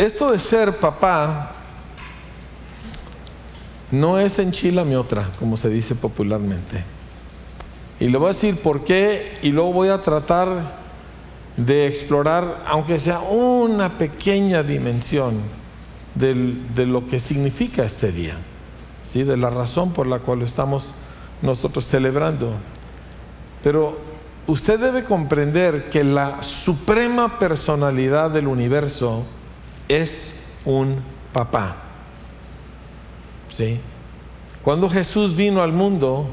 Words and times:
esto 0.00 0.32
de 0.32 0.38
ser 0.38 0.78
papá 0.78 1.52
no 3.90 4.18
es 4.18 4.38
enchila 4.38 4.82
otra, 4.98 5.28
como 5.38 5.58
se 5.58 5.68
dice 5.68 5.94
popularmente. 5.94 6.82
Y 7.98 8.08
le 8.08 8.16
voy 8.16 8.26
a 8.26 8.28
decir 8.28 8.56
por 8.56 8.82
qué 8.82 9.38
y 9.42 9.50
luego 9.50 9.74
voy 9.74 9.88
a 9.88 10.00
tratar 10.00 10.80
de 11.58 11.86
explorar, 11.86 12.64
aunque 12.66 12.98
sea 12.98 13.20
una 13.20 13.98
pequeña 13.98 14.62
dimensión 14.62 15.34
de 16.14 16.86
lo 16.86 17.06
que 17.06 17.20
significa 17.20 17.84
este 17.84 18.10
día, 18.10 18.38
¿sí? 19.02 19.22
de 19.24 19.36
la 19.36 19.50
razón 19.50 19.92
por 19.92 20.06
la 20.06 20.20
cual 20.20 20.38
lo 20.38 20.44
estamos 20.46 20.94
nosotros 21.42 21.84
celebrando. 21.84 22.54
Pero 23.62 24.00
usted 24.46 24.80
debe 24.80 25.04
comprender 25.04 25.90
que 25.90 26.04
la 26.04 26.42
suprema 26.42 27.38
personalidad 27.38 28.30
del 28.30 28.46
universo 28.46 29.24
es 29.90 30.36
un 30.64 31.02
papá. 31.32 31.76
¿Sí? 33.48 33.80
Cuando 34.62 34.88
Jesús 34.88 35.34
vino 35.34 35.62
al 35.62 35.72
mundo, 35.72 36.28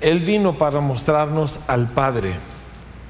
Él 0.00 0.20
vino 0.20 0.58
para 0.58 0.80
mostrarnos 0.80 1.60
al 1.66 1.88
Padre. 1.88 2.34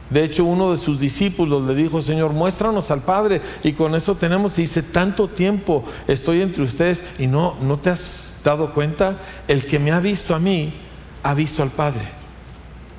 De 0.09 0.23
hecho, 0.25 0.45
uno 0.45 0.70
de 0.70 0.77
sus 0.77 1.01
discípulos 1.01 1.66
le 1.66 1.75
dijo, 1.75 2.01
Señor, 2.01 2.33
muéstranos 2.33 2.91
al 2.91 3.01
Padre. 3.01 3.41
Y 3.62 3.73
con 3.73 3.95
eso 3.95 4.15
tenemos, 4.15 4.56
dice, 4.56 4.83
tanto 4.83 5.27
tiempo 5.27 5.84
estoy 6.06 6.42
entre 6.42 6.62
ustedes 6.62 7.03
y 7.19 7.27
no, 7.27 7.56
no 7.61 7.78
te 7.78 7.91
has 7.91 8.37
dado 8.45 8.73
cuenta. 8.73 9.17
El 9.48 9.67
que 9.67 9.78
me 9.78 9.91
ha 9.91 10.01
visto 10.01 10.34
a 10.34 10.39
mí, 10.39 10.75
ha 11.23 11.34
visto 11.34 11.62
al 11.62 11.70
Padre. 11.70 12.22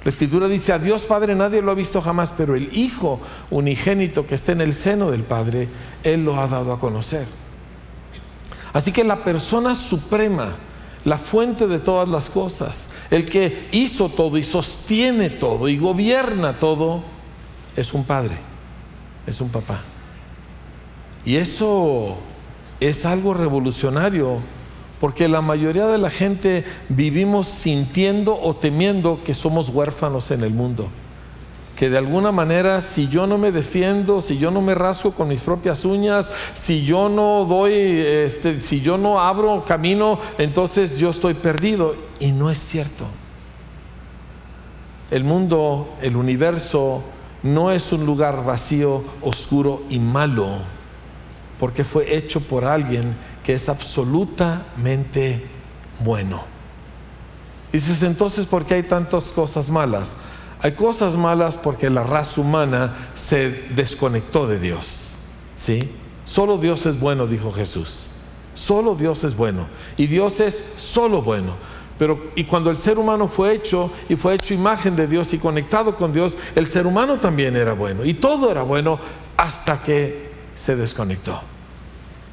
La 0.03 0.09
escritura 0.09 0.47
dice, 0.47 0.73
a 0.73 0.79
Dios 0.79 1.03
Padre 1.03 1.33
nadie 1.33 1.61
lo 1.61 1.71
ha 1.71 1.75
visto 1.75 2.01
jamás, 2.01 2.33
pero 2.35 2.55
el 2.55 2.75
Hijo 2.75 3.21
unigénito 3.49 4.27
que 4.27 4.35
está 4.35 4.51
en 4.51 4.61
el 4.61 4.73
seno 4.73 5.09
del 5.11 5.23
Padre, 5.23 5.69
Él 6.03 6.25
lo 6.25 6.35
ha 6.35 6.47
dado 6.47 6.73
a 6.73 6.79
conocer. 6.79 7.25
Así 8.73 8.91
que 8.91 9.03
la 9.03 9.23
persona 9.23 9.75
suprema, 9.75 10.55
la 11.05 11.17
fuente 11.17 11.67
de 11.67 11.79
todas 11.79 12.09
las 12.09 12.29
cosas, 12.29 12.89
el 13.11 13.25
que 13.25 13.69
hizo 13.71 14.09
todo 14.09 14.37
y 14.37 14.43
sostiene 14.43 15.29
todo 15.29 15.69
y 15.69 15.77
gobierna 15.77 16.57
todo, 16.57 17.03
es 17.75 17.93
un 17.93 18.03
padre, 18.03 18.35
es 19.25 19.39
un 19.39 19.49
papá. 19.49 19.81
Y 21.25 21.35
eso 21.37 22.17
es 22.79 23.05
algo 23.05 23.33
revolucionario, 23.33 24.39
porque 25.03 25.27
la 25.27 25.41
mayoría 25.41 25.85
de 25.87 25.97
la 25.97 26.09
gente 26.09 26.63
vivimos 26.87 27.49
sintiendo 27.49 28.39
o 28.41 28.55
temiendo 28.55 29.19
que 29.21 29.33
somos 29.33 29.67
huérfanos 29.67 30.31
en 30.31 30.45
el 30.45 30.51
mundo 30.51 30.87
que 31.75 31.89
de 31.89 31.97
alguna 31.97 32.31
manera 32.31 32.79
si 32.79 33.09
yo 33.09 33.27
no 33.27 33.37
me 33.37 33.51
defiendo, 33.51 34.21
si 34.21 34.37
yo 34.37 34.49
no 34.49 34.61
me 34.61 34.73
rasgo 34.75 35.11
con 35.11 35.27
mis 35.27 35.41
propias 35.41 35.83
uñas, 35.83 36.31
si 36.53 36.85
yo 36.85 37.09
no 37.09 37.43
doy, 37.43 37.73
este, 37.73 38.61
si 38.61 38.79
yo 38.79 38.97
no 38.97 39.19
abro 39.19 39.65
camino, 39.65 40.19
entonces 40.37 40.97
yo 40.97 41.09
estoy 41.09 41.33
perdido. 41.33 41.95
Y 42.21 42.31
no 42.31 42.49
es 42.49 42.57
cierto. 42.57 43.05
El 45.11 45.25
mundo, 45.25 45.95
el 46.01 46.15
universo, 46.15 47.03
no 47.41 47.71
es 47.71 47.91
un 47.91 48.05
lugar 48.05 48.45
vacío, 48.45 49.03
oscuro 49.21 49.83
y 49.89 49.99
malo, 49.99 50.59
porque 51.63 51.85
fue 51.85 52.17
hecho 52.17 52.41
por 52.41 52.65
alguien 52.65 53.15
que 53.41 53.53
es 53.53 53.69
absolutamente 53.69 55.41
bueno. 56.03 56.43
Dices 57.71 58.03
entonces, 58.03 58.45
¿por 58.47 58.65
qué 58.65 58.73
hay 58.73 58.83
tantas 58.83 59.31
cosas 59.31 59.69
malas? 59.69 60.17
Hay 60.61 60.73
cosas 60.73 61.15
malas 61.15 61.55
porque 61.55 61.89
la 61.89 62.03
raza 62.03 62.41
humana 62.41 62.93
se 63.13 63.49
desconectó 63.73 64.45
de 64.45 64.59
Dios. 64.59 65.11
¿Sí? 65.55 65.89
Solo 66.25 66.57
Dios 66.57 66.85
es 66.85 66.99
bueno, 66.99 67.27
dijo 67.27 67.53
Jesús. 67.53 68.09
Solo 68.53 68.95
Dios 68.95 69.23
es 69.23 69.33
bueno. 69.37 69.67
Y 69.95 70.07
Dios 70.07 70.41
es 70.41 70.65
solo 70.75 71.21
bueno. 71.21 71.53
Pero 71.97 72.31
y 72.35 72.43
cuando 72.43 72.71
el 72.71 72.77
ser 72.77 72.99
humano 72.99 73.29
fue 73.29 73.53
hecho 73.53 73.89
y 74.09 74.17
fue 74.17 74.33
hecho 74.33 74.53
imagen 74.53 74.97
de 74.97 75.07
Dios 75.07 75.33
y 75.33 75.37
conectado 75.37 75.95
con 75.95 76.11
Dios, 76.11 76.37
el 76.57 76.67
ser 76.67 76.85
humano 76.85 77.21
también 77.21 77.55
era 77.55 77.71
bueno. 77.71 78.03
Y 78.03 78.15
todo 78.15 78.51
era 78.51 78.63
bueno 78.63 78.99
hasta 79.37 79.81
que 79.81 80.29
se 80.55 80.75
desconectó. 80.75 81.52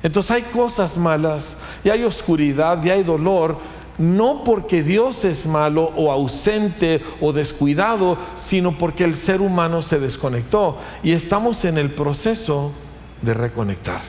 Entonces 0.03 0.31
hay 0.31 0.43
cosas 0.43 0.97
malas 0.97 1.57
y 1.85 1.91
hay 1.91 2.05
oscuridad 2.05 2.83
y 2.83 2.91
hay 2.91 3.03
dolor, 3.03 3.59
no 3.99 4.45
porque 4.45 4.83
Dios 4.83 5.25
es 5.27 5.47
malo 5.47 5.93
o 5.95 6.11
ausente 6.11 7.03
o 7.21 7.33
descuidado, 7.33 8.17
sino 8.35 8.73
porque 8.73 9.05
el 9.05 9.15
ser 9.15 9.43
humano 9.43 9.83
se 9.83 9.99
desconectó 10.01 10.79
y 11.03 11.13
estamos 11.13 11.65
en 11.67 11.77
el 11.77 11.91
proceso 11.91 12.73
de 13.21 13.35
reconectar. 13.35 14.01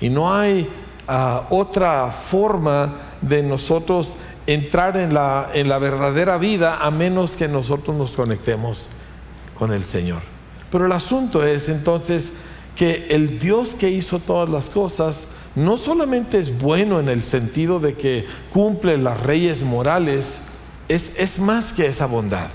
Y 0.00 0.08
no 0.08 0.34
hay 0.34 0.68
ah, 1.06 1.44
otra 1.50 2.10
forma 2.10 2.96
de 3.20 3.44
nosotros 3.44 4.16
entrar 4.46 4.96
en 4.96 5.14
la, 5.14 5.50
en 5.54 5.68
la 5.68 5.78
verdadera 5.78 6.36
vida 6.36 6.78
a 6.84 6.90
menos 6.90 7.36
que 7.36 7.46
nosotros 7.46 7.96
nos 7.96 8.12
conectemos 8.12 8.90
con 9.56 9.72
el 9.72 9.84
Señor. 9.84 10.20
Pero 10.70 10.86
el 10.86 10.92
asunto 10.92 11.44
es 11.44 11.68
entonces 11.68 12.32
que 12.76 13.06
el 13.10 13.38
Dios 13.38 13.74
que 13.74 13.90
hizo 13.90 14.18
todas 14.18 14.48
las 14.48 14.68
cosas, 14.68 15.28
no 15.54 15.76
solamente 15.76 16.38
es 16.38 16.58
bueno 16.58 16.98
en 16.98 17.08
el 17.08 17.22
sentido 17.22 17.78
de 17.78 17.94
que 17.94 18.26
cumple 18.52 18.98
las 18.98 19.24
leyes 19.24 19.62
morales, 19.62 20.40
es, 20.88 21.18
es 21.18 21.38
más 21.38 21.72
que 21.72 21.86
esa 21.86 22.06
bondad. 22.06 22.48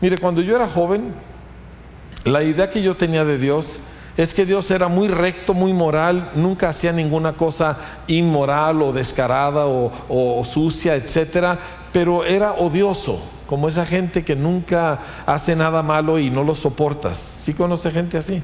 Mire, 0.00 0.18
cuando 0.18 0.42
yo 0.42 0.56
era 0.56 0.68
joven, 0.68 1.12
la 2.24 2.42
idea 2.42 2.70
que 2.70 2.82
yo 2.82 2.96
tenía 2.96 3.24
de 3.24 3.38
Dios 3.38 3.80
es 4.16 4.34
que 4.34 4.44
Dios 4.44 4.70
era 4.72 4.88
muy 4.88 5.06
recto, 5.06 5.54
muy 5.54 5.72
moral, 5.72 6.32
nunca 6.34 6.70
hacía 6.70 6.92
ninguna 6.92 7.34
cosa 7.34 7.78
inmoral 8.08 8.82
o 8.82 8.92
descarada 8.92 9.66
o, 9.66 9.92
o 10.08 10.44
sucia, 10.44 10.96
etcétera, 10.96 11.56
pero 11.92 12.24
era 12.24 12.54
odioso, 12.54 13.20
como 13.46 13.68
esa 13.68 13.86
gente 13.86 14.24
que 14.24 14.34
nunca 14.34 14.98
hace 15.24 15.54
nada 15.54 15.84
malo 15.84 16.18
y 16.18 16.30
no 16.30 16.42
lo 16.42 16.56
soportas. 16.56 17.16
¿Sí 17.16 17.54
conoce 17.54 17.92
gente 17.92 18.18
así? 18.18 18.42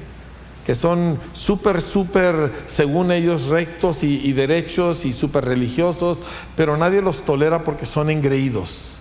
Que 0.65 0.73
son 0.73 1.19
súper, 1.33 1.79
súper, 1.79 2.51
según 2.65 3.11
ellos, 3.11 3.47
rectos 3.47 4.03
y, 4.03 4.33
derechos 4.33 5.05
y 5.05 5.13
súper 5.13 5.45
religiosos, 5.45 6.23
pero 6.55 6.75
nadie 6.75 7.03
los 7.03 7.21
tolera 7.21 7.63
porque 7.63 7.85
son 7.85 8.09
engreídos 8.09 8.97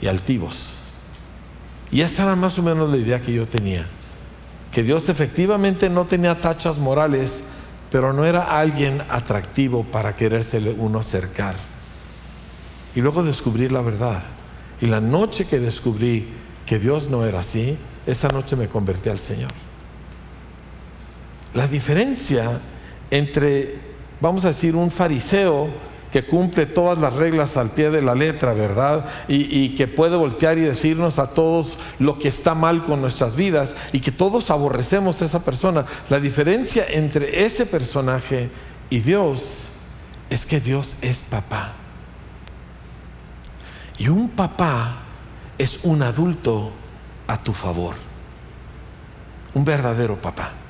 y 0.00 0.06
altivos. 0.06 0.78
Y 1.90 2.02
esa 2.02 2.22
era 2.22 2.36
más 2.36 2.56
o 2.60 2.62
menos 2.62 2.88
la 2.88 2.98
idea 2.98 3.20
que 3.20 3.32
yo 3.32 3.46
tenía, 3.46 3.84
que 4.70 4.84
Dios 4.84 5.08
efectivamente 5.08 5.90
no 5.90 6.06
tenía 6.06 6.40
tachas 6.40 6.78
morales, 6.78 7.42
pero 7.90 8.12
no 8.12 8.24
era 8.24 8.58
alguien 8.58 9.02
atractivo 9.08 9.82
para 9.82 10.14
querérsele 10.14 10.70
uno 10.70 11.00
acercar. 11.00 11.56
Y 12.94 13.00
luego 13.00 13.24
descubrí 13.24 13.68
la 13.68 13.82
verdad. 13.82 14.22
Y 14.80 14.86
la 14.86 15.00
noche 15.00 15.46
que 15.46 15.58
descubrí 15.58 16.28
que 16.64 16.78
Dios 16.78 17.10
no 17.10 17.26
era 17.26 17.40
así, 17.40 17.76
esa 18.06 18.28
noche 18.28 18.54
me 18.54 18.68
convertí 18.68 19.08
al 19.08 19.18
Señor. 19.18 19.52
La 21.56 21.66
diferencia 21.66 22.60
entre, 23.10 23.76
vamos 24.20 24.44
a 24.44 24.48
decir, 24.48 24.76
un 24.76 24.90
fariseo 24.90 25.70
que 26.12 26.26
cumple 26.26 26.66
todas 26.66 26.98
las 26.98 27.14
reglas 27.14 27.56
al 27.56 27.70
pie 27.70 27.88
de 27.88 28.02
la 28.02 28.14
letra, 28.14 28.52
¿verdad? 28.52 29.06
Y, 29.26 29.74
que 29.74 29.88
puede 29.88 30.16
voltear 30.16 30.58
y 30.58 30.60
decirnos 30.60 31.18
a 31.18 31.28
todos 31.28 31.78
lo 31.98 32.18
que 32.18 32.28
está 32.28 32.54
mal 32.54 32.84
con 32.84 33.00
nuestras 33.00 33.36
vidas 33.36 33.74
y 33.94 34.00
que 34.00 34.12
todos 34.12 34.50
aborrecemos 34.50 35.22
a 35.22 35.24
esa 35.24 35.46
persona. 35.46 35.86
La 36.10 36.20
diferencia 36.20 36.84
entre 36.90 37.46
ese 37.46 37.64
personaje 37.64 38.50
y 38.90 38.98
Dios 38.98 39.70
es 40.28 40.44
que 40.44 40.60
Dios 40.60 40.98
es 41.00 41.22
papá. 41.22 41.72
Y 43.96 44.08
un 44.08 44.28
papá 44.28 44.96
es 45.56 45.80
un 45.84 46.02
adulto 46.02 46.70
a 47.26 47.38
tu 47.38 47.54
favor. 47.54 47.94
Un 49.54 49.64
verdadero 49.64 50.20
papá. 50.20 50.65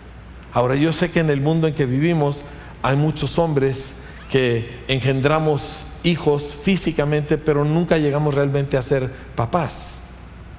Ahora 0.57 0.75
yo 0.75 0.91
sé 0.91 1.11
que 1.11 1.21
en 1.21 1.29
el 1.29 1.43
mundo 1.43 1.69
en 1.69 1.75
que 1.75 1.85
vivimos 1.85 2.43
hay 2.83 2.97
muchos 2.97 3.39
hombres 3.39 3.93
que 4.31 4.81
engendramos 4.89 5.85
hijos 6.03 6.57
físicamente, 6.63 7.37
pero 7.37 7.63
nunca 7.63 7.99
llegamos 7.99 8.35
realmente 8.35 8.79
a 8.79 8.81
ser 8.81 9.13
papás. 9.35 10.01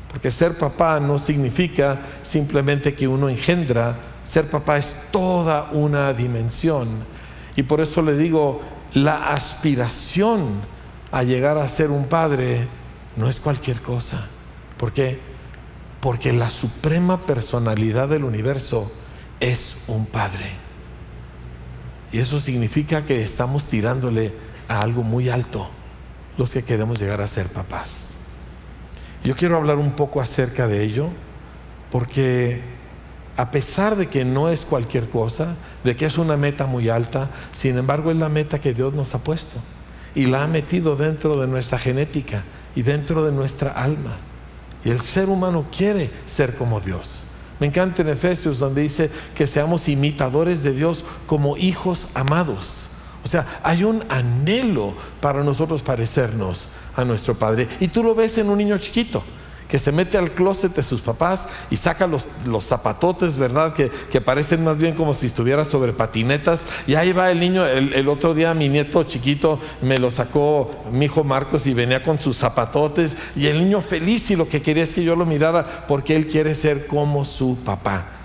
Porque 0.07 0.29
ser 0.29 0.55
papá 0.55 0.99
no 0.99 1.17
significa 1.17 1.99
simplemente 2.21 2.93
que 2.93 3.07
uno 3.07 3.27
engendra, 3.27 3.95
ser 4.23 4.47
papá 4.51 4.77
es 4.77 4.95
toda 5.09 5.71
una 5.71 6.13
dimensión. 6.13 6.89
Y 7.55 7.63
por 7.63 7.81
eso 7.81 8.03
le 8.03 8.15
digo, 8.15 8.61
la 8.93 9.31
aspiración 9.31 10.61
a 11.11 11.23
llegar 11.23 11.57
a 11.57 11.67
ser 11.67 11.89
un 11.89 12.05
padre 12.05 12.67
no 13.15 13.27
es 13.27 13.39
cualquier 13.39 13.81
cosa. 13.81 14.27
¿Por 14.77 14.93
qué? 14.93 15.19
Porque 16.01 16.33
la 16.33 16.51
suprema 16.51 17.25
personalidad 17.25 18.09
del 18.09 18.25
universo 18.25 18.91
es 19.39 19.77
un 19.87 20.05
padre. 20.05 20.51
Y 22.11 22.19
eso 22.19 22.39
significa 22.39 23.05
que 23.05 23.21
estamos 23.21 23.67
tirándole 23.67 24.33
a 24.67 24.81
algo 24.81 25.03
muy 25.03 25.29
alto 25.29 25.69
los 26.37 26.51
que 26.51 26.63
queremos 26.63 26.99
llegar 26.99 27.21
a 27.21 27.27
ser 27.27 27.47
papás. 27.47 28.13
Yo 29.23 29.35
quiero 29.35 29.57
hablar 29.57 29.77
un 29.77 29.91
poco 29.91 30.21
acerca 30.21 30.67
de 30.67 30.83
ello 30.83 31.09
porque 31.91 32.61
a 33.35 33.51
pesar 33.51 33.95
de 33.95 34.07
que 34.07 34.25
no 34.25 34.49
es 34.49 34.65
cualquier 34.65 35.09
cosa, 35.09 35.55
de 35.83 35.95
que 35.95 36.05
es 36.05 36.17
una 36.17 36.37
meta 36.37 36.65
muy 36.65 36.89
alta, 36.89 37.29
sin 37.51 37.77
embargo 37.77 38.11
es 38.11 38.17
la 38.17 38.29
meta 38.29 38.59
que 38.59 38.73
Dios 38.73 38.93
nos 38.93 39.13
ha 39.15 39.19
puesto 39.19 39.59
y 40.15 40.25
la 40.25 40.43
ha 40.43 40.47
metido 40.47 40.95
dentro 40.95 41.39
de 41.39 41.47
nuestra 41.47 41.77
genética 41.77 42.43
y 42.75 42.81
dentro 42.81 43.23
de 43.23 43.31
nuestra 43.31 43.71
alma. 43.71 44.17
Y 44.83 44.89
el 44.89 45.01
ser 45.01 45.29
humano 45.29 45.67
quiere 45.75 46.09
ser 46.25 46.55
como 46.55 46.79
Dios. 46.79 47.26
Me 47.59 47.67
encanta 47.67 48.01
en 48.01 48.09
Efesios 48.09 48.59
donde 48.59 48.81
dice 48.81 49.09
que 49.35 49.47
seamos 49.47 49.89
imitadores 49.89 50.63
de 50.63 50.73
Dios 50.73 51.03
como 51.25 51.57
hijos 51.57 52.09
amados. 52.13 52.89
O 53.23 53.27
sea, 53.27 53.59
hay 53.63 53.83
un 53.83 54.03
anhelo 54.09 54.93
para 55.19 55.43
nosotros 55.43 55.81
parecernos 55.81 56.69
a 56.95 57.03
nuestro 57.03 57.35
Padre. 57.35 57.67
Y 57.79 57.87
tú 57.87 58.03
lo 58.03 58.15
ves 58.15 58.37
en 58.37 58.49
un 58.49 58.57
niño 58.57 58.77
chiquito 58.77 59.23
que 59.67 59.79
se 59.79 59.91
mete 59.91 60.17
al 60.17 60.31
closet 60.31 60.75
de 60.75 60.83
sus 60.83 61.01
papás 61.01 61.47
y 61.69 61.75
saca 61.75 62.07
los, 62.07 62.27
los 62.45 62.65
zapatotes, 62.65 63.37
¿verdad? 63.37 63.73
Que, 63.73 63.89
parecen 64.21 64.63
más 64.63 64.77
bien 64.77 64.95
como 64.95 65.13
si 65.13 65.27
estuviera 65.27 65.63
sobre 65.63 65.93
patinetas. 65.93 66.65
Y 66.87 66.95
ahí 66.95 67.13
va 67.13 67.31
el 67.31 67.39
niño, 67.39 67.65
el, 67.65 68.07
otro 68.09 68.33
día 68.33 68.53
mi 68.53 68.67
nieto 68.67 69.03
chiquito 69.03 69.59
me 69.81 69.99
lo 69.99 70.11
sacó 70.11 70.71
mi 70.91 71.05
hijo 71.05 71.23
Marcos 71.23 71.67
y 71.67 71.73
venía 71.73 72.03
con 72.03 72.19
sus 72.19 72.37
zapatotes 72.37 73.15
y 73.35 73.47
el 73.47 73.59
niño 73.59 73.79
feliz 73.79 74.29
y 74.31 74.35
lo 74.35 74.49
que 74.49 74.61
quería 74.61 74.83
es 74.83 74.93
que 74.93 75.03
yo 75.03 75.15
lo 75.15 75.25
mirara 75.25 75.85
porque 75.87 76.15
él 76.15 76.27
quiere 76.27 76.55
ser 76.55 76.87
como 76.87 77.25
su 77.25 77.57
papá 77.63 78.16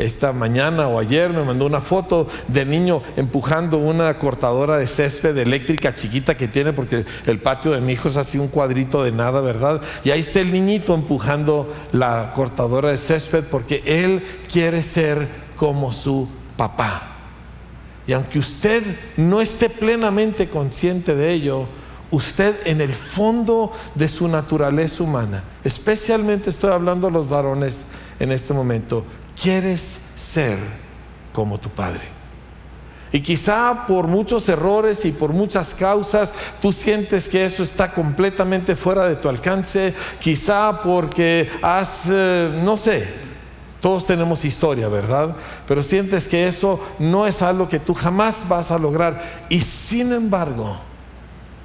esta 0.00 0.32
mañana 0.32 0.88
o 0.88 0.98
ayer 0.98 1.30
me 1.30 1.44
mandó 1.44 1.66
una 1.66 1.80
foto 1.80 2.26
del 2.48 2.70
niño 2.70 3.02
empujando 3.16 3.78
una 3.78 4.18
cortadora 4.18 4.78
de 4.78 4.86
césped 4.86 5.36
eléctrica 5.36 5.94
chiquita 5.94 6.36
que 6.36 6.48
tiene 6.48 6.72
porque 6.72 7.04
el 7.26 7.40
patio 7.40 7.72
de 7.72 7.80
mi 7.80 7.92
hijo 7.92 8.08
es 8.08 8.16
así 8.16 8.38
un 8.38 8.48
cuadrito 8.48 9.04
de 9.04 9.12
nada, 9.12 9.40
¿verdad? 9.40 9.80
Y 10.04 10.10
ahí 10.10 10.20
está 10.20 10.40
el 10.40 10.52
niñito 10.52 10.94
empujando 10.94 11.72
la 11.92 12.32
cortadora 12.34 12.90
de 12.90 12.96
césped 12.96 13.44
porque 13.44 13.82
él 13.84 14.22
quiere 14.50 14.82
ser 14.82 15.28
como 15.56 15.92
su 15.92 16.28
papá. 16.56 17.02
Y 18.06 18.12
aunque 18.12 18.38
usted 18.38 18.82
no 19.16 19.40
esté 19.40 19.68
plenamente 19.68 20.48
consciente 20.48 21.14
de 21.14 21.32
ello, 21.32 21.66
usted 22.10 22.56
en 22.64 22.80
el 22.80 22.92
fondo 22.92 23.72
de 23.94 24.08
su 24.08 24.26
naturaleza 24.26 25.02
humana, 25.02 25.44
especialmente 25.62 26.50
estoy 26.50 26.70
hablando 26.70 27.06
a 27.06 27.10
los 27.10 27.28
varones 27.28 27.84
en 28.18 28.32
este 28.32 28.52
momento, 28.52 29.04
quieres 29.40 30.00
ser 30.14 30.58
como 31.32 31.58
tu 31.58 31.70
Padre. 31.70 32.02
Y 33.12 33.20
quizá 33.22 33.86
por 33.88 34.06
muchos 34.06 34.48
errores 34.48 35.04
y 35.04 35.10
por 35.10 35.32
muchas 35.32 35.74
causas 35.74 36.32
tú 36.62 36.72
sientes 36.72 37.28
que 37.28 37.44
eso 37.44 37.64
está 37.64 37.90
completamente 37.90 38.76
fuera 38.76 39.08
de 39.08 39.16
tu 39.16 39.28
alcance. 39.28 39.94
Quizá 40.20 40.80
porque 40.82 41.50
has, 41.60 42.08
eh, 42.08 42.60
no 42.62 42.76
sé, 42.76 43.08
todos 43.80 44.06
tenemos 44.06 44.44
historia, 44.44 44.88
¿verdad? 44.88 45.34
Pero 45.66 45.82
sientes 45.82 46.28
que 46.28 46.46
eso 46.46 46.78
no 47.00 47.26
es 47.26 47.42
algo 47.42 47.68
que 47.68 47.80
tú 47.80 47.94
jamás 47.94 48.46
vas 48.48 48.70
a 48.70 48.78
lograr. 48.78 49.20
Y 49.48 49.60
sin 49.62 50.12
embargo, 50.12 50.76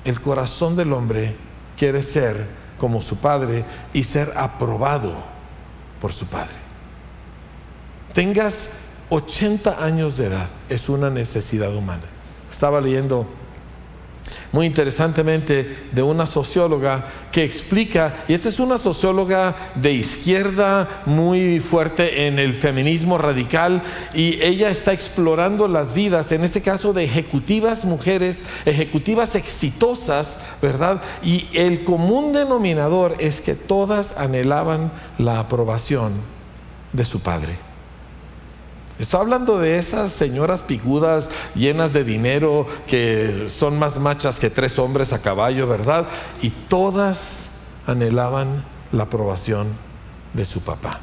el 0.04 0.20
corazón 0.22 0.76
del 0.76 0.94
hombre 0.94 1.36
quiere 1.78 2.02
ser 2.02 2.48
como 2.80 3.04
su 3.04 3.18
padre 3.18 3.64
y 3.94 4.04
ser 4.04 4.34
aprobado 4.36 5.14
por 6.00 6.12
su 6.12 6.26
padre 6.26 6.65
tengas 8.16 8.70
80 9.10 9.84
años 9.84 10.18
de 10.18 10.28
edad, 10.28 10.48
es 10.70 10.90
una 10.90 11.10
necesidad 11.10 11.76
humana. 11.76 12.04
Estaba 12.50 12.80
leyendo 12.80 13.28
muy 14.54 14.66
interesantemente 14.66 15.90
de 15.92 16.02
una 16.02 16.26
socióloga 16.26 17.08
que 17.30 17.44
explica, 17.44 18.24
y 18.30 18.34
esta 18.34 18.48
es 18.48 18.60
una 18.60 18.78
socióloga 18.78 19.56
de 19.76 19.92
izquierda 19.92 21.04
muy 21.06 21.60
fuerte 21.60 22.28
en 22.28 22.40
el 22.40 22.56
feminismo 22.56 23.18
radical, 23.18 23.84
y 24.14 24.42
ella 24.42 24.70
está 24.70 24.94
explorando 24.94 25.68
las 25.68 25.94
vidas, 25.94 26.32
en 26.32 26.46
este 26.46 26.62
caso 26.62 26.94
de 26.94 27.04
ejecutivas 27.04 27.84
mujeres, 27.84 28.44
ejecutivas 28.66 29.36
exitosas, 29.36 30.40
¿verdad? 30.62 31.02
Y 31.22 31.50
el 31.54 31.84
común 31.84 32.32
denominador 32.32 33.16
es 33.20 33.42
que 33.42 33.56
todas 33.56 34.18
anhelaban 34.18 34.94
la 35.18 35.40
aprobación 35.40 36.14
de 36.94 37.04
su 37.04 37.20
padre. 37.20 37.65
Estoy 38.98 39.20
hablando 39.20 39.60
de 39.60 39.78
esas 39.78 40.12
señoras 40.14 40.62
picudas 40.62 41.30
llenas 41.54 41.92
de 41.92 42.06
dinero 42.06 42.66
que 42.88 43.48
son 43.50 43.78
más 43.78 44.00
machas 44.00 44.40
que 44.40 44.50
tres 44.50 44.80
hombres 44.80 45.12
a 45.12 45.22
caballo, 45.22 45.68
¿verdad? 45.68 46.08
Y 46.42 46.52
todas 46.52 47.50
anhelaban 47.86 48.64
la 48.94 49.04
aprobación 49.04 49.68
de 50.34 50.46
su 50.46 50.62
papá. 50.62 51.02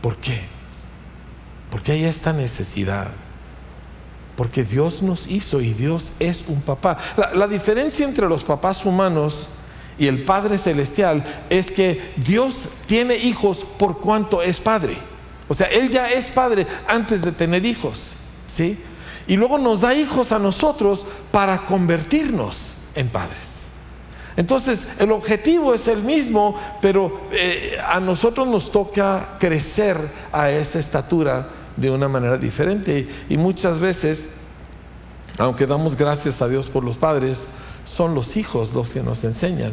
¿Por 0.00 0.16
qué? 0.16 0.40
Porque 1.70 1.92
hay 1.92 2.04
esta 2.04 2.32
necesidad. 2.32 3.06
Porque 4.34 4.64
Dios 4.64 5.02
nos 5.02 5.28
hizo 5.28 5.60
y 5.60 5.74
Dios 5.74 6.12
es 6.18 6.44
un 6.48 6.60
papá. 6.60 6.98
La, 7.16 7.34
la 7.34 7.46
diferencia 7.46 8.04
entre 8.04 8.28
los 8.28 8.42
papás 8.42 8.84
humanos 8.84 9.48
y 9.96 10.08
el 10.08 10.24
Padre 10.24 10.58
Celestial 10.58 11.24
es 11.50 11.70
que 11.70 12.12
Dios 12.16 12.68
tiene 12.86 13.16
hijos 13.16 13.64
por 13.78 14.00
cuanto 14.00 14.42
es 14.42 14.58
Padre. 14.58 14.96
O 15.48 15.54
sea, 15.54 15.68
Él 15.68 15.90
ya 15.90 16.10
es 16.10 16.30
padre 16.30 16.66
antes 16.86 17.22
de 17.22 17.32
tener 17.32 17.64
hijos, 17.64 18.14
¿sí? 18.46 18.78
Y 19.26 19.36
luego 19.36 19.58
nos 19.58 19.80
da 19.80 19.94
hijos 19.94 20.32
a 20.32 20.38
nosotros 20.38 21.06
para 21.30 21.58
convertirnos 21.58 22.74
en 22.94 23.08
padres. 23.08 23.68
Entonces, 24.36 24.86
el 24.98 25.12
objetivo 25.12 25.72
es 25.72 25.88
el 25.88 26.02
mismo, 26.02 26.58
pero 26.80 27.22
eh, 27.32 27.78
a 27.86 28.00
nosotros 28.00 28.46
nos 28.46 28.70
toca 28.70 29.36
crecer 29.38 29.96
a 30.30 30.50
esa 30.50 30.78
estatura 30.78 31.48
de 31.76 31.90
una 31.90 32.08
manera 32.08 32.36
diferente. 32.36 33.08
Y 33.28 33.36
muchas 33.36 33.78
veces, 33.78 34.28
aunque 35.38 35.66
damos 35.66 35.96
gracias 35.96 36.42
a 36.42 36.48
Dios 36.48 36.66
por 36.66 36.84
los 36.84 36.96
padres, 36.96 37.46
son 37.84 38.14
los 38.14 38.36
hijos 38.36 38.74
los 38.74 38.92
que 38.92 39.02
nos 39.02 39.24
enseñan 39.24 39.72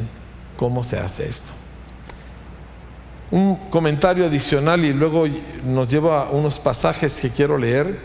cómo 0.55 0.83
se 0.83 0.97
hace 0.97 1.27
esto 1.27 1.51
un 3.33 3.56
comentario 3.71 4.27
adicional 4.27 4.85
y 4.85 4.94
luego 4.94 5.25
nos 5.65 5.89
lleva 5.89 6.27
a 6.27 6.30
unos 6.30 6.59
pasajes 6.59 7.19
que 7.19 7.31
quiero 7.31 7.57
leer. 7.57 7.97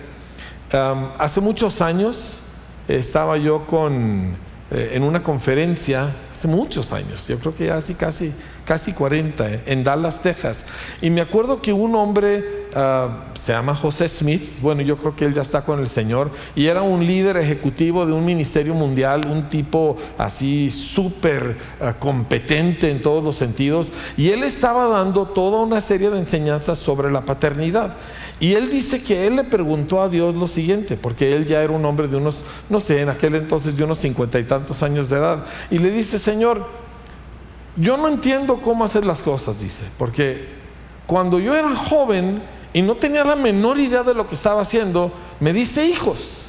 hace 1.18 1.42
muchos 1.42 1.82
años 1.82 2.44
estaba 2.88 3.36
yo 3.36 3.66
con, 3.66 4.34
eh, 4.70 4.92
en 4.94 5.02
una 5.02 5.22
conferencia, 5.22 6.08
hace 6.32 6.48
muchos 6.48 6.92
años, 6.92 7.28
yo 7.28 7.38
creo 7.38 7.54
que 7.54 7.66
ya 7.66 7.76
así 7.76 7.94
casi, 7.94 8.32
casi 8.68 8.92
40, 8.92 9.50
eh, 9.50 9.62
en 9.64 9.82
Dallas, 9.82 10.20
Texas. 10.20 10.66
Y 11.00 11.08
me 11.08 11.22
acuerdo 11.22 11.62
que 11.62 11.72
un 11.72 11.94
hombre 11.94 12.44
Ah, 12.74 13.24
se 13.34 13.52
llama 13.52 13.74
José 13.74 14.06
Smith, 14.08 14.60
bueno, 14.60 14.82
yo 14.82 14.98
creo 14.98 15.16
que 15.16 15.24
él 15.24 15.32
ya 15.32 15.40
está 15.40 15.62
con 15.62 15.80
el 15.80 15.88
Señor, 15.88 16.30
y 16.54 16.66
era 16.66 16.82
un 16.82 17.06
líder 17.06 17.38
ejecutivo 17.38 18.04
de 18.04 18.12
un 18.12 18.24
ministerio 18.24 18.74
mundial, 18.74 19.26
un 19.26 19.48
tipo 19.48 19.96
así 20.18 20.70
súper 20.70 21.56
ah, 21.80 21.94
competente 21.98 22.90
en 22.90 23.00
todos 23.00 23.24
los 23.24 23.36
sentidos, 23.36 23.90
y 24.18 24.30
él 24.30 24.42
estaba 24.42 24.86
dando 24.86 25.26
toda 25.26 25.62
una 25.62 25.80
serie 25.80 26.10
de 26.10 26.18
enseñanzas 26.18 26.78
sobre 26.78 27.10
la 27.10 27.22
paternidad. 27.24 27.96
Y 28.38 28.52
él 28.52 28.70
dice 28.70 29.02
que 29.02 29.26
él 29.26 29.36
le 29.36 29.44
preguntó 29.44 30.02
a 30.02 30.08
Dios 30.08 30.34
lo 30.34 30.46
siguiente, 30.46 30.96
porque 30.96 31.32
él 31.34 31.46
ya 31.46 31.62
era 31.62 31.72
un 31.72 31.84
hombre 31.86 32.06
de 32.06 32.18
unos, 32.18 32.44
no 32.68 32.80
sé, 32.80 33.00
en 33.00 33.08
aquel 33.08 33.34
entonces 33.34 33.76
de 33.76 33.82
unos 33.82 33.98
cincuenta 33.98 34.38
y 34.38 34.44
tantos 34.44 34.82
años 34.82 35.08
de 35.08 35.16
edad, 35.16 35.44
y 35.70 35.78
le 35.78 35.90
dice, 35.90 36.18
Señor, 36.18 36.66
yo 37.78 37.96
no 37.96 38.08
entiendo 38.08 38.60
cómo 38.60 38.84
hacer 38.84 39.06
las 39.06 39.22
cosas, 39.22 39.60
dice, 39.60 39.84
porque 39.98 40.48
cuando 41.06 41.38
yo 41.38 41.54
era 41.54 41.74
joven, 41.74 42.42
y 42.72 42.82
no 42.82 42.94
tenía 42.94 43.24
la 43.24 43.36
menor 43.36 43.78
idea 43.78 44.02
de 44.02 44.14
lo 44.14 44.28
que 44.28 44.34
estaba 44.34 44.60
haciendo, 44.60 45.12
me 45.40 45.52
diste 45.52 45.84
hijos. 45.84 46.44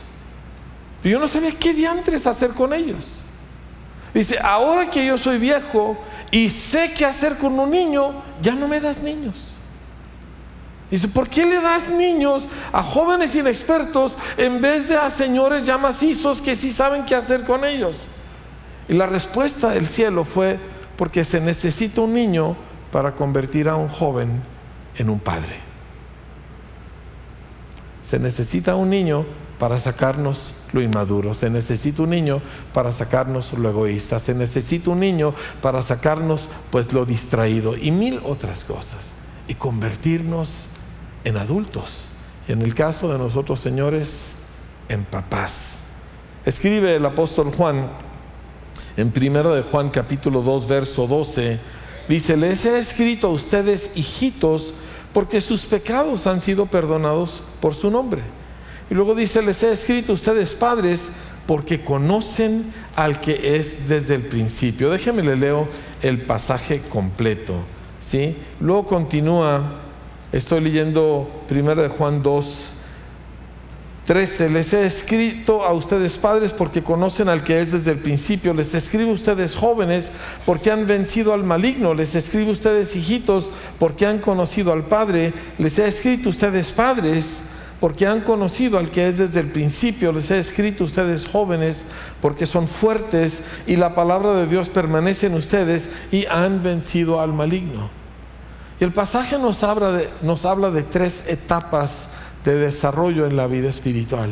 Y 1.03 1.09
yo 1.09 1.19
no 1.19 1.27
sabía 1.27 1.51
qué 1.57 1.73
diantres 1.73 2.27
hacer 2.27 2.51
con 2.51 2.73
ellos. 2.73 3.21
Dice, 4.13 4.37
ahora 4.39 4.89
que 4.89 5.05
yo 5.05 5.17
soy 5.17 5.37
viejo 5.37 5.97
y 6.31 6.49
sé 6.49 6.93
qué 6.93 7.05
hacer 7.05 7.37
con 7.37 7.57
un 7.57 7.71
niño, 7.71 8.21
ya 8.41 8.53
no 8.53 8.67
me 8.67 8.81
das 8.81 9.01
niños. 9.01 9.57
Dice, 10.91 11.07
¿por 11.07 11.29
qué 11.29 11.45
le 11.45 11.61
das 11.61 11.91
niños 11.91 12.49
a 12.73 12.81
jóvenes 12.81 13.35
inexpertos 13.35 14.17
en 14.37 14.59
vez 14.59 14.89
de 14.89 14.97
a 14.97 15.09
señores 15.09 15.65
ya 15.65 15.77
macizos 15.77 16.41
que 16.41 16.55
sí 16.55 16.71
saben 16.71 17.05
qué 17.05 17.15
hacer 17.15 17.45
con 17.45 17.63
ellos? 17.63 18.07
Y 18.87 18.93
la 18.93 19.05
respuesta 19.05 19.69
del 19.69 19.87
cielo 19.87 20.25
fue, 20.25 20.59
porque 20.99 21.23
se 21.23 21.39
necesita 21.39 22.01
un 22.01 22.13
niño 22.13 22.57
para 22.91 23.15
convertir 23.15 23.69
a 23.69 23.77
un 23.77 23.87
joven 23.87 24.43
en 24.97 25.09
un 25.09 25.17
padre. 25.21 25.55
Se 28.01 28.19
necesita 28.19 28.75
un 28.75 28.89
niño 28.89 29.25
para 29.59 29.79
sacarnos 29.79 30.55
lo 30.73 30.81
inmaduro, 30.81 31.33
se 31.33 31.49
necesita 31.49 32.03
un 32.03 32.09
niño 32.09 32.41
para 32.73 32.91
sacarnos 32.91 33.53
lo 33.53 33.69
egoísta, 33.69 34.19
se 34.19 34.33
necesita 34.33 34.89
un 34.89 34.99
niño 34.99 35.33
para 35.61 35.81
sacarnos 35.81 36.49
pues 36.69 36.91
lo 36.91 37.05
distraído 37.05 37.77
y 37.77 37.91
mil 37.91 38.19
otras 38.25 38.65
cosas 38.65 39.13
y 39.47 39.53
convertirnos 39.53 40.67
en 41.23 41.37
adultos. 41.37 42.09
Y 42.45 42.51
en 42.51 42.61
el 42.61 42.75
caso 42.75 43.09
de 43.09 43.17
nosotros, 43.17 43.61
señores, 43.61 44.33
en 44.89 45.05
papás. 45.05 45.79
Escribe 46.43 46.95
el 46.95 47.05
apóstol 47.05 47.53
Juan 47.55 47.87
en 48.97 49.11
primero 49.11 49.53
de 49.53 49.63
Juan 49.63 49.89
capítulo 49.89 50.41
2 50.41 50.67
verso 50.67 51.07
12, 51.07 51.59
dice, 52.07 52.37
les 52.37 52.65
he 52.65 52.77
escrito 52.77 53.27
a 53.27 53.31
ustedes 53.31 53.91
hijitos 53.95 54.73
porque 55.13 55.41
sus 55.41 55.65
pecados 55.65 56.27
han 56.27 56.41
sido 56.41 56.65
perdonados 56.65 57.41
por 57.59 57.73
su 57.73 57.89
nombre. 57.89 58.21
Y 58.89 58.93
luego 58.93 59.15
dice, 59.15 59.41
les 59.41 59.63
he 59.63 59.71
escrito 59.71 60.11
a 60.11 60.15
ustedes 60.15 60.53
padres 60.53 61.09
porque 61.45 61.83
conocen 61.83 62.71
al 62.95 63.21
que 63.21 63.55
es 63.55 63.87
desde 63.87 64.15
el 64.15 64.23
principio. 64.23 64.89
Déjenme 64.89 65.23
le 65.23 65.35
leo 65.35 65.67
el 66.01 66.21
pasaje 66.21 66.81
completo. 66.81 67.55
¿sí? 67.99 68.35
Luego 68.59 68.85
continúa, 68.85 69.61
estoy 70.31 70.61
leyendo 70.61 71.43
1 71.49 71.75
de 71.75 71.87
Juan 71.89 72.21
2, 72.21 72.75
13. 74.09 74.49
Les 74.49 74.73
he 74.73 74.87
escrito 74.87 75.63
a 75.63 75.71
ustedes 75.71 76.17
padres 76.17 76.51
porque 76.51 76.81
conocen 76.81 77.29
al 77.29 77.43
que 77.43 77.61
es 77.61 77.73
desde 77.73 77.91
el 77.91 77.99
principio. 77.99 78.55
Les 78.55 78.73
escribo 78.73 79.11
a 79.11 79.13
ustedes 79.13 79.53
jóvenes 79.53 80.11
porque 80.47 80.71
han 80.71 80.87
vencido 80.87 81.31
al 81.31 81.43
maligno. 81.43 81.93
Les 81.93 82.15
escribo 82.15 82.49
a 82.49 82.53
ustedes 82.53 82.95
hijitos 82.95 83.51
porque 83.77 84.07
han 84.07 84.17
conocido 84.17 84.73
al 84.73 84.85
Padre. 84.85 85.31
Les 85.59 85.77
he 85.77 85.87
escrito 85.87 86.29
a 86.29 86.31
ustedes 86.31 86.71
padres 86.71 87.43
porque 87.79 88.07
han 88.07 88.21
conocido 88.21 88.79
al 88.79 88.89
que 88.89 89.07
es 89.07 89.19
desde 89.19 89.41
el 89.41 89.51
principio. 89.51 90.11
Les 90.11 90.31
he 90.31 90.39
escrito 90.39 90.85
a 90.85 90.87
ustedes 90.87 91.27
jóvenes 91.27 91.85
porque 92.19 92.47
son 92.47 92.67
fuertes 92.67 93.43
y 93.67 93.75
la 93.75 93.93
palabra 93.93 94.33
de 94.33 94.47
Dios 94.47 94.69
permanece 94.69 95.27
en 95.27 95.35
ustedes 95.35 95.91
y 96.11 96.25
han 96.25 96.63
vencido 96.63 97.21
al 97.21 97.31
maligno. 97.31 97.91
Y 98.79 98.85
el 98.85 98.91
pasaje 98.91 99.37
nos 99.37 99.61
habla 99.61 99.91
de, 99.91 100.09
nos 100.23 100.45
habla 100.45 100.71
de 100.71 100.81
tres 100.81 101.25
etapas 101.27 102.09
de 102.43 102.55
desarrollo 102.55 103.25
en 103.25 103.35
la 103.35 103.47
vida 103.47 103.69
espiritual. 103.69 104.29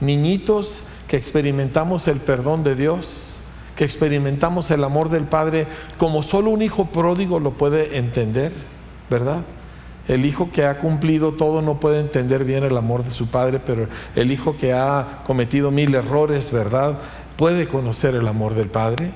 Niñitos 0.00 0.84
que 1.08 1.16
experimentamos 1.16 2.08
el 2.08 2.18
perdón 2.18 2.64
de 2.64 2.74
Dios, 2.74 3.40
que 3.76 3.84
experimentamos 3.84 4.70
el 4.70 4.84
amor 4.84 5.08
del 5.08 5.24
Padre 5.24 5.66
como 5.98 6.22
solo 6.22 6.50
un 6.50 6.62
hijo 6.62 6.86
pródigo 6.86 7.40
lo 7.40 7.52
puede 7.52 7.98
entender, 7.98 8.52
¿verdad? 9.10 9.44
El 10.06 10.26
hijo 10.26 10.50
que 10.52 10.66
ha 10.66 10.78
cumplido 10.78 11.32
todo 11.32 11.62
no 11.62 11.80
puede 11.80 12.00
entender 12.00 12.44
bien 12.44 12.62
el 12.62 12.76
amor 12.76 13.02
de 13.04 13.10
su 13.10 13.28
padre, 13.28 13.58
pero 13.58 13.88
el 14.14 14.30
hijo 14.30 14.56
que 14.56 14.74
ha 14.74 15.22
cometido 15.24 15.70
mil 15.70 15.94
errores, 15.94 16.52
¿verdad? 16.52 16.98
Puede 17.36 17.66
conocer 17.66 18.14
el 18.14 18.28
amor 18.28 18.54
del 18.54 18.68
padre. 18.68 19.12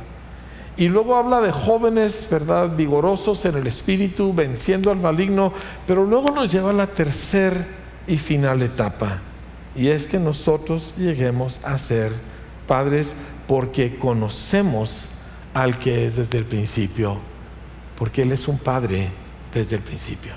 Y 0.79 0.89
luego 0.89 1.17
habla 1.17 1.43
de 1.43 1.53
jóvenes, 1.53 2.27
¿verdad? 2.31 2.75
Vigorosos 2.75 3.45
en 3.45 3.57
el 3.57 3.67
espíritu, 3.67 4.33
venciendo 4.33 4.91
al 4.91 4.97
maligno, 4.97 5.53
pero 5.87 6.05
luego 6.05 6.31
nos 6.31 6.51
lleva 6.51 6.71
a 6.71 6.75
la 6.75 6.87
tercera 6.87 7.67
y 8.09 8.17
final 8.19 8.63
etapa. 8.63 9.21
Y 9.77 9.89
es 9.89 10.07
que 10.07 10.19
nosotros 10.19 10.95
lleguemos 10.97 11.61
a 11.63 11.79
ser 11.79 12.13
padres 12.67 13.15
porque 13.47 13.97
conocemos 13.97 15.11
al 15.55 15.79
que 15.79 16.07
es 16.07 16.17
desde 16.17 16.39
el 16.39 16.45
principio, 16.45 17.19
porque 17.97 18.23
Él 18.23 18.33
es 18.33 18.49
un 18.49 18.59
padre 18.59 19.11
desde 19.53 19.77
el 19.77 19.83
principio. 19.83 20.33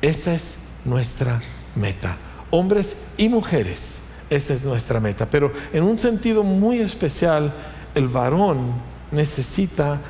Esa 0.00 0.34
es 0.34 0.56
nuestra 0.84 1.42
meta. 1.74 2.16
Hombres 2.50 2.96
y 3.16 3.28
mujeres, 3.28 3.98
esa 4.30 4.54
es 4.54 4.64
nuestra 4.64 5.00
meta. 5.00 5.28
Pero 5.28 5.52
en 5.72 5.84
un 5.84 5.98
sentido 5.98 6.42
muy 6.42 6.80
especial, 6.80 7.52
el 7.94 8.08
varón 8.08 8.72
necesita 9.10 10.00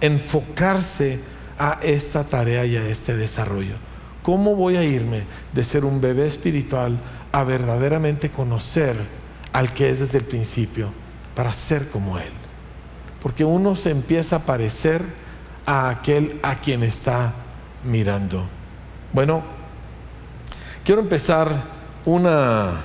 enfocarse 0.00 1.20
a 1.58 1.78
esta 1.82 2.24
tarea 2.24 2.64
y 2.66 2.76
a 2.76 2.86
este 2.86 3.16
desarrollo. 3.16 3.74
¿Cómo 4.22 4.54
voy 4.54 4.76
a 4.76 4.84
irme 4.84 5.24
de 5.52 5.64
ser 5.64 5.84
un 5.84 6.00
bebé 6.00 6.26
espiritual 6.26 6.98
a 7.32 7.42
verdaderamente 7.42 8.30
conocer 8.30 8.96
al 9.52 9.72
que 9.72 9.90
es 9.90 10.00
desde 10.00 10.18
el 10.18 10.24
principio 10.24 10.90
para 11.34 11.52
ser 11.52 11.88
como 11.88 12.18
Él? 12.18 12.30
Porque 13.20 13.44
uno 13.44 13.74
se 13.74 13.90
empieza 13.90 14.36
a 14.36 14.46
parecer 14.46 15.02
a 15.66 15.88
aquel 15.88 16.38
a 16.42 16.56
quien 16.56 16.82
está 16.82 17.32
mirando. 17.84 18.44
Bueno, 19.12 19.42
quiero 20.84 21.00
empezar 21.00 21.50
una, 22.04 22.84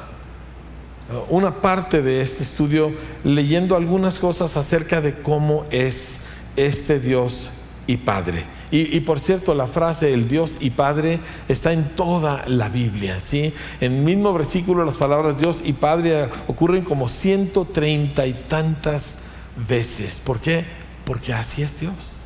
una 1.30 1.62
parte 1.62 2.02
de 2.02 2.22
este 2.22 2.44
estudio 2.44 2.94
leyendo 3.24 3.76
algunas 3.76 4.18
cosas 4.18 4.58
acerca 4.58 5.02
de 5.02 5.22
cómo 5.22 5.66
es 5.70 6.20
este 6.56 7.00
Dios 7.00 7.52
y 7.86 7.98
Padre. 7.98 8.57
Y, 8.70 9.00
por 9.00 9.18
cierto, 9.20 9.56
la 9.56 9.66
frase 9.66 10.14
el 10.14 10.28
Dios 10.28 10.58
y 10.60 10.72
Padre 10.72 11.22
está 11.48 11.72
en 11.72 11.96
toda 11.96 12.44
la 12.48 12.68
Biblia, 12.68 13.22
¿sí? 13.22 13.54
En 13.80 13.94
el 13.94 14.02
mismo 14.02 14.34
versículo 14.34 14.84
las 14.84 14.98
palabras 14.98 15.40
Dios 15.40 15.62
y 15.64 15.72
Padre 15.72 16.30
ocurren 16.48 16.84
como 16.84 17.08
ciento 17.08 17.64
treinta 17.64 18.28
y 18.28 18.34
tantas 18.34 19.20
veces. 19.70 20.20
¿Por 20.20 20.42
qué? 20.42 20.66
Porque 21.06 21.34
así 21.34 21.62
es 21.62 21.80
Dios. 21.80 22.26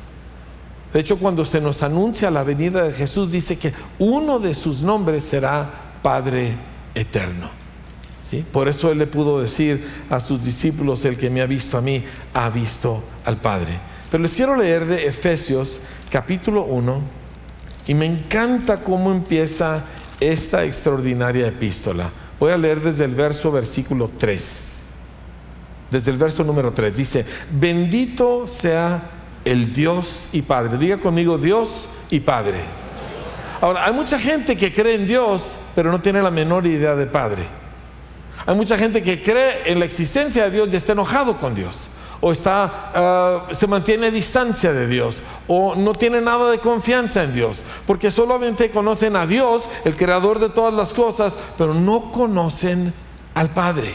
De 0.92 0.98
hecho, 0.98 1.16
cuando 1.16 1.44
se 1.44 1.60
nos 1.60 1.84
anuncia 1.84 2.28
la 2.30 2.42
venida 2.42 2.82
de 2.82 2.92
Jesús, 2.92 3.30
dice 3.30 3.56
que 3.56 3.72
uno 4.00 4.40
de 4.40 4.54
sus 4.54 4.82
nombres 4.82 5.22
será 5.22 5.70
Padre 6.02 6.56
Eterno. 6.94 7.50
¿Sí? 8.20 8.44
Por 8.50 8.66
eso 8.66 8.90
Él 8.90 8.98
le 8.98 9.06
pudo 9.06 9.40
decir 9.40 9.86
a 10.10 10.18
sus 10.18 10.44
discípulos, 10.44 11.04
el 11.04 11.16
que 11.16 11.30
me 11.30 11.40
ha 11.40 11.46
visto 11.46 11.78
a 11.78 11.80
mí, 11.80 12.02
ha 12.34 12.50
visto 12.50 13.02
al 13.24 13.36
Padre. 13.40 13.91
Pero 14.12 14.24
les 14.24 14.34
quiero 14.34 14.54
leer 14.54 14.84
de 14.84 15.06
Efesios 15.06 15.80
capítulo 16.10 16.64
1 16.64 17.00
y 17.86 17.94
me 17.94 18.04
encanta 18.04 18.80
cómo 18.80 19.10
empieza 19.10 19.86
esta 20.20 20.64
extraordinaria 20.64 21.46
epístola. 21.46 22.10
Voy 22.38 22.52
a 22.52 22.58
leer 22.58 22.82
desde 22.82 23.06
el 23.06 23.14
verso 23.14 23.50
versículo 23.50 24.10
3. 24.18 24.80
Desde 25.90 26.10
el 26.10 26.18
verso 26.18 26.44
número 26.44 26.74
3 26.74 26.94
dice, 26.94 27.24
bendito 27.52 28.46
sea 28.46 29.02
el 29.46 29.72
Dios 29.72 30.28
y 30.34 30.42
Padre. 30.42 30.76
Diga 30.76 30.98
conmigo 30.98 31.38
Dios 31.38 31.88
y 32.10 32.20
Padre. 32.20 32.58
Ahora, 33.62 33.86
hay 33.86 33.94
mucha 33.94 34.18
gente 34.18 34.58
que 34.58 34.74
cree 34.74 34.96
en 34.96 35.06
Dios, 35.06 35.56
pero 35.74 35.90
no 35.90 36.02
tiene 36.02 36.20
la 36.20 36.30
menor 36.30 36.66
idea 36.66 36.94
de 36.96 37.06
Padre. 37.06 37.44
Hay 38.44 38.56
mucha 38.56 38.76
gente 38.76 39.02
que 39.02 39.22
cree 39.22 39.72
en 39.72 39.78
la 39.78 39.86
existencia 39.86 40.44
de 40.44 40.50
Dios 40.50 40.70
y 40.70 40.76
está 40.76 40.92
enojado 40.92 41.38
con 41.38 41.54
Dios 41.54 41.88
o 42.24 42.30
está, 42.30 42.92
ah, 42.94 43.48
se 43.50 43.66
mantiene 43.66 44.06
a 44.06 44.10
distancia 44.10 44.72
de 44.72 44.86
Dios, 44.86 45.22
o 45.48 45.74
no 45.74 45.94
tiene 45.94 46.20
nada 46.20 46.52
de 46.52 46.60
confianza 46.60 47.24
en 47.24 47.32
Dios, 47.32 47.64
porque 47.84 48.12
solamente 48.12 48.70
conocen 48.70 49.16
a 49.16 49.26
Dios, 49.26 49.68
el 49.84 49.96
creador 49.96 50.38
de 50.38 50.48
todas 50.48 50.72
las 50.72 50.94
cosas, 50.94 51.36
pero 51.58 51.74
no 51.74 52.12
conocen 52.12 52.94
al 53.34 53.50
Padre. 53.50 53.92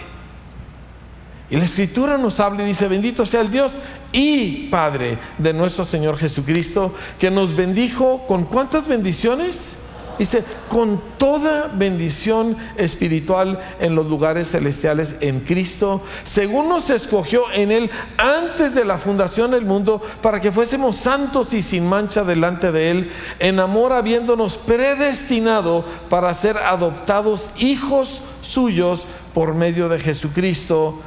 Y 1.49 1.55
la 1.55 1.63
escritura 1.63 2.17
nos 2.17 2.41
habla 2.41 2.63
y 2.63 2.65
dice, 2.65 2.89
bendito 2.89 3.25
sea 3.25 3.39
el 3.39 3.49
Dios 3.49 3.79
y 4.11 4.67
Padre 4.67 5.17
de 5.37 5.53
nuestro 5.53 5.85
Señor 5.85 6.17
Jesucristo, 6.17 6.93
que 7.17 7.31
nos 7.31 7.55
bendijo 7.55 8.27
con 8.27 8.43
cuántas 8.43 8.89
bendiciones? 8.89 9.76
Dice, 10.17 10.43
con 10.67 10.99
toda 11.17 11.67
bendición 11.71 12.57
espiritual 12.75 13.59
en 13.79 13.95
los 13.95 14.07
lugares 14.07 14.49
celestiales 14.49 15.17
en 15.21 15.41
Cristo, 15.41 16.01
según 16.23 16.69
nos 16.69 16.89
escogió 16.89 17.51
en 17.51 17.71
Él 17.71 17.91
antes 18.17 18.73
de 18.73 18.83
la 18.83 18.97
fundación 18.97 19.51
del 19.51 19.65
mundo, 19.65 20.01
para 20.21 20.41
que 20.41 20.51
fuésemos 20.51 20.95
santos 20.95 21.53
y 21.53 21.61
sin 21.61 21.87
mancha 21.87 22.23
delante 22.23 22.71
de 22.71 22.89
Él, 22.91 23.11
en 23.39 23.59
amor 23.59 23.93
habiéndonos 23.93 24.57
predestinado 24.57 25.85
para 26.09 26.33
ser 26.33 26.57
adoptados 26.57 27.51
hijos 27.57 28.21
suyos 28.41 29.05
por 29.33 29.53
medio 29.53 29.87
de 29.89 29.99
Jesucristo. 29.99 30.99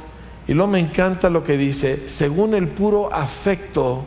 Y 0.47 0.53
luego 0.53 0.71
me 0.71 0.79
encanta 0.79 1.29
lo 1.29 1.43
que 1.43 1.57
dice, 1.57 2.09
según 2.09 2.53
el 2.53 2.67
puro 2.69 3.13
afecto 3.13 4.03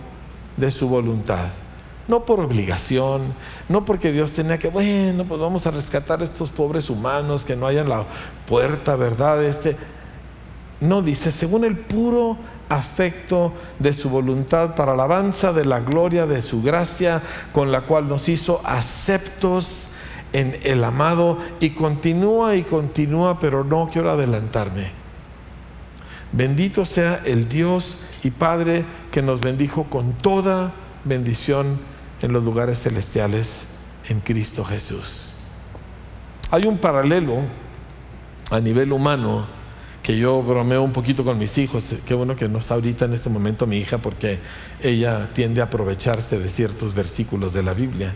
de 0.57 0.71
su 0.71 0.89
voluntad 0.89 1.64
no 2.09 2.25
por 2.25 2.41
obligación, 2.41 3.35
no 3.69 3.85
porque 3.85 4.13
Dios 4.13 4.33
tenía 4.33 4.59
que, 4.59 4.69
bueno, 4.69 5.25
pues 5.25 5.41
vamos 5.41 5.67
a 5.67 5.71
rescatar 5.71 6.21
a 6.21 6.25
estos 6.25 6.51
pobres 6.51 6.91
humanos 6.91 7.45
que 7.45 7.57
no 7.57 7.67
hayan 7.67 7.89
la 7.89 8.05
puerta, 8.47 8.97
¿verdad? 8.97 9.43
Este, 9.43 9.77
no 10.81 11.03
dice, 11.03 11.31
según 11.31 11.65
el 11.65 11.77
puro 11.77 12.37
afecto 12.69 13.53
de 13.79 13.93
su 13.93 14.09
voluntad 14.11 14.75
para 14.75 14.93
alabanza 14.93 15.53
de 15.53 15.65
la 15.65 15.81
gloria 15.81 16.27
de 16.27 16.43
su 16.43 16.63
gracia, 16.63 17.23
con 17.53 17.73
la 17.73 17.83
cual 17.83 18.09
nos 18.09 18.29
hizo 18.29 18.61
aceptos 18.65 19.89
en 20.33 20.59
el 20.65 20.83
amado 20.83 21.39
y 21.61 21.71
continúa 21.71 22.57
y 22.57 22.63
continúa, 22.63 23.39
pero 23.39 23.65
no 23.65 23.89
quiero 23.93 24.11
adelantarme. 24.11 24.89
Bendito 26.33 26.85
sea 26.85 27.23
el 27.25 27.49
Dios 27.49 27.99
y 28.25 28.31
Padre 28.31 28.85
que 29.13 29.23
nos 29.23 29.41
bendijo 29.41 29.85
con 29.85 30.13
toda 30.15 30.73
bendición 31.05 31.79
en 32.23 32.33
los 32.33 32.45
lugares 32.45 32.83
celestiales 32.83 33.65
en 34.09 34.21
Cristo 34.21 34.65
Jesús. 34.65 35.33
Hay 36.51 36.67
un 36.67 36.79
paralelo 36.79 37.39
a 38.51 38.61
nivel 38.61 38.93
humano 38.93 39.47
que 40.03 40.17
yo 40.19 40.43
bromeo 40.43 40.83
un 40.83 40.93
poquito 40.93 41.25
con 41.25 41.39
mis 41.39 41.57
hijos. 41.57 41.95
Qué 42.07 42.15
bueno 42.15 42.37
que 42.37 42.49
no 42.49 42.59
está 42.59 42.75
ahorita 42.75 43.07
en 43.07 43.15
este 43.15 43.31
momento 43.31 43.67
mi 43.67 43.79
hija 43.79 43.99
porque 43.99 44.39
ella 44.83 45.31
tiende 45.33 45.63
a 45.63 45.65
aprovecharse 45.65 46.39
de 46.39 46.49
ciertos 46.49 46.95
versículos 46.95 47.53
de 47.55 47.63
la 47.63 47.73
Biblia 47.73 48.15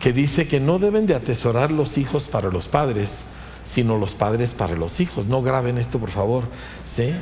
que 0.00 0.14
dice 0.14 0.48
que 0.48 0.60
no 0.60 0.78
deben 0.78 1.06
de 1.06 1.14
atesorar 1.14 1.70
los 1.70 1.98
hijos 1.98 2.26
para 2.28 2.48
los 2.48 2.68
padres, 2.68 3.26
sino 3.64 3.98
los 3.98 4.14
padres 4.14 4.54
para 4.54 4.74
los 4.74 4.98
hijos. 4.98 5.26
No 5.26 5.42
graben 5.42 5.76
esto, 5.76 5.98
por 5.98 6.10
favor. 6.10 6.44
¿Sí? 6.86 7.12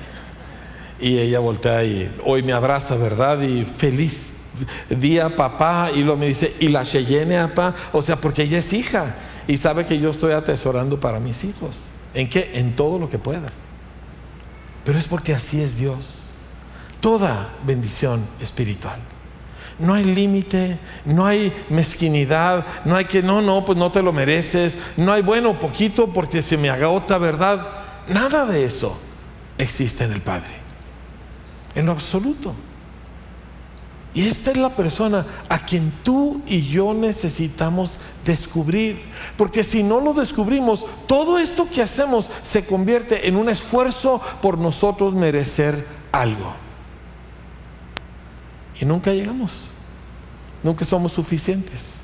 Y 1.00 1.18
ella 1.18 1.40
voltea 1.40 1.84
y 1.84 2.16
hoy 2.24 2.44
me 2.44 2.52
abraza, 2.52 2.94
¿verdad? 2.94 3.42
Y 3.42 3.64
feliz 3.64 4.30
día 4.88 5.34
papá 5.34 5.90
y 5.94 6.02
luego 6.02 6.18
me 6.18 6.26
dice, 6.26 6.56
y 6.60 6.68
la 6.68 6.82
Cheyenne 6.82 7.48
papá, 7.48 7.74
o 7.92 8.02
sea, 8.02 8.16
porque 8.16 8.42
ella 8.42 8.58
es 8.58 8.72
hija 8.72 9.16
y 9.46 9.56
sabe 9.56 9.86
que 9.86 9.98
yo 9.98 10.10
estoy 10.10 10.32
atesorando 10.32 11.00
para 11.00 11.20
mis 11.20 11.44
hijos. 11.44 11.88
¿En 12.14 12.28
qué? 12.28 12.50
En 12.54 12.76
todo 12.76 12.98
lo 12.98 13.08
que 13.08 13.18
pueda. 13.18 13.48
Pero 14.84 14.98
es 14.98 15.06
porque 15.06 15.34
así 15.34 15.60
es 15.60 15.76
Dios. 15.76 16.34
Toda 17.00 17.50
bendición 17.64 18.26
espiritual. 18.40 19.00
No 19.78 19.94
hay 19.94 20.04
límite, 20.04 20.78
no 21.04 21.26
hay 21.26 21.52
mezquinidad, 21.68 22.66
no 22.84 22.96
hay 22.96 23.04
que, 23.04 23.22
no, 23.22 23.40
no, 23.40 23.64
pues 23.64 23.78
no 23.78 23.92
te 23.92 24.02
lo 24.02 24.12
mereces, 24.12 24.76
no 24.96 25.12
hay, 25.12 25.22
bueno, 25.22 25.60
poquito 25.60 26.12
porque 26.12 26.42
se 26.42 26.56
me 26.56 26.68
agota, 26.68 27.16
¿verdad? 27.18 27.66
Nada 28.08 28.44
de 28.44 28.64
eso 28.64 28.98
existe 29.56 30.04
en 30.04 30.12
el 30.12 30.20
Padre. 30.20 30.52
En 31.74 31.86
lo 31.86 31.92
absoluto. 31.92 32.54
Y 34.18 34.26
esta 34.26 34.50
es 34.50 34.56
la 34.56 34.70
persona 34.70 35.25
a 35.48 35.64
quien 35.64 35.92
tú 36.02 36.42
y 36.44 36.66
yo 36.66 36.92
necesitamos 36.92 38.00
descubrir. 38.25 39.00
Porque 39.37 39.62
si 39.62 39.84
no 39.84 40.00
lo 40.00 40.12
descubrimos, 40.12 40.87
todo 41.06 41.38
esto 41.38 41.68
que 41.70 41.82
hacemos 41.82 42.28
se 42.42 42.66
convierte 42.66 43.28
en 43.28 43.37
un 43.37 43.48
esfuerzo 43.48 44.20
por 44.42 44.58
nosotros 44.58 45.14
merecer 45.14 45.87
algo. 46.10 46.52
Y 48.80 48.87
nunca 48.87 49.12
llegamos. 49.12 49.66
Nunca 50.64 50.84
somos 50.84 51.12
suficientes. 51.12 51.98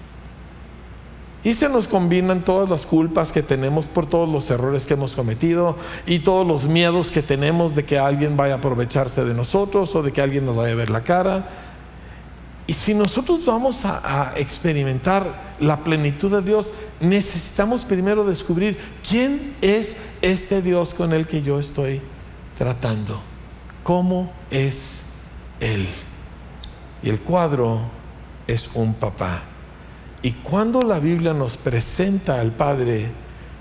Y 1.42 1.54
se 1.54 1.68
nos 1.68 1.88
combinan 1.88 2.44
todas 2.44 2.70
las 2.70 2.86
culpas 2.86 3.32
que 3.32 3.42
tenemos 3.42 3.86
por 3.86 4.06
todos 4.06 4.28
los 4.28 4.48
errores 4.52 4.86
que 4.86 4.94
hemos 4.94 5.16
cometido 5.16 5.76
y 6.06 6.20
todos 6.20 6.46
los 6.46 6.66
miedos 6.68 7.10
que 7.10 7.22
tenemos 7.22 7.74
de 7.74 7.84
que 7.84 7.98
alguien 7.98 8.36
vaya 8.36 8.54
a 8.54 8.58
aprovecharse 8.58 9.24
de 9.24 9.34
nosotros 9.34 9.96
o 9.96 10.02
de 10.04 10.12
que 10.12 10.22
alguien 10.22 10.46
nos 10.46 10.54
vaya 10.54 10.74
a 10.74 10.76
ver 10.76 10.90
la 10.90 11.02
cara. 11.02 11.48
Y 12.66 12.72
si 12.72 12.94
nosotros 12.94 13.44
vamos 13.44 13.84
a, 13.84 14.32
experimentar 14.36 15.54
la 15.60 15.84
plenitud 15.84 16.30
de 16.30 16.42
Dios, 16.42 16.72
necesitamos 17.00 17.84
primero 17.84 18.24
descubrir 18.24 18.78
quién 19.06 19.54
es 19.60 19.96
este 20.22 20.62
Dios 20.62 20.94
con 20.94 21.12
el 21.12 21.26
que 21.26 21.42
yo 21.42 21.60
estoy 21.60 22.00
tratando. 22.56 23.20
¿Cómo 23.82 24.32
es 24.50 25.02
Él? 25.60 25.86
Y 27.02 27.10
el 27.10 27.20
cuadro 27.20 27.82
es 28.46 28.70
un 28.72 28.94
papá. 28.94 29.42
Y 30.22 30.32
cuando 30.32 30.82
la 30.82 31.00
Biblia 31.00 31.34
nos 31.34 31.58
presenta 31.58 32.40
al 32.40 32.52
Padre, 32.52 33.10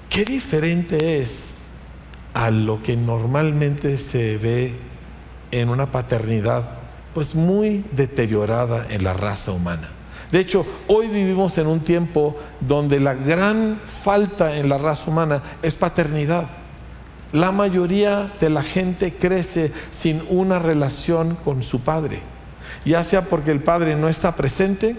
qué 0.09 0.23
diferente 0.23 1.19
es 1.19 1.51
a 2.33 2.51
lo 2.51 2.81
que 2.81 2.95
normalmente 2.95 3.97
se 3.97 4.37
ve 4.37 4.73
en 5.51 5.67
una 5.67 5.91
paternidad 5.91 6.82
pues 7.13 7.35
muy 7.35 7.85
deteriorada 7.91 8.87
en 8.89 9.03
la 9.03 9.13
raza 9.13 9.51
humana. 9.51 9.89
De 10.31 10.39
hecho, 10.39 10.65
hoy 10.87 11.07
vivimos 11.07 11.57
en 11.57 11.67
un 11.67 11.79
tiempo 11.79 12.35
donde 12.59 12.99
la 12.99 13.13
gran 13.13 13.79
falta 13.85 14.57
en 14.57 14.69
la 14.69 14.77
raza 14.77 15.11
humana 15.11 15.43
es 15.61 15.75
paternidad. 15.75 16.47
La 17.31 17.51
mayoría 17.51 18.31
de 18.39 18.49
la 18.49 18.63
gente 18.63 19.13
crece 19.13 19.71
sin 19.91 20.23
una 20.29 20.59
relación 20.59 21.35
con 21.35 21.63
su 21.63 21.81
padre 21.81 22.33
ya 22.85 23.03
sea 23.03 23.23
porque 23.23 23.51
el 23.51 23.61
padre 23.61 23.95
no 23.95 24.09
está 24.09 24.35
presente, 24.35 24.95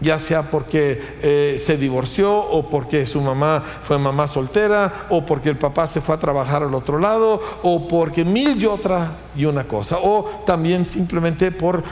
ya 0.00 0.18
sea 0.18 0.50
porque 0.50 1.00
eh, 1.22 1.56
se 1.58 1.76
divorció 1.76 2.36
o 2.36 2.68
porque 2.70 3.06
su 3.06 3.20
mamá 3.20 3.62
fue 3.82 3.98
mamá 3.98 4.26
soltera 4.26 5.06
o 5.10 5.26
porque 5.26 5.48
el 5.48 5.58
papá 5.58 5.86
se 5.86 6.00
fue 6.00 6.14
a 6.14 6.18
trabajar 6.18 6.62
al 6.62 6.74
otro 6.74 6.98
lado 6.98 7.40
o 7.62 7.88
porque 7.88 8.24
mil 8.24 8.60
y 8.60 8.66
otra 8.66 9.16
y 9.38 9.46
una 9.46 9.64
cosa 9.64 9.98
o 10.02 10.24
también 10.44 10.84
simplemente 10.84 11.50
por 11.50 11.82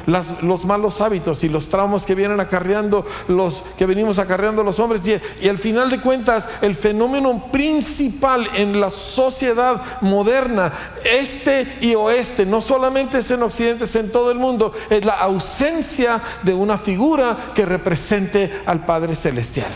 los 0.42 0.64
malos 0.66 1.00
hábitos 1.00 1.42
y 1.44 1.48
los 1.48 1.68
traumas 1.68 2.04
que 2.04 2.14
vienen 2.14 2.40
acarreando 2.40 3.06
los 3.28 3.62
que 3.78 3.86
venimos 3.86 4.18
acarreando 4.18 4.62
los 4.62 4.78
hombres 4.78 5.00
y, 5.06 5.48
al 5.48 5.58
final 5.58 5.88
de 5.88 6.00
cuentas 6.00 6.48
el 6.60 6.74
fenómeno 6.74 7.50
principal 7.50 8.46
en 8.54 8.78
la 8.78 8.90
sociedad 8.90 9.80
moderna 10.02 10.72
este 11.04 11.78
y 11.80 11.94
oeste 11.94 12.44
no 12.44 12.60
solamente 12.60 13.18
es 13.18 13.30
en 13.30 13.42
occidente 13.42 13.84
es 13.84 13.96
en 13.96 14.12
todo 14.12 14.30
el 14.30 14.38
mundo 14.38 14.72
es 14.90 15.02
la 15.04 15.14
ausencia 15.20 16.20
de 16.42 16.52
una 16.52 16.76
figura 16.76 17.36
que 17.54 17.64
representa 17.64 17.86
presente 17.86 18.50
al 18.66 18.84
Padre 18.84 19.14
Celestial. 19.14 19.70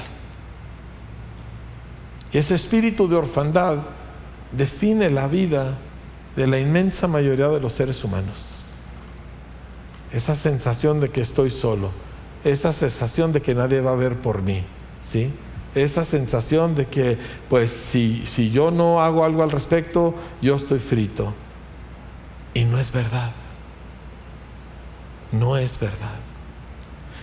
Ese 2.33 2.56
espíritu 2.56 3.09
de 3.09 3.16
orfandad 3.16 3.78
define 4.52 5.09
la 5.09 5.26
vida 5.26 5.78
de 6.36 6.46
la 6.46 6.58
inmensa 6.58 7.06
mayoría 7.06 7.48
de 7.48 7.60
los 7.60 7.72
seres 7.72 8.02
humanos. 8.04 8.60
Esa 10.12 10.34
sensación 10.34 11.00
de 11.00 11.08
que 11.08 11.20
estoy 11.20 11.50
solo, 11.50 11.90
esa 12.44 12.72
sensación 12.72 13.32
de 13.32 13.42
que 13.42 13.54
nadie 13.54 13.80
va 13.80 13.92
a 13.92 13.96
ver 13.96 14.16
por 14.16 14.42
mí, 14.42 14.62
¿sí? 15.02 15.30
Esa 15.74 16.02
sensación 16.02 16.74
de 16.74 16.86
que, 16.86 17.16
pues, 17.48 17.70
si, 17.70 18.24
si 18.26 18.50
yo 18.50 18.70
no 18.70 19.00
hago 19.00 19.24
algo 19.24 19.42
al 19.42 19.52
respecto, 19.52 20.14
yo 20.42 20.56
estoy 20.56 20.80
frito. 20.80 21.32
Y 22.54 22.64
no 22.64 22.78
es 22.78 22.90
verdad. 22.90 23.30
No 25.30 25.56
es 25.56 25.78
verdad. 25.78 26.18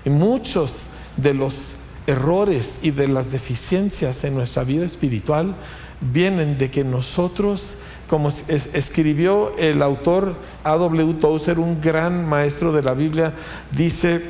Y 0.05 0.09
muchos 0.09 0.87
de 1.17 1.33
los 1.33 1.75
errores 2.05 2.79
y 2.81 2.91
de 2.91 3.09
las 3.09 3.31
deficiencias 3.31 4.23
en 4.23 4.33
nuestra 4.33 4.63
vida 4.63 4.85
espiritual 4.85 5.55
vienen 5.99 6.57
de 6.57 6.71
que 6.71 6.85
nosotros, 6.85 7.77
como 8.07 8.29
escribió 8.29 9.55
el 9.57 9.81
autor 9.81 10.35
A.W. 10.63 11.15
Tozer, 11.15 11.59
un 11.59 11.81
gran 11.81 12.27
maestro 12.27 12.71
de 12.71 12.81
la 12.81 12.93
Biblia, 12.93 13.33
dice, 13.71 14.21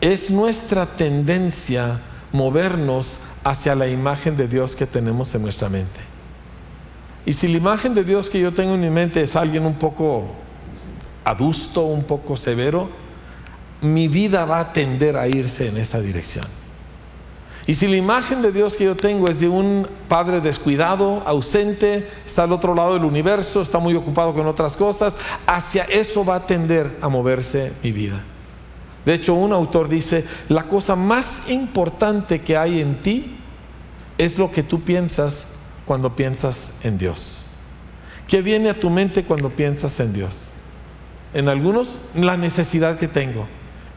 es 0.00 0.30
nuestra 0.30 0.86
tendencia 0.86 2.00
movernos 2.32 3.18
hacia 3.44 3.74
la 3.74 3.88
imagen 3.88 4.36
de 4.36 4.48
Dios 4.48 4.76
que 4.76 4.86
tenemos 4.86 5.34
en 5.34 5.42
nuestra 5.42 5.68
mente. 5.68 6.00
Y 7.24 7.32
si 7.32 7.48
la 7.48 7.58
imagen 7.58 7.94
de 7.94 8.04
Dios 8.04 8.30
que 8.30 8.40
yo 8.40 8.52
tengo 8.52 8.74
en 8.74 8.80
mi 8.80 8.90
mente 8.90 9.22
es 9.22 9.36
alguien 9.36 9.64
un 9.64 9.74
poco 9.74 10.26
adusto, 11.24 11.82
un 11.82 12.04
poco 12.04 12.36
severo, 12.36 12.88
mi 13.80 14.08
vida 14.08 14.44
va 14.44 14.60
a 14.60 14.72
tender 14.72 15.16
a 15.16 15.28
irse 15.28 15.68
en 15.68 15.76
esa 15.76 16.00
dirección. 16.00 16.57
Y 17.68 17.74
si 17.74 17.86
la 17.86 17.96
imagen 17.96 18.40
de 18.40 18.50
Dios 18.50 18.78
que 18.78 18.84
yo 18.84 18.96
tengo 18.96 19.28
es 19.28 19.40
de 19.40 19.48
un 19.48 19.86
padre 20.08 20.40
descuidado, 20.40 21.22
ausente, 21.26 22.08
está 22.24 22.44
al 22.44 22.52
otro 22.52 22.74
lado 22.74 22.94
del 22.94 23.04
universo, 23.04 23.60
está 23.60 23.78
muy 23.78 23.94
ocupado 23.94 24.32
con 24.32 24.46
otras 24.46 24.74
cosas, 24.74 25.18
hacia 25.46 25.84
eso 25.84 26.24
va 26.24 26.36
a 26.36 26.46
tender 26.46 26.96
a 27.02 27.10
moverse 27.10 27.74
mi 27.82 27.92
vida. 27.92 28.24
De 29.04 29.12
hecho, 29.12 29.34
un 29.34 29.52
autor 29.52 29.86
dice, 29.86 30.24
la 30.48 30.62
cosa 30.62 30.96
más 30.96 31.50
importante 31.50 32.40
que 32.40 32.56
hay 32.56 32.80
en 32.80 33.02
ti 33.02 33.36
es 34.16 34.38
lo 34.38 34.50
que 34.50 34.62
tú 34.62 34.80
piensas 34.80 35.48
cuando 35.84 36.16
piensas 36.16 36.70
en 36.82 36.96
Dios. 36.96 37.42
¿Qué 38.26 38.40
viene 38.40 38.70
a 38.70 38.80
tu 38.80 38.88
mente 38.88 39.24
cuando 39.24 39.50
piensas 39.50 40.00
en 40.00 40.14
Dios? 40.14 40.52
En 41.34 41.50
algunos, 41.50 41.98
la 42.14 42.38
necesidad 42.38 42.98
que 42.98 43.08
tengo 43.08 43.46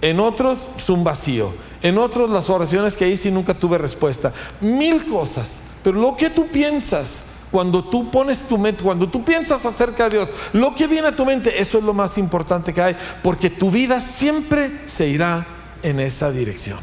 en 0.01 0.19
otros 0.19 0.67
es 0.77 0.89
un 0.89 1.03
vacío, 1.03 1.53
en 1.81 1.97
otros 1.97 2.29
las 2.29 2.49
oraciones 2.49 2.95
que 2.95 3.09
hice 3.09 3.31
nunca 3.31 3.53
tuve 3.53 3.77
respuesta, 3.77 4.31
mil 4.59 5.05
cosas, 5.05 5.57
pero 5.83 5.99
lo 5.99 6.15
que 6.15 6.29
tú 6.29 6.47
piensas 6.47 7.23
cuando 7.51 7.83
tú 7.83 8.09
pones 8.09 8.43
tu 8.43 8.57
mente, 8.57 8.83
cuando 8.83 9.09
tú 9.09 9.25
piensas 9.25 9.65
acerca 9.65 10.05
de 10.05 10.17
Dios, 10.17 10.29
lo 10.53 10.73
que 10.73 10.87
viene 10.87 11.09
a 11.09 11.15
tu 11.15 11.25
mente, 11.25 11.61
eso 11.61 11.79
es 11.79 11.83
lo 11.83 11.93
más 11.93 12.17
importante 12.17 12.73
que 12.73 12.81
hay, 12.81 12.95
porque 13.21 13.49
tu 13.49 13.69
vida 13.69 13.99
siempre 13.99 14.81
se 14.85 15.09
irá 15.09 15.45
en 15.83 15.99
esa 15.99 16.31
dirección. 16.31 16.79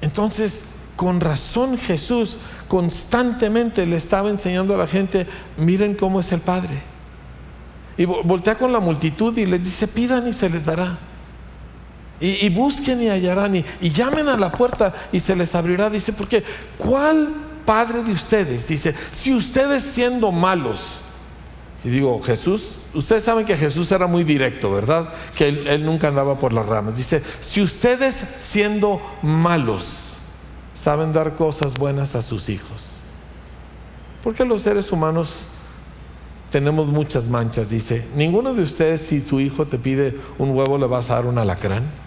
Entonces, 0.00 0.64
con 0.96 1.20
razón 1.20 1.76
Jesús 1.76 2.38
constantemente 2.68 3.86
le 3.86 3.96
estaba 3.96 4.30
enseñando 4.30 4.74
a 4.74 4.78
la 4.78 4.86
gente, 4.86 5.26
miren 5.58 5.94
cómo 5.94 6.20
es 6.20 6.32
el 6.32 6.40
Padre. 6.40 6.80
Y 7.96 8.06
voltea 8.06 8.56
con 8.56 8.72
la 8.72 8.80
multitud 8.80 9.36
y 9.36 9.46
les 9.46 9.64
dice, 9.64 9.86
pidan 9.86 10.26
y 10.26 10.32
se 10.32 10.48
les 10.48 10.64
dará. 10.64 10.98
Y, 12.26 12.48
busquen 12.48 13.02
y 13.02 13.08
hallarán 13.10 13.54
y, 13.54 13.90
llamen 13.90 14.28
a 14.28 14.38
la 14.38 14.50
puerta 14.50 14.94
y 15.12 15.20
se 15.20 15.36
les 15.36 15.54
abrirá. 15.54 15.90
Dice, 15.90 16.14
porque 16.14 16.42
¿cuál 16.78 17.34
padre 17.66 18.02
de 18.02 18.12
ustedes? 18.12 18.66
Dice, 18.68 18.94
si 19.10 19.34
ustedes 19.34 19.82
siendo 19.82 20.32
malos, 20.32 21.00
y 21.84 21.90
digo, 21.90 22.22
Jesús, 22.22 22.76
ustedes 22.94 23.24
saben 23.24 23.44
que 23.44 23.58
Jesús 23.58 23.92
era 23.92 24.06
muy 24.06 24.24
directo, 24.24 24.72
¿verdad? 24.72 25.10
Que 25.36 25.48
él, 25.48 25.66
él 25.68 25.84
nunca 25.84 26.08
andaba 26.08 26.38
por 26.38 26.54
las 26.54 26.64
ramas. 26.64 26.96
Dice, 26.96 27.22
si 27.40 27.60
ustedes 27.60 28.24
siendo 28.38 29.02
malos 29.20 30.16
saben 30.72 31.12
dar 31.12 31.36
cosas 31.36 31.76
buenas 31.76 32.14
a 32.14 32.22
sus 32.22 32.48
hijos, 32.48 33.00
porque 34.22 34.46
los 34.46 34.62
seres 34.62 34.90
humanos 34.90 35.48
tenemos 36.48 36.86
muchas 36.86 37.28
manchas. 37.28 37.68
Dice, 37.68 38.06
ninguno 38.16 38.54
de 38.54 38.62
ustedes 38.62 39.02
si 39.02 39.20
su 39.20 39.40
hijo 39.40 39.66
te 39.66 39.78
pide 39.78 40.18
un 40.38 40.56
huevo 40.56 40.78
le 40.78 40.86
vas 40.86 41.10
a 41.10 41.16
dar 41.16 41.26
un 41.26 41.36
alacrán. 41.36 42.03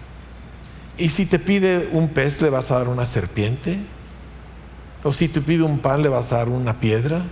Y 0.97 1.09
si 1.09 1.25
te 1.25 1.39
pide 1.39 1.89
un 1.91 2.09
pez 2.09 2.41
le 2.41 2.49
vas 2.49 2.71
a 2.71 2.79
dar 2.79 2.87
una 2.87 3.05
serpiente. 3.05 3.79
O 5.03 5.11
si 5.13 5.27
te 5.27 5.41
pide 5.41 5.63
un 5.63 5.79
pan 5.79 6.01
le 6.01 6.09
vas 6.09 6.31
a 6.31 6.37
dar 6.37 6.49
una 6.49 6.79
piedra. 6.79 7.23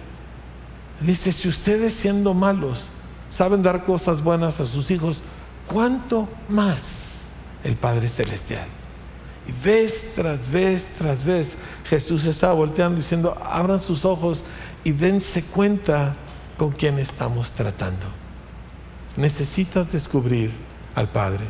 Dice, 0.99 1.31
si 1.31 1.47
ustedes 1.47 1.93
siendo 1.93 2.33
malos 2.33 2.89
saben 3.29 3.61
dar 3.61 3.83
cosas 3.83 4.23
buenas 4.23 4.61
a 4.61 4.65
sus 4.65 4.91
hijos, 4.91 5.23
¿cuánto 5.67 6.29
más 6.47 7.23
el 7.63 7.75
Padre 7.75 8.07
Celestial? 8.07 8.65
Y 9.47 9.51
vez 9.65 10.13
tras 10.15 10.49
vez 10.49 10.91
tras 10.97 11.25
vez 11.25 11.57
Jesús 11.89 12.25
estaba 12.25 12.53
volteando 12.53 12.97
diciendo, 12.97 13.37
abran 13.43 13.81
sus 13.81 14.05
ojos 14.05 14.43
y 14.83 14.91
dense 14.91 15.43
cuenta 15.43 16.15
con 16.57 16.71
quién 16.71 16.97
estamos 16.97 17.51
tratando. 17.51 18.05
Necesitas 19.17 19.91
descubrir 19.91 20.51
al 20.95 21.09
Padre. 21.09 21.45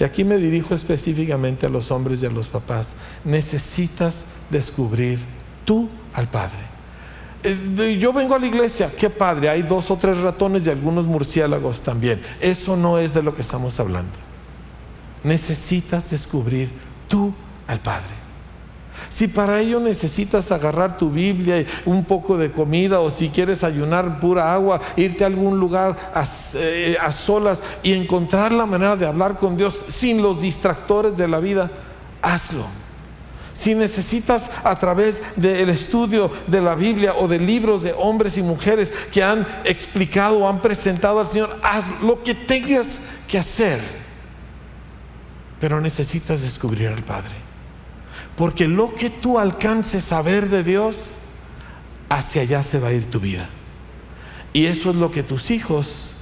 Y 0.00 0.04
aquí 0.04 0.24
me 0.24 0.38
dirijo 0.38 0.74
específicamente 0.74 1.66
a 1.66 1.68
los 1.68 1.90
hombres 1.90 2.22
y 2.22 2.26
a 2.26 2.30
los 2.30 2.48
papás. 2.48 2.94
Necesitas 3.22 4.24
descubrir 4.48 5.18
tú 5.66 5.90
al 6.14 6.26
Padre. 6.28 6.70
Eh, 7.42 7.98
yo 8.00 8.12
vengo 8.12 8.34
a 8.34 8.38
la 8.38 8.46
iglesia, 8.46 8.90
qué 8.98 9.08
padre, 9.08 9.48
hay 9.48 9.62
dos 9.62 9.90
o 9.90 9.96
tres 9.96 10.18
ratones 10.18 10.66
y 10.66 10.70
algunos 10.70 11.06
murciélagos 11.06 11.80
también. 11.80 12.20
Eso 12.40 12.76
no 12.76 12.98
es 12.98 13.14
de 13.14 13.22
lo 13.22 13.34
que 13.34 13.40
estamos 13.40 13.80
hablando. 13.80 14.12
Necesitas 15.22 16.10
descubrir 16.10 16.70
tú 17.08 17.32
al 17.66 17.80
Padre. 17.80 18.19
Si 19.08 19.28
para 19.28 19.60
ello 19.60 19.80
necesitas 19.80 20.52
agarrar 20.52 20.98
tu 20.98 21.10
Biblia 21.10 21.60
y 21.60 21.66
un 21.86 22.04
poco 22.04 22.36
de 22.36 22.52
comida 22.52 23.00
o 23.00 23.10
si 23.10 23.28
quieres 23.28 23.64
ayunar 23.64 24.20
pura 24.20 24.52
agua, 24.52 24.80
irte 24.96 25.24
a 25.24 25.28
algún 25.28 25.58
lugar 25.58 25.96
a, 26.14 26.24
eh, 26.54 26.96
a, 27.00 27.10
solas 27.12 27.62
y 27.82 27.92
encontrar 27.92 28.52
la 28.52 28.66
manera 28.66 28.96
de 28.96 29.06
hablar 29.06 29.36
con 29.36 29.56
Dios 29.56 29.84
sin 29.88 30.22
los 30.22 30.40
distractores 30.40 31.16
de 31.16 31.28
la 31.28 31.40
vida, 31.40 31.70
hazlo. 32.22 32.66
Si 33.52 33.74
necesitas 33.74 34.50
a 34.64 34.74
través 34.76 35.20
del 35.36 35.68
estudio 35.68 36.30
de 36.46 36.62
la 36.62 36.74
Biblia 36.74 37.14
o 37.14 37.28
de 37.28 37.38
libros 37.38 37.82
de 37.82 37.92
hombres 37.92 38.38
y 38.38 38.42
mujeres 38.42 38.90
que 39.12 39.22
han 39.22 39.46
explicado 39.64 40.38
o 40.38 40.48
han 40.48 40.62
presentado 40.62 41.20
al 41.20 41.28
Señor, 41.28 41.58
haz 41.62 41.84
lo 42.00 42.22
que 42.22 42.34
tengas 42.34 43.00
que 43.28 43.36
hacer. 43.38 43.80
Pero 45.58 45.78
necesitas 45.80 46.40
descubrir 46.40 46.88
al 46.88 47.02
Padre. 47.02 47.49
Porque 48.40 48.68
lo 48.68 48.94
que 48.94 49.10
tú 49.10 49.38
alcances 49.38 50.12
a 50.12 50.22
ver 50.22 50.48
de 50.48 50.64
Dios, 50.64 51.18
hacia 52.08 52.40
allá 52.40 52.62
se 52.62 52.78
va 52.78 52.88
a 52.88 52.92
ir 52.94 53.10
tu 53.10 53.20
vida. 53.20 53.50
Y 54.54 54.64
eso 54.64 54.88
es 54.88 54.96
lo 54.96 55.10
que 55.10 55.22
tus 55.22 55.50
hijos, 55.50 56.14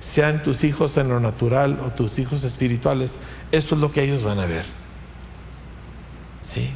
sean 0.00 0.42
tus 0.42 0.64
hijos 0.64 0.96
en 0.96 1.08
lo 1.08 1.20
natural 1.20 1.78
o 1.78 1.92
tus 1.92 2.18
hijos 2.18 2.42
espirituales, 2.42 3.18
eso 3.52 3.76
es 3.76 3.80
lo 3.80 3.92
que 3.92 4.02
ellos 4.02 4.24
van 4.24 4.40
a 4.40 4.46
ver. 4.46 4.64
¿Sí? 6.42 6.70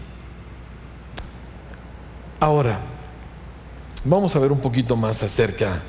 Ahora, 2.39 2.79
vamos 4.05 4.37
a 4.37 4.39
ver 4.39 4.53
un 4.53 4.61
poquito 4.61 4.95
más 4.95 5.25
acerca 5.25 5.83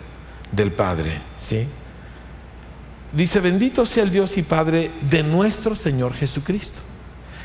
del 0.52 0.72
Padre, 0.72 1.22
¿sí? 1.38 1.68
Dice, 3.13 3.39
bendito 3.39 3.86
sea 3.86 4.02
el 4.02 4.10
Dios 4.10 4.36
y 4.38 4.41
Padre 4.41 4.89
de 5.02 5.22
nuestro 5.22 5.76
Señor 5.76 6.15
Jesucristo. 6.15 6.80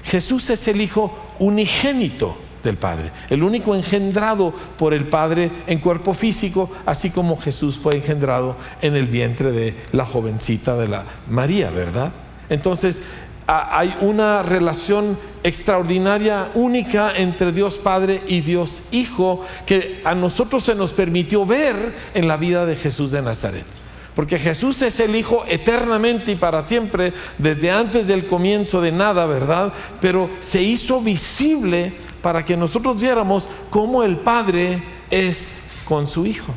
Jesús 0.05 0.49
es 0.49 0.67
el 0.67 0.81
Hijo 0.81 1.27
unigénito 1.41 2.37
del 2.63 2.77
Padre, 2.77 3.11
el 3.29 3.43
único 3.43 3.75
engendrado 3.75 4.55
por 4.77 4.95
el 4.95 5.09
Padre 5.09 5.51
en 5.67 5.79
cuerpo 5.79 6.15
físico, 6.15 6.71
así 6.87 7.11
como 7.11 7.39
Jesús 7.39 7.79
fue 7.79 7.97
engendrado 7.97 8.57
en 8.83 8.97
el 8.97 9.07
vientre 9.07 9.51
de 9.51 9.75
la 9.93 10.07
jovencita 10.07 10.77
de 10.77 10.89
la 10.89 11.05
María, 11.29 11.71
¿verdad? 11.71 12.13
Entonces, 12.49 13.03
hay 13.47 13.97
una 14.01 14.43
relación 14.43 15.19
extraordinaria, 15.43 16.51
única 16.55 17.17
entre 17.17 17.51
Dios 17.51 17.79
Padre 17.79 18.21
y 18.29 18.43
Dios 18.43 18.85
Hijo, 18.93 19.45
que 19.67 20.03
a 20.05 20.15
nosotros 20.15 20.65
se 20.65 20.75
nos 20.75 20.93
permitió 20.93 21.45
ver 21.45 21.95
en 22.15 22.29
la 22.29 22.37
vida 22.37 22.65
de 22.67 22.77
Jesús 22.77 23.11
de 23.11 23.23
Nazaret. 23.23 23.80
Porque 24.21 24.39
Jesús 24.39 24.83
es 24.83 25.01
el 25.01 25.17
Hijo 25.17 25.45
eternamente 25.49 26.33
y 26.33 26.37
para 26.37 26.61
siempre, 26.61 27.15
desde 27.39 27.71
antes 27.71 28.07
del 28.07 28.27
comienzo 28.27 28.83
de 28.83 28.93
nada, 28.93 29.25
¿verdad? 29.25 29.73
Pero 30.03 30.29
se 30.41 30.61
hizo 30.63 31.01
visible 31.01 31.95
para 32.21 32.45
que 32.45 32.55
nosotros 32.55 33.01
viéramos 33.01 33.49
cómo 33.71 34.03
el 34.03 34.19
Padre 34.19 34.83
es 35.11 35.61
con 35.87 36.07
su 36.07 36.27
Hijo. 36.27 36.53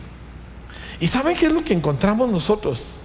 ¿Y 1.00 1.08
saben 1.08 1.38
qué 1.38 1.46
es 1.46 1.54
lo 1.54 1.64
que 1.64 1.74
encontramos 1.74 2.30
nosotros? 2.30 2.96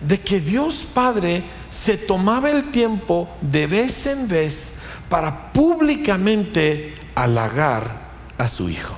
De 0.00 0.18
que 0.18 0.40
Dios 0.40 0.84
Padre 0.92 1.44
se 1.70 1.96
tomaba 1.96 2.50
el 2.50 2.72
tiempo 2.72 3.28
de 3.40 3.68
vez 3.68 4.06
en 4.06 4.26
vez 4.26 4.72
para 5.08 5.52
públicamente 5.52 6.96
halagar 7.14 8.10
a 8.38 8.48
su 8.48 8.68
hijo. 8.68 8.96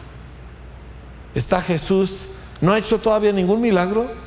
Está 1.35 1.61
Jesús, 1.61 2.31
no 2.63 2.73
ha 2.73 2.79
hecho 2.79 2.99
todavía 2.99 3.31
ningún 3.31 3.61
milagro, 3.61 4.22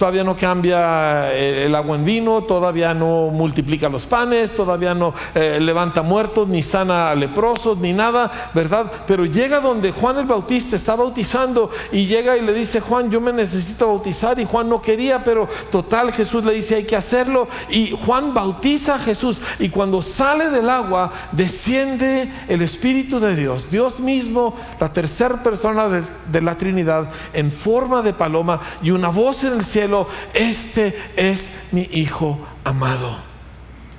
todavía 0.00 0.24
no 0.24 0.34
cambia 0.34 1.30
eh, 1.34 1.66
el 1.66 1.74
agua 1.74 1.94
en 1.94 2.06
vino, 2.06 2.40
todavía 2.40 2.94
no 2.94 3.28
multiplica 3.28 3.86
los 3.90 4.06
panes, 4.06 4.50
todavía 4.50 4.94
no 4.94 5.12
eh, 5.34 5.58
levanta 5.60 6.00
muertos, 6.00 6.48
ni 6.48 6.62
sana 6.62 7.14
leprosos, 7.14 7.76
ni 7.76 7.92
nada, 7.92 8.50
¿verdad? 8.54 8.90
Pero 9.06 9.26
llega 9.26 9.60
donde 9.60 9.92
Juan 9.92 10.16
el 10.16 10.24
Bautista 10.24 10.74
está 10.74 10.96
bautizando 10.96 11.70
y 11.92 12.06
llega 12.06 12.38
y 12.38 12.40
le 12.40 12.54
dice, 12.54 12.80
Juan, 12.80 13.10
yo 13.10 13.20
me 13.20 13.30
necesito 13.30 13.88
bautizar 13.88 14.40
y 14.40 14.46
Juan 14.46 14.70
no 14.70 14.80
quería, 14.80 15.22
pero 15.22 15.46
total 15.70 16.14
Jesús 16.14 16.46
le 16.46 16.54
dice, 16.54 16.76
hay 16.76 16.84
que 16.84 16.96
hacerlo 16.96 17.46
y 17.68 17.94
Juan 18.06 18.32
bautiza 18.32 18.94
a 18.94 18.98
Jesús 18.98 19.42
y 19.58 19.68
cuando 19.68 20.00
sale 20.00 20.48
del 20.48 20.70
agua 20.70 21.12
desciende 21.32 22.32
el 22.48 22.62
Espíritu 22.62 23.20
de 23.20 23.36
Dios, 23.36 23.70
Dios 23.70 24.00
mismo, 24.00 24.56
la 24.80 24.90
tercera 24.90 25.42
persona 25.42 25.88
de 25.88 26.40
la 26.40 26.56
Trinidad, 26.56 27.10
en 27.34 27.50
forma 27.50 28.00
de 28.00 28.14
paloma 28.14 28.62
y 28.82 28.92
una 28.92 29.08
voz 29.08 29.44
en 29.44 29.52
el 29.52 29.64
cielo 29.66 29.89
este 30.34 30.96
es 31.16 31.50
mi 31.72 31.88
Hijo 31.92 32.38
amado, 32.64 33.16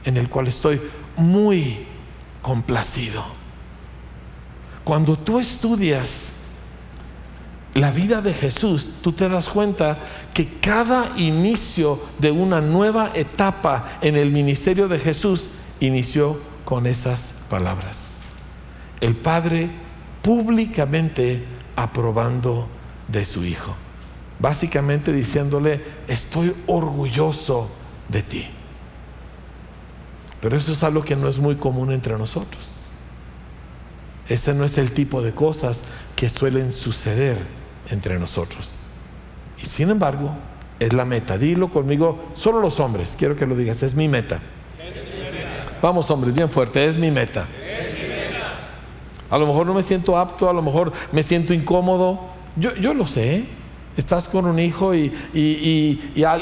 en 0.06 0.18
el 0.18 0.30
cual 0.30 0.48
estoy 0.48 0.82
muy 1.18 1.86
complacido. 2.42 3.24
Cuando 4.84 5.18
tú 5.18 5.40
estudias 5.40 6.34
la 7.74 7.92
vida 7.92 8.22
de 8.22 8.34
Jesús, 8.34 8.90
tú 9.02 9.14
te 9.14 9.30
das 9.30 9.48
cuenta 9.48 9.98
que 10.34 10.60
cada 10.60 11.18
inicio 11.18 12.00
de 12.20 12.32
una 12.32 12.60
nueva 12.62 13.12
etapa 13.14 14.00
en 14.02 14.16
el 14.16 14.32
ministerio 14.32 14.88
de 14.88 15.00
Jesús 15.00 15.50
inició 15.80 16.40
con 16.66 16.88
esas 16.88 17.34
palabras. 17.50 18.22
El 19.00 19.16
Padre 19.16 19.70
públicamente 20.22 21.44
aprobando 21.76 22.68
de 23.08 23.26
su 23.26 23.46
Hijo 23.46 23.76
básicamente 24.42 25.14
diciéndole, 25.14 25.82
estoy 26.08 26.56
orgulloso 26.68 27.70
de 28.10 28.24
ti. 28.24 28.48
Pero 30.42 30.58
eso 30.58 30.72
es 30.72 30.84
algo 30.84 31.04
que 31.04 31.16
no 31.16 31.28
es 31.28 31.38
muy 31.38 31.56
común 31.56 31.92
entre 31.92 32.18
nosotros. 32.18 32.88
Ese 34.28 34.54
no 34.54 34.66
es 34.66 34.78
el 34.78 34.92
tipo 34.92 35.22
de 35.22 35.34
cosas 35.34 35.84
que 36.16 36.30
suelen 36.30 36.72
suceder 36.72 37.38
entre 37.90 38.18
nosotros. 38.18 38.80
Y 39.62 39.68
sin 39.68 39.92
embargo, 39.92 40.32
es 40.80 40.94
la 40.94 41.06
meta. 41.06 41.38
Dilo 41.38 41.70
conmigo, 41.70 42.32
solo 42.34 42.60
los 42.60 42.80
hombres, 42.80 43.16
quiero 43.18 43.36
que 43.36 43.46
lo 43.46 43.56
digas, 43.56 43.84
es 43.84 43.94
mi 43.94 44.08
meta. 44.08 44.40
Vamos 45.82 46.10
hombres, 46.10 46.34
bien 46.34 46.50
fuerte, 46.50 46.86
es 46.86 46.98
mi 46.98 47.12
meta. 47.12 47.48
A 49.30 49.38
lo 49.38 49.48
mejor 49.48 49.66
no 49.66 49.74
me 49.74 49.84
siento 49.84 50.18
apto, 50.18 50.50
a 50.50 50.54
lo 50.54 50.62
mejor 50.62 50.92
me 51.12 51.22
siento 51.24 51.54
incómodo. 51.54 52.20
Yo, 52.56 52.76
yo 52.76 52.94
lo 52.94 53.08
sé. 53.08 53.46
Estás 53.98 54.28
con 54.28 54.46
un 54.46 54.60
hijo 54.60 54.96
y, 54.96 55.12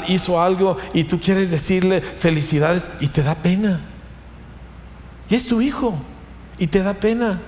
hizo 0.08 0.40
algo 0.40 0.76
y 0.94 1.04
tú 1.04 1.20
quieres 1.20 1.50
decirle 1.50 2.00
felicidades 2.00 2.88
y 3.00 3.08
te 3.08 3.22
da 3.22 3.34
pena. 3.34 3.80
Y 5.28 5.34
es 5.34 5.46
tu 5.46 5.60
hijo 5.60 5.94
y 6.58 6.66
te 6.66 6.82
da 6.82 6.94
pena. 6.94 7.40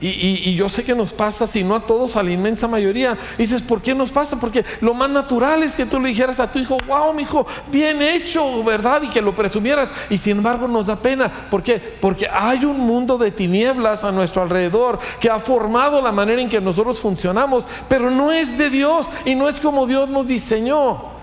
Y, 0.00 0.54
yo 0.54 0.68
sé 0.68 0.84
que 0.84 0.94
nos 0.94 1.12
pasa, 1.12 1.46
si 1.46 1.62
no 1.62 1.74
a 1.74 1.86
todos, 1.86 2.16
a 2.16 2.22
la 2.22 2.30
inmensa 2.30 2.66
mayoría. 2.66 3.16
dices, 3.38 3.62
¿por 3.62 3.80
qué 3.80 3.94
nos 3.94 4.10
pasa? 4.10 4.38
Porque 4.38 4.64
lo 4.80 4.92
más 4.92 5.08
natural 5.08 5.62
es 5.62 5.76
que 5.76 5.86
tú 5.86 6.00
le 6.00 6.08
dijeras 6.08 6.40
a 6.40 6.50
tu 6.50 6.58
hijo, 6.58 6.80
wow, 6.86 7.14
mi 7.14 7.22
hijo, 7.22 7.46
bien 7.70 8.02
hecho, 8.02 8.62
¿verdad? 8.64 9.02
Y 9.02 9.08
que 9.08 9.22
lo 9.22 9.34
presumieras. 9.34 9.90
Y 10.10 10.18
sin 10.18 10.38
embargo 10.38 10.66
nos 10.68 10.86
da 10.86 10.96
pena. 10.96 11.48
¿Por 11.48 11.62
qué? 11.62 11.78
Porque 12.00 12.28
hay 12.28 12.64
un 12.64 12.80
mundo 12.80 13.16
de 13.16 13.30
tinieblas 13.30 14.04
a 14.04 14.12
nuestro 14.12 14.42
alrededor 14.42 14.98
que 15.20 15.30
ha 15.30 15.38
formado 15.38 16.00
la 16.00 16.12
manera 16.12 16.42
en 16.42 16.48
que 16.48 16.60
nosotros 16.60 17.00
funcionamos, 17.00 17.66
pero 17.88 18.10
no 18.10 18.32
es 18.32 18.58
de 18.58 18.70
Dios 18.70 19.08
y 19.24 19.34
no 19.34 19.48
es 19.48 19.60
como 19.60 19.86
Dios 19.86 20.08
nos 20.08 20.26
diseñó. 20.26 21.14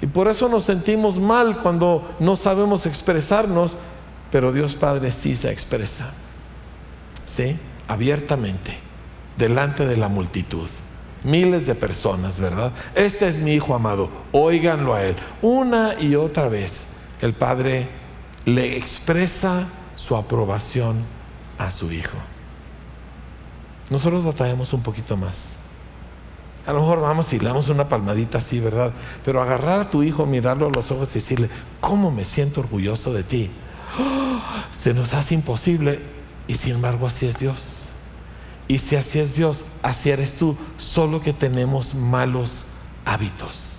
Y 0.00 0.06
por 0.06 0.28
eso 0.28 0.48
nos 0.48 0.64
sentimos 0.64 1.18
mal 1.18 1.58
cuando 1.58 2.14
no 2.20 2.36
sabemos 2.36 2.86
expresarnos, 2.86 3.76
pero 4.30 4.52
Dios 4.52 4.74
Padre 4.74 5.10
sí 5.10 5.34
se 5.34 5.50
expresa. 5.50 6.12
¿Sí? 7.24 7.58
Abiertamente, 7.88 8.78
delante 9.36 9.86
de 9.86 9.96
la 9.96 10.08
multitud. 10.08 10.68
Miles 11.24 11.66
de 11.66 11.74
personas, 11.74 12.38
¿verdad? 12.38 12.72
Este 12.94 13.26
es 13.26 13.40
mi 13.40 13.52
hijo 13.52 13.74
amado, 13.74 14.08
óiganlo 14.32 14.94
a 14.94 15.02
él. 15.02 15.16
Una 15.42 16.00
y 16.00 16.14
otra 16.14 16.48
vez 16.48 16.86
el 17.20 17.34
Padre 17.34 17.88
le 18.44 18.76
expresa 18.76 19.66
su 19.96 20.16
aprobación 20.16 21.04
a 21.58 21.70
su 21.70 21.90
hijo. 21.90 22.16
Nosotros 23.90 24.24
batallamos 24.24 24.72
un 24.72 24.82
poquito 24.82 25.16
más. 25.16 25.54
A 26.66 26.72
lo 26.72 26.80
mejor 26.80 27.00
vamos 27.00 27.32
y 27.32 27.38
le 27.38 27.46
damos 27.46 27.68
una 27.68 27.88
palmadita 27.88 28.38
así, 28.38 28.58
¿verdad? 28.58 28.92
Pero 29.24 29.40
agarrar 29.40 29.80
a 29.80 29.88
tu 29.88 30.02
hijo, 30.02 30.26
mirarlo 30.26 30.66
a 30.66 30.70
los 30.70 30.90
ojos 30.90 31.10
y 31.12 31.14
decirle, 31.14 31.48
¿cómo 31.80 32.10
me 32.10 32.24
siento 32.24 32.60
orgulloso 32.60 33.12
de 33.12 33.22
ti? 33.22 33.50
¡oh! 33.98 34.40
se 34.72 34.92
nos 34.92 35.14
hace 35.14 35.34
imposible 35.34 36.15
y 36.48 36.54
sin 36.54 36.76
embargo 36.76 37.06
así 37.06 37.26
es 37.26 37.38
Dios. 37.38 37.88
Y 38.68 38.78
si 38.78 38.96
así 38.96 39.20
es 39.20 39.36
Dios, 39.36 39.64
así 39.82 40.10
eres 40.10 40.34
tú, 40.34 40.56
solo 40.76 41.20
que 41.20 41.32
tenemos 41.32 41.94
malos 41.94 42.64
hábitos 43.04 43.78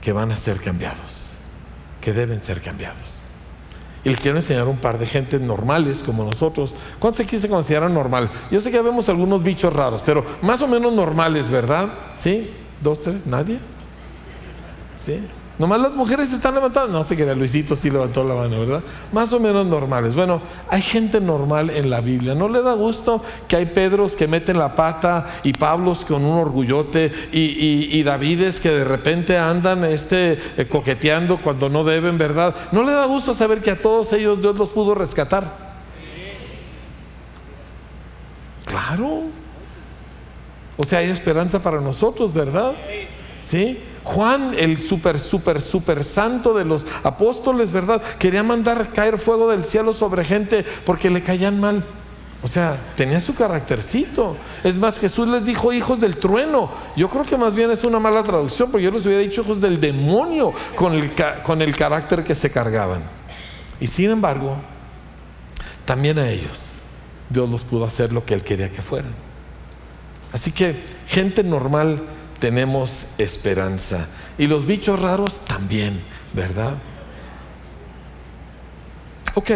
que 0.00 0.12
van 0.12 0.30
a 0.30 0.36
ser 0.36 0.60
cambiados, 0.60 1.34
que 2.00 2.12
deben 2.12 2.40
ser 2.40 2.60
cambiados. 2.60 3.20
Y 4.04 4.10
le 4.10 4.16
quiero 4.16 4.36
enseñar 4.38 4.68
un 4.68 4.78
par 4.78 4.98
de 4.98 5.06
gentes 5.06 5.40
normales 5.40 6.02
como 6.04 6.24
nosotros. 6.24 6.74
¿Cuántos 7.00 7.20
aquí 7.20 7.36
se 7.36 7.48
consideran 7.48 7.92
normales? 7.92 8.30
Yo 8.50 8.60
sé 8.60 8.70
que 8.70 8.80
vemos 8.80 9.08
algunos 9.08 9.42
bichos 9.42 9.72
raros, 9.72 10.02
pero 10.06 10.24
más 10.40 10.62
o 10.62 10.68
menos 10.68 10.92
normales, 10.92 11.50
¿verdad? 11.50 11.92
¿Sí? 12.14 12.50
¿Dos, 12.80 13.02
tres? 13.02 13.26
¿Nadie? 13.26 13.58
¿Sí? 14.96 15.20
Nomás 15.58 15.80
las 15.80 15.92
mujeres 15.92 16.32
están 16.32 16.54
levantando. 16.54 16.96
No 16.96 17.02
sé 17.02 17.16
que 17.16 17.24
era 17.24 17.34
Luisito 17.34 17.74
sí 17.74 17.90
levantó 17.90 18.22
la 18.22 18.34
mano, 18.34 18.60
¿verdad? 18.60 18.82
Más 19.12 19.32
o 19.32 19.40
menos 19.40 19.66
normales. 19.66 20.14
Bueno, 20.14 20.40
hay 20.68 20.80
gente 20.80 21.20
normal 21.20 21.70
en 21.70 21.90
la 21.90 22.00
Biblia. 22.00 22.36
¿No 22.36 22.48
le 22.48 22.62
da 22.62 22.74
gusto 22.74 23.24
que 23.48 23.56
hay 23.56 23.66
Pedros 23.66 24.14
que 24.14 24.28
meten 24.28 24.56
la 24.56 24.76
pata 24.76 25.26
y 25.42 25.54
Pablos 25.54 26.04
con 26.04 26.24
un 26.24 26.38
orgullote 26.38 27.12
y, 27.32 27.88
y, 27.90 28.02
Davides 28.04 28.60
que 28.60 28.70
de 28.70 28.84
repente 28.84 29.36
andan 29.36 29.84
este, 29.84 30.38
eh, 30.56 30.68
coqueteando 30.68 31.38
cuando 31.38 31.68
no 31.68 31.82
deben, 31.82 32.18
¿verdad? 32.18 32.54
¿No 32.70 32.84
le 32.84 32.92
da 32.92 33.06
gusto 33.06 33.34
saber 33.34 33.60
que 33.60 33.72
a 33.72 33.80
todos 33.80 34.12
ellos 34.12 34.40
Dios 34.40 34.56
los 34.56 34.70
pudo 34.70 34.94
rescatar? 34.94 35.68
Claro. 38.64 39.22
O 40.76 40.84
sea, 40.84 41.00
hay 41.00 41.10
esperanza 41.10 41.60
para 41.60 41.80
nosotros, 41.80 42.32
¿verdad? 42.32 42.74
¿Sí? 43.40 43.78
Juan, 44.08 44.54
el 44.56 44.80
super, 44.80 45.18
super, 45.18 45.60
super 45.60 46.02
santo 46.02 46.54
de 46.54 46.64
los 46.64 46.86
apóstoles, 47.02 47.72
¿verdad? 47.72 48.02
Quería 48.18 48.42
mandar 48.42 48.90
caer 48.90 49.18
fuego 49.18 49.50
del 49.50 49.64
cielo 49.64 49.92
sobre 49.92 50.24
gente 50.24 50.64
porque 50.86 51.10
le 51.10 51.22
caían 51.22 51.60
mal. 51.60 51.84
O 52.42 52.48
sea, 52.48 52.78
tenía 52.96 53.20
su 53.20 53.34
caractercito. 53.34 54.38
Es 54.64 54.78
más, 54.78 54.98
Jesús 54.98 55.28
les 55.28 55.44
dijo 55.44 55.74
hijos 55.74 56.00
del 56.00 56.16
trueno. 56.16 56.70
Yo 56.96 57.10
creo 57.10 57.26
que 57.26 57.36
más 57.36 57.54
bien 57.54 57.70
es 57.70 57.84
una 57.84 58.00
mala 58.00 58.22
traducción, 58.22 58.70
porque 58.70 58.84
yo 58.84 58.90
les 58.90 59.04
hubiera 59.04 59.22
dicho 59.22 59.42
hijos 59.42 59.60
del 59.60 59.78
demonio 59.78 60.54
con 60.74 60.94
el, 60.94 61.12
con 61.42 61.60
el 61.60 61.76
carácter 61.76 62.24
que 62.24 62.34
se 62.34 62.50
cargaban. 62.50 63.02
Y 63.78 63.88
sin 63.88 64.08
embargo, 64.08 64.56
también 65.84 66.18
a 66.18 66.30
ellos 66.30 66.78
Dios 67.28 67.50
los 67.50 67.62
pudo 67.62 67.84
hacer 67.84 68.10
lo 68.10 68.24
que 68.24 68.32
Él 68.32 68.42
quería 68.42 68.70
que 68.70 68.80
fueran. 68.80 69.12
Así 70.32 70.50
que 70.50 70.82
gente 71.08 71.44
normal 71.44 72.04
tenemos 72.38 73.06
esperanza. 73.18 74.08
Y 74.38 74.46
los 74.46 74.66
bichos 74.66 75.00
raros 75.00 75.40
también, 75.40 76.00
¿verdad? 76.32 76.74
Ok, 79.34 79.50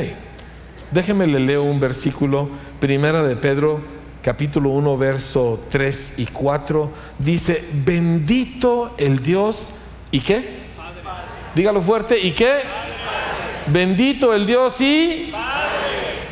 déjeme 0.91 1.27
le 1.27 1.41
leo 1.41 1.63
un 1.63 1.81
versículo, 1.81 2.49
primera 2.81 3.23
de 3.23 3.37
Pedro, 3.37 3.81
capítulo 4.23 4.71
1, 4.71 4.97
verso 4.97 5.65
3 5.69 6.15
y 6.19 6.27
4. 6.27 6.91
Dice, 7.19 7.65
bendito 7.73 8.95
el 8.99 9.21
Dios, 9.23 9.73
¿y 10.11 10.21
qué? 10.21 10.63
Dígalo 11.55 11.83
fuerte, 11.83 12.19
¿y 12.19 12.33
qué? 12.33 12.61
Bendito 13.67 14.35
el 14.35 14.47
Dios 14.47 14.81
y... 14.81 15.33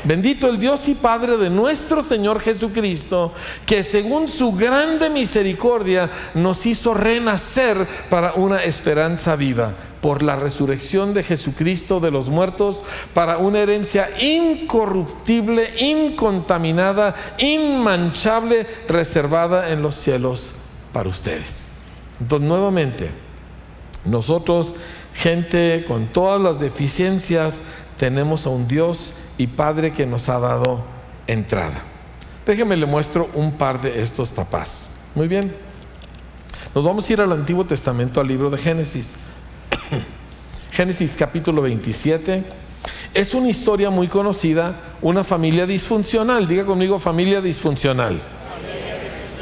Bendito 0.02 0.48
el 0.48 0.58
Dios 0.58 0.88
y 0.88 0.94
Padre 0.94 1.36
de 1.36 1.50
nuestro 1.50 2.02
Señor 2.02 2.40
Jesucristo, 2.40 3.32
que 3.66 3.82
según 3.82 4.28
su 4.28 4.52
grande 4.52 5.10
misericordia 5.10 6.10
nos 6.34 6.64
hizo 6.64 6.94
renacer 6.94 7.86
para 8.08 8.32
una 8.34 8.64
esperanza 8.64 9.36
viva 9.36 9.74
por 10.00 10.22
la 10.22 10.36
resurrección 10.36 11.12
de 11.12 11.22
Jesucristo 11.22 12.00
de 12.00 12.10
los 12.10 12.30
muertos, 12.30 12.82
para 13.12 13.36
una 13.36 13.58
herencia 13.58 14.08
incorruptible, 14.18 15.68
incontaminada, 15.78 17.14
inmanchable, 17.36 18.66
reservada 18.88 19.70
en 19.70 19.82
los 19.82 19.96
cielos 19.96 20.54
para 20.94 21.10
ustedes. 21.10 21.72
Entonces, 22.18 22.48
nuevamente, 22.48 23.10
nosotros, 24.06 24.74
gente 25.12 25.84
con 25.86 26.06
todas 26.06 26.40
las 26.40 26.60
deficiencias, 26.60 27.60
tenemos 27.98 28.46
a 28.46 28.50
un 28.50 28.66
Dios 28.66 29.12
y 29.40 29.46
Padre 29.46 29.94
que 29.94 30.04
nos 30.04 30.28
ha 30.28 30.38
dado 30.38 30.82
entrada. 31.26 31.80
Déjeme 32.44 32.76
le 32.76 32.84
muestro 32.84 33.30
un 33.32 33.52
par 33.52 33.80
de 33.80 34.02
estos 34.02 34.28
papás. 34.28 34.88
Muy 35.14 35.28
bien. 35.28 35.56
Nos 36.74 36.84
vamos 36.84 37.08
a 37.08 37.12
ir 37.14 37.22
al 37.22 37.32
Antiguo 37.32 37.64
Testamento, 37.64 38.20
al 38.20 38.28
libro 38.28 38.50
de 38.50 38.58
Génesis. 38.58 39.16
Génesis 40.72 41.16
capítulo 41.18 41.62
27. 41.62 42.44
Es 43.14 43.32
una 43.32 43.48
historia 43.48 43.88
muy 43.88 44.08
conocida, 44.08 44.74
una 45.00 45.24
familia 45.24 45.64
disfuncional. 45.64 46.46
Diga 46.46 46.66
conmigo 46.66 46.98
familia 46.98 47.40
disfuncional. 47.40 48.20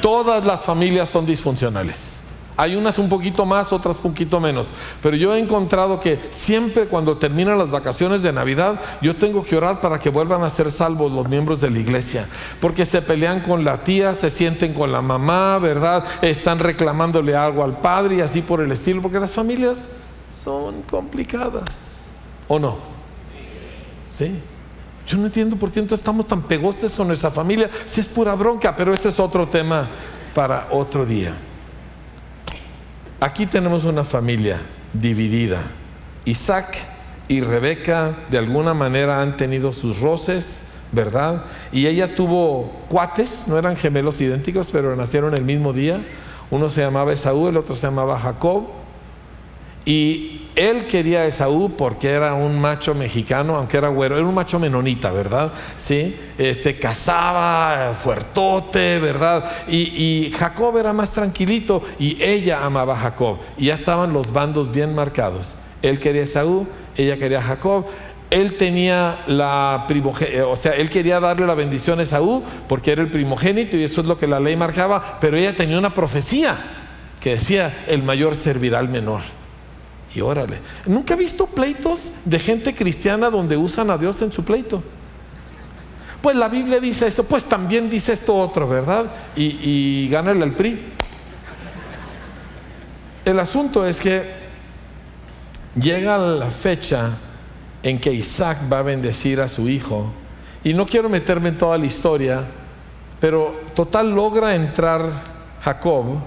Todas 0.00 0.46
las 0.46 0.61
familias 0.61 1.08
son 1.08 1.26
disfuncionales. 1.26 2.17
Hay 2.59 2.75
unas 2.75 2.99
un 2.99 3.09
poquito 3.09 3.47
más, 3.47 3.73
otras 3.73 3.94
un 4.03 4.11
poquito 4.11 4.40
menos. 4.40 4.66
Pero 5.01 5.16
yo 5.16 5.33
he 5.33 5.38
encontrado 5.38 6.01
que 6.01 6.18
siempre 6.31 6.87
cuando 6.87 7.16
terminan 7.16 7.57
las 7.57 7.71
vacaciones 7.71 8.25
de 8.25 8.33
Navidad, 8.33 8.81
yo 9.01 9.14
tengo 9.14 9.44
que 9.44 9.57
orar 9.57 9.81
para 9.81 10.01
que 10.01 10.11
vuelvan 10.11 10.42
a 10.42 10.51
ser 10.51 10.73
salvos 10.73 11.12
los 11.12 11.29
miembros 11.29 11.61
de 11.61 11.71
la 11.71 11.79
iglesia. 11.79 12.27
Porque 12.61 12.85
se 12.85 13.01
pelean 13.01 13.42
con 13.42 13.64
la 13.64 13.85
tía, 13.85 14.12
se 14.12 14.29
sienten 14.29 14.75
con 14.75 14.90
la 14.90 15.01
mamá, 15.01 15.59
¿verdad? 15.59 16.05
Están 16.21 16.59
reclamándole 16.59 17.37
algo 17.37 17.62
al 17.62 17.79
padre 17.81 18.16
y 18.16 18.21
así 18.23 18.42
por 18.42 18.61
el 18.61 18.73
estilo. 18.73 19.03
Porque 19.03 19.21
las 19.21 19.31
familias 19.31 19.88
son 20.29 20.83
complicadas. 20.83 22.01
¿O 22.49 22.59
no? 22.59 22.79
Sí. 24.11 24.35
Yo 25.07 25.16
no 25.16 25.27
entiendo 25.27 25.55
por 25.55 25.71
qué 25.71 25.79
entonces 25.79 26.01
estamos 26.01 26.27
tan 26.27 26.42
pegostes 26.42 26.90
con 26.90 27.07
nuestra 27.07 27.31
familia 27.31 27.71
si 27.87 28.01
es 28.01 28.09
pura 28.09 28.35
bronca, 28.35 28.75
pero 28.75 28.92
ese 28.92 29.11
es 29.11 29.21
otro 29.21 29.47
tema 29.47 29.88
para 30.35 30.66
otro 30.73 31.07
día. 31.07 31.35
Aquí 33.20 33.46
tenemos 33.46 33.85
una 33.85 34.04
familia 34.04 34.61
dividida. 34.92 35.64
Isaac 36.24 36.78
y 37.26 37.40
Rebeca 37.40 38.14
de 38.31 38.38
alguna 38.38 38.74
manera 38.74 39.20
han 39.20 39.37
tenido 39.37 39.72
sus 39.72 39.98
roces, 39.98 40.62
¿verdad? 40.92 41.44
Y 41.72 41.88
ella 41.88 42.14
tuvo 42.14 42.72
cuates, 42.88 43.48
no 43.48 43.59
eran 43.59 43.74
gemelos 43.74 44.20
idénticos, 44.20 44.68
pero 44.70 44.94
nacieron 44.94 45.35
el 45.35 45.42
mismo 45.42 45.72
día. 45.72 46.00
Uno 46.52 46.68
se 46.68 46.81
llamaba 46.81 47.12
Esaú, 47.12 47.48
el 47.48 47.57
otro 47.57 47.74
se 47.74 47.88
llamaba 47.88 48.20
Jacob. 48.20 48.68
Y 49.85 50.49
él 50.59 50.88
quería 50.88 51.21
a 51.21 51.27
Esaú 51.27 51.77
porque 51.77 52.11
era 52.11 52.35
un 52.35 52.61
macho 52.61 52.93
mexicano, 52.93 53.57
aunque 53.57 53.77
era 53.77 53.88
güero, 53.88 54.17
era 54.17 54.27
un 54.27 54.35
macho 54.35 54.59
menonita, 54.59 55.12
¿verdad? 55.12 55.53
Sí, 55.77 56.17
este 56.37 56.81
cazaba, 56.81 57.95
fuertote, 57.95 58.99
¿verdad? 58.99 59.49
Y, 59.69 60.33
Jacob 60.37 60.77
era 60.77 60.93
más 60.93 61.12
tranquilito 61.12 61.83
y 61.99 62.21
ella 62.23 62.64
amaba 62.64 62.95
a 62.95 62.97
Jacob. 62.97 63.38
Y 63.57 63.67
ya 63.67 63.75
estaban 63.75 64.12
los 64.12 64.33
bandos 64.33 64.73
bien 64.73 64.95
marcados. 64.95 65.55
Él 65.81 66.01
quería 66.01 66.23
a 66.23 66.25
Esaú, 66.25 66.67
ella 66.97 67.17
quería 67.17 67.38
a 67.38 67.43
Jacob. 67.43 67.87
Él 68.31 68.57
tenía 68.57 69.21
la 69.27 69.85
primogénita, 69.87 70.47
o 70.49 70.57
sea, 70.57 70.73
él 70.73 70.91
quería 70.91 71.21
darle 71.21 71.47
la 71.47 71.55
bendición 71.55 72.01
a 72.01 72.03
Esaú 72.03 72.43
porque 72.69 72.93
era 72.93 73.01
el 73.01 73.11
primogénito 73.11 73.77
y 73.77 73.85
eso 73.85 74.01
es 74.01 74.07
lo 74.07 74.19
que 74.19 74.27
la 74.27 74.41
ley 74.41 74.57
marcaba, 74.57 75.19
pero 75.21 75.37
ella 75.37 75.55
tenía 75.55 75.79
una 75.79 75.95
profecía 75.95 76.57
que 77.21 77.31
decía, 77.31 77.85
el 77.87 78.03
mayor 78.03 78.37
servirá 78.37 78.81
al 78.81 78.88
menor. 78.88 79.38
Y 80.14 80.21
órale. 80.21 80.61
Nunca 80.87 81.14
he 81.14 81.16
visto 81.16 81.47
pleitos 81.47 82.11
de 82.25 82.38
gente 82.38 82.75
cristiana 82.75 83.31
donde 83.31 83.57
usan 83.57 83.90
a 83.90 83.99
Dios 83.99 84.23
en 84.23 84.33
su 84.33 84.44
pleito. 84.44 84.83
Pues 86.23 86.35
la 86.35 86.49
Biblia 86.49 86.81
dice 86.81 87.07
esto, 87.07 87.25
pues 87.25 87.44
también 87.44 87.88
dice 87.88 88.12
esto 88.12 88.35
otro, 88.35 88.66
¿verdad? 88.66 89.07
Y, 89.37 89.44
y 89.44 90.09
gánale 90.09 90.42
al 90.42 90.55
PRI. 90.55 90.81
El 93.25 93.38
asunto 93.38 93.87
es 93.87 94.01
que 94.01 94.25
llega 95.75 96.18
la 96.18 96.51
fecha 96.51 97.11
en 97.83 98.01
que 98.01 98.12
Isaac 98.12 98.59
va 98.73 98.81
a 98.81 98.83
bendecir 98.83 99.40
a 99.40 99.49
su 99.49 99.68
hijo. 99.68 100.11
Y 100.64 100.75
no 100.75 100.87
quiero 100.87 101.09
meterme 101.09 101.51
en 101.51 101.57
toda 101.57 101.79
la 101.79 101.87
historia, 101.87 102.44
pero 103.21 103.61
total 103.75 104.11
logra 104.11 104.55
entrar 104.55 105.11
Jacob 105.62 106.18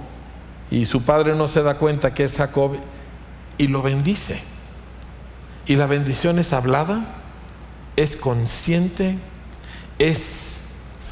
y 0.70 0.86
su 0.86 1.02
padre 1.02 1.36
no 1.36 1.48
se 1.48 1.62
da 1.62 1.76
cuenta 1.76 2.14
que 2.14 2.24
es 2.24 2.38
Jacob 2.38 2.78
y 3.58 3.68
lo 3.68 3.82
bendice. 3.82 4.42
Y 5.66 5.76
la 5.76 5.86
bendición 5.88 6.40
es 6.40 6.54
hablada, 6.54 7.06
es 7.96 8.16
consciente, 8.16 9.18
es 10.00 10.62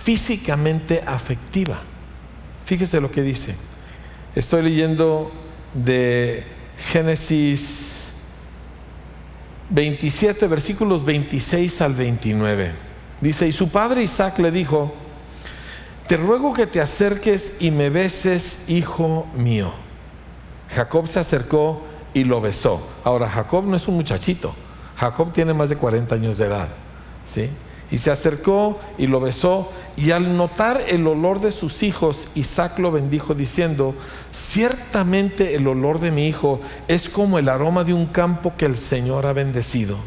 físicamente 0.04 1.04
afectiva. 1.06 1.80
Fíjese 2.65 2.99
lo 3.02 3.12
que 3.12 3.21
dice. 3.21 3.56
Estoy 4.36 4.63
leyendo 4.63 5.32
de 5.73 6.45
Génesis 6.91 8.12
27, 9.69 10.47
versículos 10.47 11.06
26 11.06 11.82
al 11.82 11.93
29. 11.93 12.71
Dice, 13.21 13.47
y 13.47 13.52
su 13.52 13.69
padre 13.69 14.04
Isaac 14.04 14.39
le 14.39 14.52
dijo, 14.52 14.93
te 16.08 16.17
ruego 16.17 16.54
que 16.54 16.65
te 16.65 16.82
acerques 16.82 17.54
y 17.60 17.69
me 17.69 17.89
beses, 17.89 18.60
hijo 18.67 19.28
mío. 19.38 19.71
Jacob 20.75 21.08
se 21.08 21.19
acercó 21.19 21.84
y 22.13 22.23
lo 22.23 22.41
besó. 22.41 22.81
Ahora, 23.03 23.27
Jacob 23.27 23.65
no 23.65 23.75
es 23.75 23.87
un 23.87 23.95
muchachito. 23.95 24.53
Jacob 24.95 25.31
tiene 25.31 25.53
más 25.53 25.69
de 25.69 25.77
40 25.77 26.15
años 26.15 26.37
de 26.37 26.45
edad, 26.45 26.67
¿sí? 27.23 27.49
Y 27.91 27.97
se 27.97 28.11
acercó 28.11 28.79
y 28.97 29.07
lo 29.07 29.19
besó, 29.19 29.71
y 29.95 30.11
al 30.11 30.37
notar 30.37 30.81
el 30.87 31.07
olor 31.07 31.39
de 31.39 31.51
sus 31.51 31.83
hijos, 31.83 32.27
Isaac 32.35 32.79
lo 32.79 32.91
bendijo 32.91 33.33
diciendo, 33.33 33.95
ciertamente 34.31 35.55
el 35.55 35.67
olor 35.67 35.99
de 35.99 36.11
mi 36.11 36.27
hijo 36.27 36.59
es 36.87 37.09
como 37.09 37.39
el 37.39 37.49
aroma 37.49 37.83
de 37.83 37.93
un 37.93 38.05
campo 38.05 38.53
que 38.57 38.65
el 38.65 38.77
Señor 38.77 39.25
ha 39.25 39.33
bendecido. 39.33 39.97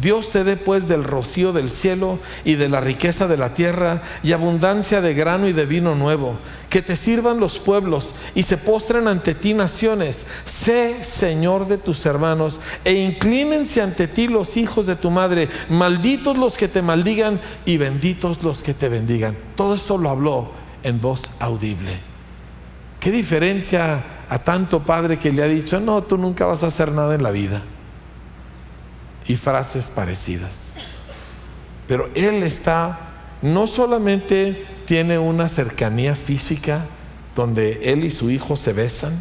Dios 0.00 0.30
te 0.30 0.42
dé 0.42 0.56
pues 0.56 0.88
del 0.88 1.04
rocío 1.04 1.52
del 1.52 1.70
cielo 1.70 2.18
y 2.44 2.56
de 2.56 2.68
la 2.68 2.80
riqueza 2.80 3.28
de 3.28 3.36
la 3.36 3.54
tierra 3.54 4.02
y 4.24 4.32
abundancia 4.32 5.00
de 5.00 5.14
grano 5.14 5.46
y 5.46 5.52
de 5.52 5.66
vino 5.66 5.94
nuevo. 5.94 6.36
Que 6.68 6.82
te 6.82 6.96
sirvan 6.96 7.38
los 7.38 7.60
pueblos 7.60 8.12
y 8.34 8.42
se 8.42 8.56
postren 8.56 9.06
ante 9.06 9.36
ti 9.36 9.54
naciones. 9.54 10.26
Sé 10.44 11.04
Señor 11.04 11.68
de 11.68 11.78
tus 11.78 12.04
hermanos 12.06 12.58
e 12.84 12.94
inclínense 12.94 13.82
ante 13.82 14.08
ti 14.08 14.26
los 14.26 14.56
hijos 14.56 14.86
de 14.86 14.96
tu 14.96 15.12
madre. 15.12 15.48
Malditos 15.68 16.36
los 16.36 16.56
que 16.56 16.66
te 16.66 16.82
maldigan 16.82 17.40
y 17.64 17.76
benditos 17.76 18.42
los 18.42 18.64
que 18.64 18.74
te 18.74 18.88
bendigan. 18.88 19.36
Todo 19.54 19.76
esto 19.76 19.96
lo 19.96 20.10
habló 20.10 20.48
en 20.82 21.00
voz 21.00 21.30
audible. 21.38 22.00
¿Qué 22.98 23.12
diferencia 23.12 24.02
a 24.28 24.38
tanto 24.40 24.82
padre 24.82 25.20
que 25.20 25.30
le 25.30 25.44
ha 25.44 25.46
dicho, 25.46 25.78
no, 25.78 26.02
tú 26.02 26.18
nunca 26.18 26.46
vas 26.46 26.64
a 26.64 26.66
hacer 26.66 26.90
nada 26.90 27.14
en 27.14 27.22
la 27.22 27.30
vida? 27.30 27.62
Y 29.26 29.36
frases 29.36 29.90
parecidas. 29.90 30.74
Pero 31.86 32.10
Él 32.14 32.42
está, 32.42 32.98
no 33.42 33.66
solamente 33.66 34.64
tiene 34.84 35.18
una 35.18 35.48
cercanía 35.48 36.14
física 36.14 36.86
donde 37.34 37.80
Él 37.92 38.04
y 38.04 38.10
su 38.10 38.30
hijo 38.30 38.56
se 38.56 38.72
besan, 38.72 39.12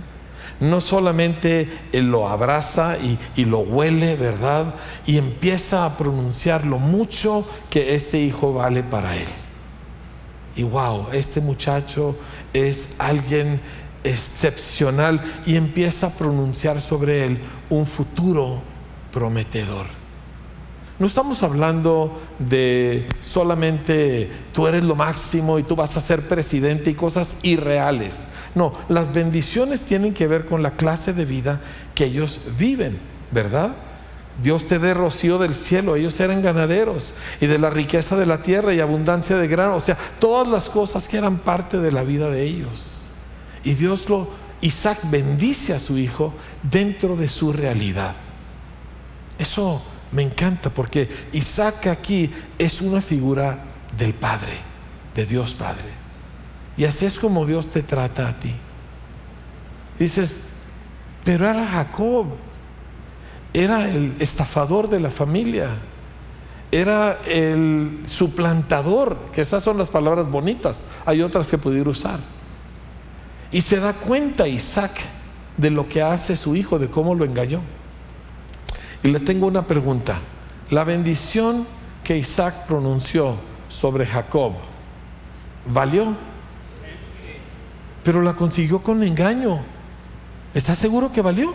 no 0.59 0.81
solamente 0.81 1.69
Él 1.91 2.11
lo 2.11 2.29
abraza 2.29 2.97
y, 2.97 3.17
y, 3.35 3.45
lo 3.45 3.59
huele, 3.59 4.15
¿verdad? 4.15 4.75
Y 5.05 5.17
empieza 5.17 5.85
a 5.85 5.97
pronunciar 5.97 6.65
lo 6.65 6.79
mucho 6.79 7.45
que 7.69 7.95
este 7.95 8.19
hijo 8.19 8.53
vale 8.53 8.83
para 8.83 9.15
Él. 9.15 9.27
Y 10.55 10.63
wow, 10.63 11.07
este 11.11 11.41
muchacho 11.41 12.15
es 12.53 12.95
alguien 12.99 13.59
excepcional 14.03 15.21
y 15.45 15.55
empieza 15.55 16.07
a 16.07 16.11
pronunciar 16.11 16.79
sobre 16.79 17.25
Él 17.25 17.39
un 17.69 17.85
futuro 17.87 18.61
prometedor. 19.13 19.85
No 20.99 21.07
estamos 21.07 21.41
hablando 21.43 22.21
de 22.39 23.07
solamente 23.19 24.29
tú 24.53 24.67
eres 24.67 24.83
lo 24.83 24.95
máximo 24.95 25.57
y 25.57 25.63
tú 25.63 25.75
vas 25.75 25.97
a 25.97 26.01
ser 26.01 26.27
presidente 26.27 26.91
y 26.91 26.93
cosas 26.93 27.35
irreales. 27.41 28.27
No, 28.53 28.73
las 28.89 29.13
bendiciones 29.13 29.81
tienen 29.81 30.13
que 30.13 30.27
ver 30.27 30.45
con 30.45 30.61
la 30.61 30.71
clase 30.71 31.13
de 31.13 31.25
vida 31.25 31.61
que 31.95 32.05
ellos 32.05 32.41
viven, 32.57 32.99
¿verdad? 33.31 33.75
Dios 34.41 34.65
te 34.65 34.79
dé 34.79 34.93
rocío 34.93 35.37
del 35.37 35.55
cielo, 35.55 35.95
ellos 35.95 36.19
eran 36.19 36.41
ganaderos 36.41 37.13
y 37.39 37.47
de 37.47 37.59
la 37.59 37.69
riqueza 37.69 38.15
de 38.15 38.25
la 38.25 38.41
tierra 38.41 38.73
y 38.73 38.79
abundancia 38.79 39.35
de 39.37 39.47
grano, 39.47 39.75
o 39.75 39.81
sea, 39.81 39.97
todas 40.19 40.47
las 40.47 40.69
cosas 40.69 41.07
que 41.07 41.17
eran 41.17 41.37
parte 41.37 41.79
de 41.79 41.91
la 41.91 42.03
vida 42.03 42.29
de 42.29 42.43
ellos. 42.43 43.07
Y 43.63 43.73
Dios 43.73 44.09
lo, 44.09 44.29
Isaac 44.61 44.99
bendice 45.03 45.73
a 45.73 45.79
su 45.79 45.97
hijo 45.97 46.33
dentro 46.63 47.15
de 47.15 47.29
su 47.29 47.53
realidad. 47.53 48.15
Eso 49.37 49.81
me 50.11 50.21
encanta 50.21 50.69
porque 50.69 51.09
Isaac 51.31 51.87
aquí 51.87 52.31
es 52.57 52.81
una 52.81 53.01
figura 53.01 53.59
del 53.97 54.13
Padre, 54.13 54.57
de 55.15 55.25
Dios 55.25 55.53
Padre. 55.53 55.89
Y 56.77 56.85
así 56.85 57.05
es 57.05 57.19
como 57.19 57.45
Dios 57.45 57.69
te 57.69 57.83
trata 57.83 58.29
a 58.29 58.37
ti. 58.37 58.53
Dices, 59.99 60.41
pero 61.23 61.47
era 61.47 61.65
Jacob, 61.65 62.27
era 63.53 63.89
el 63.89 64.15
estafador 64.19 64.89
de 64.89 64.99
la 64.99 65.11
familia, 65.11 65.69
era 66.71 67.19
el 67.27 68.03
suplantador, 68.07 69.17
que 69.31 69.41
esas 69.41 69.63
son 69.63 69.77
las 69.77 69.91
palabras 69.91 70.29
bonitas, 70.29 70.83
hay 71.05 71.21
otras 71.21 71.47
que 71.47 71.57
pudiera 71.57 71.89
usar. 71.89 72.19
Y 73.51 73.61
se 73.61 73.79
da 73.79 73.93
cuenta 73.93 74.47
Isaac 74.47 74.91
de 75.57 75.69
lo 75.69 75.87
que 75.87 76.01
hace 76.01 76.35
su 76.35 76.55
hijo, 76.55 76.79
de 76.79 76.89
cómo 76.89 77.13
lo 77.13 77.25
engañó. 77.25 77.61
Y 79.03 79.09
le 79.09 79.19
tengo 79.19 79.47
una 79.47 79.67
pregunta. 79.67 80.17
La 80.69 80.85
bendición 80.85 81.67
que 82.03 82.17
Isaac 82.17 82.65
pronunció 82.67 83.35
sobre 83.67 84.05
Jacob, 84.05 84.53
¿valió? 85.65 86.15
Pero 88.03 88.21
la 88.21 88.33
consiguió 88.33 88.81
con 88.81 89.03
engaño. 89.03 89.61
¿Está 90.53 90.73
seguro 90.73 91.11
que 91.11 91.21
valió? 91.21 91.53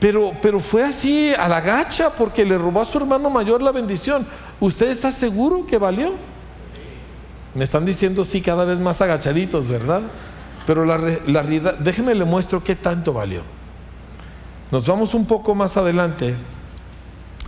Pero, 0.00 0.32
pero 0.42 0.60
fue 0.60 0.82
así 0.82 1.32
a 1.34 1.48
la 1.48 1.60
gacha 1.60 2.10
porque 2.10 2.44
le 2.44 2.58
robó 2.58 2.80
a 2.80 2.84
su 2.84 2.98
hermano 2.98 3.30
mayor 3.30 3.62
la 3.62 3.72
bendición. 3.72 4.26
¿Usted 4.60 4.90
está 4.90 5.10
seguro 5.12 5.66
que 5.66 5.78
valió? 5.78 6.12
Me 7.54 7.64
están 7.64 7.84
diciendo 7.84 8.24
sí 8.24 8.40
cada 8.40 8.64
vez 8.64 8.80
más 8.80 9.00
agachaditos, 9.00 9.68
¿verdad? 9.68 10.02
Pero 10.66 10.84
la, 10.84 10.98
la 10.98 11.42
realidad, 11.42 11.78
déjeme 11.78 12.14
le 12.14 12.24
muestro 12.24 12.62
qué 12.62 12.74
tanto 12.74 13.12
valió. 13.12 13.42
Nos 14.74 14.88
vamos 14.88 15.14
un 15.14 15.24
poco 15.24 15.54
más 15.54 15.76
adelante 15.76 16.34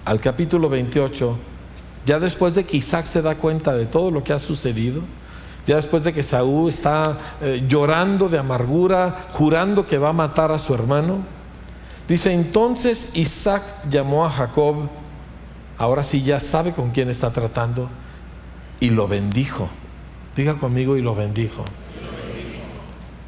al 0.05 0.21
capítulo 0.21 0.69
28, 0.69 1.37
ya 2.07 2.21
después 2.21 2.55
de 2.55 2.65
que 2.65 2.77
Isaac 2.77 3.05
se 3.07 3.21
da 3.21 3.35
cuenta 3.35 3.75
de 3.75 3.87
todo 3.87 4.13
lo 4.13 4.23
que 4.23 4.33
ha 4.33 4.39
sucedido, 4.39 5.03
ya 5.67 5.75
después 5.75 6.05
de 6.05 6.13
que 6.13 6.23
Saúl 6.23 6.69
está 6.69 7.19
eh, 7.41 7.67
llorando 7.69 8.29
de 8.29 8.39
amargura, 8.39 9.27
jurando 9.33 9.85
que 9.85 9.99
va 9.99 10.11
a 10.11 10.13
matar 10.13 10.53
a 10.53 10.59
su 10.61 10.73
hermano, 10.73 11.17
dice, 12.07 12.33
entonces 12.33 13.11
Isaac 13.15 13.65
llamó 13.91 14.25
a 14.25 14.31
Jacob, 14.31 14.89
ahora 15.79 16.05
sí 16.05 16.23
ya 16.23 16.39
sabe 16.39 16.71
con 16.71 16.93
quién 16.93 17.11
está 17.11 17.33
tratando, 17.33 17.91
y 18.79 18.91
lo 18.91 19.09
bendijo. 19.09 19.69
Diga 20.37 20.55
conmigo 20.55 20.97
y 20.97 21.03
lo 21.03 21.17
bendijo. 21.17 21.65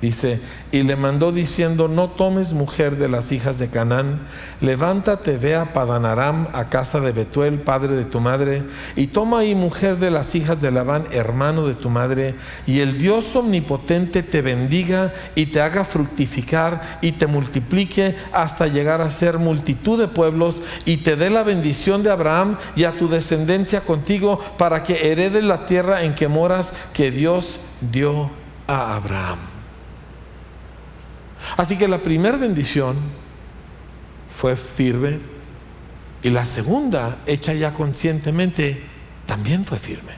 Dice, 0.01 0.39
y 0.71 0.85
le 0.85 0.95
mandó 0.95 1.33
diciendo, 1.33 1.89
no 1.89 2.11
tomes 2.11 2.53
mujer 2.53 2.99
de 2.99 3.09
las 3.09 3.33
hijas 3.33 3.59
de 3.59 3.67
Canaán, 3.67 4.21
levántate, 4.61 5.37
ve 5.37 5.57
a 5.57 5.73
Padanaram, 5.73 6.47
a 6.53 6.69
casa 6.69 7.01
de 7.01 7.11
Betuel, 7.11 7.63
padre 7.63 7.97
de 7.97 8.05
tu 8.05 8.21
madre, 8.21 8.63
y 8.95 9.09
toma 9.09 9.41
ahí 9.41 9.57
mujer 9.57 9.97
de 9.97 10.13
las 10.13 10.37
hijas 10.37 10.63
de 10.63 10.71
Labán, 10.71 11.07
hermano 11.11 11.67
de 11.67 11.75
tu 11.75 11.91
madre, 11.91 12.37
y 12.65 12.79
el 12.79 12.97
Dios 12.97 13.35
omnipotente 13.35 14.23
te 14.23 14.41
bendiga 14.41 15.13
y 15.35 15.47
te 15.47 15.61
haga 15.61 15.83
fructificar 15.83 16.99
y 17.01 17.13
te 17.13 17.27
multiplique 17.27 18.15
hasta 18.33 18.69
llegar 18.69 19.01
a 19.01 19.11
ser 19.11 19.39
multitud 19.39 19.99
de 19.99 20.07
pueblos, 20.07 20.63
y 20.85 20.99
te 20.99 21.17
dé 21.17 21.29
la 21.29 21.43
bendición 21.43 22.05
de 22.05 22.13
Abraham 22.13 22.57
y 22.77 22.85
a 22.85 22.97
tu 22.97 23.09
descendencia 23.09 23.81
contigo, 23.81 24.39
para 24.59 24.85
que 24.85 25.11
heredes 25.11 25.43
la 25.43 25.67
tierra 25.67 26.05
en 26.05 26.15
que 26.15 26.29
moras, 26.29 26.73
que 26.93 27.11
Dios 27.11 27.59
dio 27.81 28.31
a 28.69 28.95
Abraham. 28.95 29.48
Así 31.59 31.77
que 31.77 31.89
la 31.89 31.99
primera 31.99 32.37
bendición 32.37 32.95
fue 34.35 34.55
firme 34.55 35.19
y 36.23 36.31
la 36.31 36.45
segunda, 36.45 37.19
hecha 37.27 37.53
ya 37.53 37.75
conscientemente, 37.75 38.81
también 39.27 39.65
fue 39.65 39.77
firme. 39.81 40.13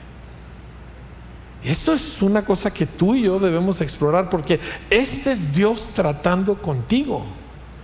Esto 1.63 1.93
es 1.93 2.21
una 2.21 2.43
cosa 2.43 2.71
que 2.71 2.85
tú 2.85 3.15
y 3.15 3.23
yo 3.23 3.39
debemos 3.39 3.81
explorar 3.81 4.29
porque 4.29 4.59
este 4.91 5.31
es 5.31 5.51
Dios 5.51 5.89
tratando 5.95 6.61
contigo 6.61 7.25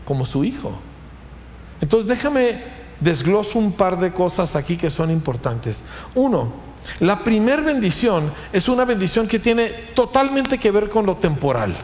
como 0.06 0.24
su 0.24 0.44
hijo. 0.44 0.78
Entonces 1.82 2.08
déjame 2.08 2.62
desgloso 3.00 3.58
un 3.58 3.72
par 3.72 3.98
de 3.98 4.14
cosas 4.14 4.56
aquí 4.56 4.78
que 4.78 4.92
son 4.92 5.10
importantes. 5.10 5.84
Uno, 6.14 6.54
la 7.00 7.24
primera 7.24 7.64
bendición 7.64 8.32
es 8.54 8.70
una 8.70 8.86
bendición 8.86 9.28
que 9.28 9.40
tiene 9.40 9.70
totalmente 9.96 10.60
que 10.60 10.70
ver 10.70 10.90
con 10.90 11.08
lo 11.08 11.16
temporal 11.18 11.76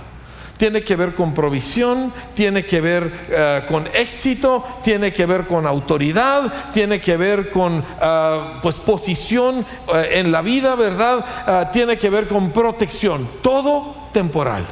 tiene 0.63 0.81
que 0.81 0.95
ver 0.95 1.13
con 1.13 1.33
provisión, 1.33 2.13
tiene 2.33 2.65
que 2.65 2.79
ver 2.79 3.25
eh, 3.27 3.65
con 3.67 3.85
éxito, 3.93 4.63
tiene 4.81 5.11
que 5.11 5.25
ver 5.25 5.45
con 5.45 5.67
autoridad, 5.67 6.71
tiene 6.71 7.01
que 7.01 7.17
ver 7.17 7.51
con 7.51 7.83
eh, 8.01 8.59
pues 8.61 8.77
posición 8.77 9.65
eh, 9.93 10.07
en 10.13 10.31
la 10.31 10.41
vida, 10.41 10.75
¿verdad? 10.75 11.69
tiene 11.69 11.97
que 11.97 12.09
ver 12.09 12.29
con 12.29 12.51
protección, 12.51 13.27
todo 13.41 14.07
temporal. 14.13 14.65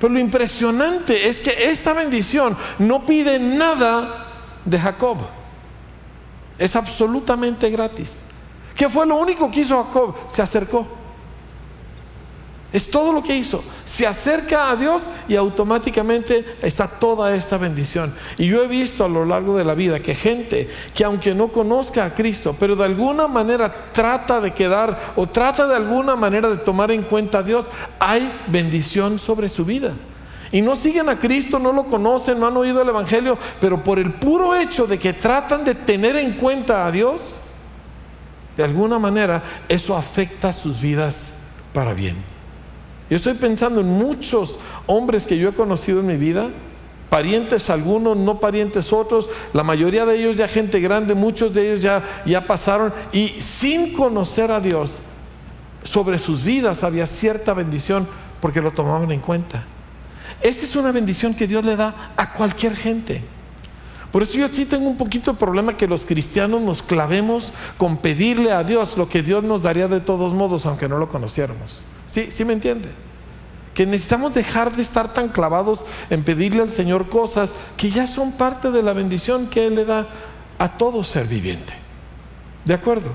Pero 0.00 0.12
lo 0.12 0.18
impresionante 0.18 1.28
es 1.28 1.40
que 1.40 1.70
esta 1.70 1.92
bendición 1.92 2.56
no 2.80 3.06
pide 3.06 3.38
nada 3.38 4.26
de 4.64 4.76
Jacob. 4.76 5.18
Es 6.58 6.74
absolutamente 6.74 7.70
gratis. 7.70 8.22
¿Qué 8.74 8.88
fue 8.88 9.06
lo 9.06 9.14
único 9.14 9.48
que 9.52 9.60
hizo 9.60 9.84
Jacob? 9.84 10.16
Se 10.26 10.42
acercó. 10.42 10.97
Es 12.70 12.90
todo 12.90 13.14
lo 13.14 13.22
que 13.22 13.34
hizo. 13.34 13.64
Se 13.86 14.06
acerca 14.06 14.70
a 14.70 14.76
Dios 14.76 15.04
y 15.26 15.36
automáticamente 15.36 16.44
está 16.60 16.86
toda 16.86 17.34
esta 17.34 17.56
bendición. 17.56 18.14
Y 18.36 18.46
yo 18.46 18.62
he 18.62 18.68
visto 18.68 19.06
a 19.06 19.08
lo 19.08 19.24
largo 19.24 19.56
de 19.56 19.64
la 19.64 19.74
vida 19.74 20.00
que 20.00 20.14
gente 20.14 20.68
que 20.94 21.04
aunque 21.04 21.34
no 21.34 21.48
conozca 21.48 22.04
a 22.04 22.14
Cristo, 22.14 22.54
pero 22.60 22.76
de 22.76 22.84
alguna 22.84 23.26
manera 23.26 23.90
trata 23.92 24.40
de 24.42 24.52
quedar 24.52 25.14
o 25.16 25.26
trata 25.26 25.66
de 25.66 25.76
alguna 25.76 26.14
manera 26.14 26.50
de 26.50 26.58
tomar 26.58 26.90
en 26.90 27.02
cuenta 27.04 27.38
a 27.38 27.42
Dios, 27.42 27.66
hay 27.98 28.30
bendición 28.48 29.18
sobre 29.18 29.48
su 29.48 29.64
vida. 29.64 29.94
Y 30.52 30.60
no 30.60 30.76
siguen 30.76 31.08
a 31.08 31.18
Cristo, 31.18 31.58
no 31.58 31.72
lo 31.72 31.84
conocen, 31.84 32.38
no 32.38 32.48
han 32.48 32.56
oído 32.56 32.82
el 32.82 32.88
Evangelio, 32.88 33.38
pero 33.62 33.82
por 33.82 33.98
el 33.98 34.12
puro 34.14 34.54
hecho 34.54 34.86
de 34.86 34.98
que 34.98 35.14
tratan 35.14 35.64
de 35.64 35.74
tener 35.74 36.16
en 36.16 36.32
cuenta 36.32 36.86
a 36.86 36.92
Dios, 36.92 37.52
de 38.58 38.64
alguna 38.64 38.98
manera 38.98 39.42
eso 39.68 39.96
afecta 39.96 40.52
sus 40.52 40.80
vidas 40.82 41.32
para 41.72 41.94
bien. 41.94 42.37
Yo 43.10 43.16
estoy 43.16 43.34
pensando 43.34 43.80
en 43.80 43.88
muchos 43.88 44.58
hombres 44.86 45.26
que 45.26 45.38
yo 45.38 45.48
he 45.48 45.54
conocido 45.54 46.00
en 46.00 46.06
mi 46.06 46.16
vida, 46.16 46.50
parientes 47.08 47.70
algunos, 47.70 48.16
no 48.16 48.38
parientes 48.38 48.92
otros, 48.92 49.30
la 49.52 49.62
mayoría 49.62 50.04
de 50.04 50.18
ellos 50.18 50.36
ya 50.36 50.46
gente 50.46 50.78
grande, 50.80 51.14
muchos 51.14 51.54
de 51.54 51.66
ellos 51.66 51.82
ya, 51.82 52.02
ya 52.26 52.46
pasaron 52.46 52.92
y 53.12 53.28
sin 53.40 53.94
conocer 53.94 54.50
a 54.52 54.60
Dios, 54.60 55.00
sobre 55.82 56.18
sus 56.18 56.44
vidas 56.44 56.84
había 56.84 57.06
cierta 57.06 57.54
bendición 57.54 58.06
porque 58.40 58.60
lo 58.60 58.72
tomaban 58.72 59.10
en 59.10 59.20
cuenta. 59.20 59.64
Esta 60.42 60.64
es 60.64 60.76
una 60.76 60.92
bendición 60.92 61.34
que 61.34 61.46
Dios 61.46 61.64
le 61.64 61.76
da 61.76 62.12
a 62.16 62.32
cualquier 62.34 62.76
gente. 62.76 63.22
Por 64.12 64.22
eso 64.22 64.38
yo 64.38 64.48
sí 64.50 64.64
tengo 64.64 64.88
un 64.88 64.96
poquito 64.96 65.32
de 65.32 65.38
problema 65.38 65.76
que 65.76 65.86
los 65.86 66.04
cristianos 66.06 66.60
nos 66.60 66.82
clavemos 66.82 67.52
con 67.76 67.98
pedirle 67.98 68.52
a 68.52 68.64
Dios 68.64 68.96
lo 68.96 69.08
que 69.08 69.22
Dios 69.22 69.44
nos 69.44 69.62
daría 69.62 69.88
de 69.88 70.00
todos 70.00 70.32
modos, 70.32 70.66
aunque 70.66 70.88
no 70.88 70.98
lo 70.98 71.08
conociéramos. 71.08 71.84
¿Sí, 72.08 72.30
sí 72.30 72.44
me 72.44 72.54
entiende? 72.54 72.88
Que 73.74 73.86
necesitamos 73.86 74.34
dejar 74.34 74.74
de 74.74 74.82
estar 74.82 75.12
tan 75.12 75.28
clavados 75.28 75.86
en 76.10 76.24
pedirle 76.24 76.62
al 76.62 76.70
Señor 76.70 77.08
cosas 77.08 77.54
que 77.76 77.90
ya 77.90 78.06
son 78.08 78.32
parte 78.32 78.72
de 78.72 78.82
la 78.82 78.92
bendición 78.92 79.48
que 79.48 79.66
Él 79.66 79.76
le 79.76 79.84
da 79.84 80.08
a 80.58 80.76
todo 80.76 81.04
ser 81.04 81.28
viviente. 81.28 81.74
¿De 82.64 82.74
acuerdo? 82.74 83.12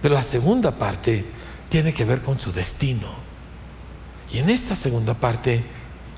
Pero 0.00 0.14
la 0.14 0.22
segunda 0.22 0.70
parte 0.72 1.24
tiene 1.68 1.92
que 1.92 2.04
ver 2.04 2.22
con 2.22 2.38
su 2.38 2.52
destino. 2.52 3.08
Y 4.32 4.38
en 4.38 4.50
esta 4.50 4.74
segunda 4.74 5.14
parte, 5.14 5.64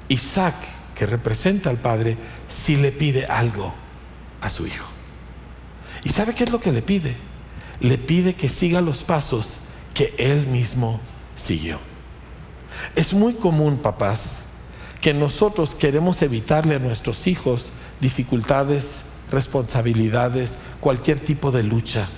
Isaac, 0.09 0.55
que 0.95 1.07
representa 1.07 1.71
al 1.71 1.79
Padre, 1.79 2.17
sí 2.49 2.77
le 2.77 2.93
pide 2.93 3.27
algo 3.27 3.73
a 4.41 4.51
su 4.51 4.67
hijo. 4.67 4.89
¿Y 6.05 6.11
sabe 6.11 6.35
qué 6.35 6.45
es 6.45 6.51
lo 6.51 6.61
que 6.61 6.73
le 6.73 6.83
pide? 6.83 7.17
Le 7.81 7.99
pide 7.99 8.35
que 8.35 8.49
siga 8.49 8.81
los 8.81 9.03
pasos 9.03 9.61
que 9.95 10.15
él 10.19 10.47
mismo 10.47 11.01
siguió. 11.37 11.79
Es 12.97 13.15
muy 13.15 13.35
común, 13.35 13.79
papás, 13.79 14.41
que 15.01 15.15
nosotros 15.15 15.75
queremos 15.75 16.23
evitarle 16.23 16.77
a 16.77 16.79
nuestros 16.79 17.27
hijos 17.27 17.73
dificultades, 18.01 19.05
responsabilidades, 19.31 20.59
cualquier 20.81 21.21
tipo 21.21 21.51
de 21.51 21.63
lucha. 21.63 22.09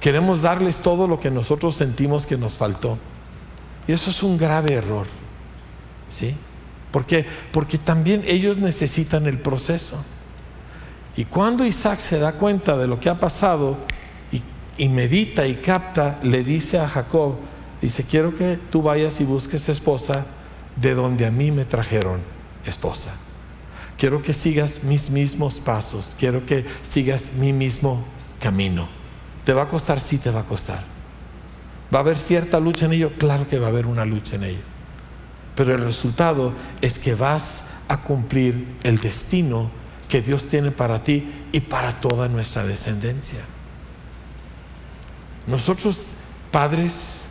Queremos 0.00 0.42
darles 0.42 0.78
todo 0.78 1.08
lo 1.08 1.18
que 1.20 1.30
nosotros 1.30 1.74
sentimos 1.74 2.26
que 2.26 2.36
nos 2.36 2.56
faltó. 2.56 2.98
Y 3.86 3.92
eso 3.92 4.10
es 4.10 4.22
un 4.22 4.36
grave 4.36 4.74
error. 4.74 5.06
¿Sí? 6.08 6.34
¿Por 6.90 7.04
qué? 7.04 7.26
Porque 7.52 7.78
también 7.78 8.22
ellos 8.26 8.56
necesitan 8.58 9.26
el 9.26 9.38
proceso. 9.38 10.02
Y 11.16 11.24
cuando 11.24 11.66
Isaac 11.66 11.98
se 11.98 12.18
da 12.18 12.32
cuenta 12.32 12.76
de 12.76 12.86
lo 12.86 13.00
que 13.00 13.08
ha 13.08 13.18
pasado 13.18 13.76
y, 14.78 14.88
medita 14.88 15.46
y 15.46 15.56
capta, 15.56 16.20
le 16.22 16.44
dice 16.44 16.78
a 16.78 16.86
Jacob, 16.86 17.34
dice, 17.80 18.04
quiero 18.04 18.34
que 18.34 18.58
tú 18.70 18.82
vayas 18.82 19.20
y 19.20 19.24
busques 19.24 19.68
esposa 19.68 20.26
de 20.76 20.94
donde 20.94 21.26
a 21.26 21.30
mí 21.30 21.50
me 21.50 21.64
trajeron 21.64 22.20
esposa. 22.64 23.12
Quiero 23.96 24.22
que 24.22 24.32
sigas 24.32 24.84
mis 24.84 25.10
mismos 25.10 25.58
pasos, 25.58 26.14
quiero 26.18 26.46
que 26.46 26.64
sigas 26.82 27.32
mi 27.38 27.52
mismo 27.52 28.04
camino. 28.40 28.88
¿Te 29.44 29.52
va 29.52 29.62
a 29.62 29.68
costar? 29.68 29.98
Sí, 29.98 30.18
te 30.18 30.30
va 30.30 30.40
a 30.40 30.44
costar. 30.44 30.82
¿Va 31.92 31.98
a 31.98 32.02
haber 32.02 32.18
cierta 32.18 32.60
lucha 32.60 32.86
en 32.86 32.92
ello? 32.92 33.12
Claro 33.18 33.48
que 33.48 33.58
va 33.58 33.66
a 33.66 33.70
haber 33.70 33.86
una 33.86 34.04
lucha 34.04 34.36
en 34.36 34.44
ello 34.44 34.78
pero 35.58 35.74
el 35.74 35.80
resultado 35.80 36.52
es 36.80 37.00
que 37.00 37.16
vas 37.16 37.64
a 37.88 37.96
cumplir 38.02 38.76
el 38.84 39.00
destino 39.00 39.72
que 40.08 40.22
Dios 40.22 40.46
tiene 40.46 40.70
para 40.70 41.02
ti 41.02 41.32
y 41.50 41.58
para 41.58 42.00
toda 42.00 42.28
nuestra 42.28 42.64
descendencia. 42.64 43.40
Nosotros, 45.48 46.04
padres, 46.52 47.24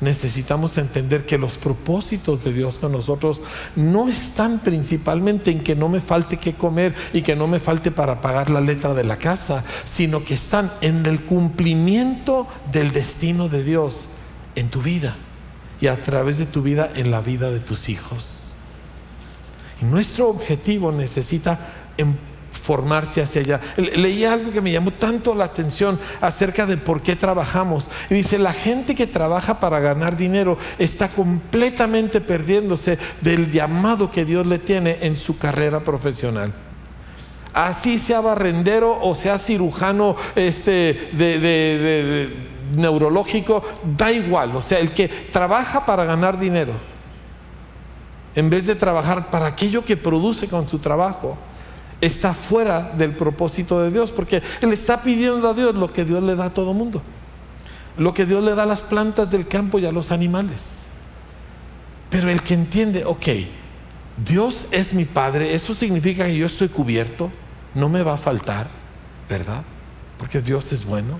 necesitamos 0.00 0.78
entender 0.78 1.26
que 1.26 1.38
los 1.38 1.56
propósitos 1.56 2.44
de 2.44 2.52
Dios 2.52 2.78
con 2.78 2.92
nosotros 2.92 3.42
no 3.76 4.08
están 4.08 4.60
principalmente 4.60 5.50
en 5.50 5.62
que 5.62 5.76
no 5.76 5.88
me 5.88 6.00
falte 6.00 6.38
qué 6.38 6.54
comer 6.54 6.94
y 7.12 7.22
que 7.22 7.36
no 7.36 7.46
me 7.46 7.60
falte 7.60 7.90
para 7.90 8.20
pagar 8.20 8.50
la 8.50 8.60
letra 8.60 8.94
de 8.94 9.04
la 9.04 9.18
casa, 9.18 9.64
sino 9.84 10.24
que 10.24 10.34
están 10.34 10.72
en 10.80 11.04
el 11.06 11.24
cumplimiento 11.24 12.46
del 12.72 12.92
destino 12.92 13.48
de 13.48 13.62
Dios 13.62 14.08
en 14.54 14.68
tu 14.68 14.82
vida 14.82 15.16
y 15.80 15.86
a 15.86 16.02
través 16.02 16.38
de 16.38 16.46
tu 16.46 16.62
vida 16.62 16.90
en 16.94 17.10
la 17.10 17.20
vida 17.20 17.50
de 17.50 17.60
tus 17.60 17.88
hijos. 17.88 18.54
Y 19.80 19.84
nuestro 19.86 20.28
objetivo 20.28 20.92
necesita 20.92 21.58
formarse 22.70 23.20
hacia 23.20 23.40
allá. 23.40 23.60
Leí 23.76 24.24
algo 24.24 24.52
que 24.52 24.60
me 24.60 24.70
llamó 24.70 24.92
tanto 24.92 25.34
la 25.34 25.46
atención 25.46 25.98
acerca 26.20 26.66
de 26.66 26.76
por 26.76 27.02
qué 27.02 27.16
trabajamos. 27.16 27.90
Y 28.08 28.14
dice, 28.14 28.38
la 28.38 28.52
gente 28.52 28.94
que 28.94 29.08
trabaja 29.08 29.58
para 29.58 29.80
ganar 29.80 30.16
dinero 30.16 30.56
está 30.78 31.08
completamente 31.08 32.20
perdiéndose 32.20 32.96
del 33.22 33.50
llamado 33.50 34.12
que 34.12 34.24
Dios 34.24 34.46
le 34.46 34.60
tiene 34.60 34.98
en 35.00 35.16
su 35.16 35.36
carrera 35.36 35.80
profesional 35.80 36.52
así 37.52 37.98
sea 37.98 38.20
barrendero 38.20 38.96
o 39.02 39.12
sea 39.16 39.36
cirujano 39.36 40.14
este, 40.36 41.10
de, 41.12 42.32
neurológico, 42.76 43.64
da 43.98 44.12
igual. 44.12 44.54
O 44.54 44.62
sea, 44.62 44.78
el 44.78 44.92
que 44.92 45.08
trabaja 45.08 45.84
para 45.84 46.04
ganar 46.04 46.38
dinero, 46.38 46.74
en 48.36 48.48
vez 48.48 48.68
de 48.68 48.76
trabajar 48.76 49.28
para 49.28 49.46
aquello 49.46 49.84
que 49.84 49.96
produce 49.96 50.46
con 50.46 50.68
su 50.68 50.78
trabajo, 50.78 51.36
está 52.00 52.34
fuera 52.34 52.92
del 52.96 53.14
propósito 53.14 53.80
de 53.82 53.90
Dios, 53.90 54.10
porque 54.10 54.42
Él 54.60 54.72
está 54.72 55.02
pidiendo 55.02 55.48
a 55.48 55.54
Dios 55.54 55.74
lo 55.74 55.92
que 55.92 56.04
Dios 56.04 56.22
le 56.22 56.36
da 56.36 56.46
a 56.46 56.54
todo 56.54 56.72
mundo, 56.74 57.02
lo 57.96 58.14
que 58.14 58.26
Dios 58.26 58.42
le 58.42 58.54
da 58.54 58.62
a 58.64 58.66
las 58.66 58.82
plantas 58.82 59.30
del 59.30 59.46
campo 59.46 59.78
y 59.78 59.86
a 59.86 59.92
los 59.92 60.10
animales. 60.12 60.78
Pero 62.10 62.30
el 62.30 62.42
que 62.42 62.54
entiende, 62.54 63.04
ok, 63.04 63.28
Dios 64.16 64.66
es 64.70 64.92
mi 64.92 65.04
Padre, 65.04 65.54
eso 65.54 65.74
significa 65.74 66.26
que 66.26 66.36
yo 66.36 66.46
estoy 66.46 66.68
cubierto, 66.68 67.30
no 67.74 67.88
me 67.88 68.02
va 68.02 68.14
a 68.14 68.18
faltar, 68.18 68.68
¿verdad? 69.28 69.62
Porque 70.18 70.40
Dios 70.40 70.72
es 70.72 70.84
bueno. 70.84 71.18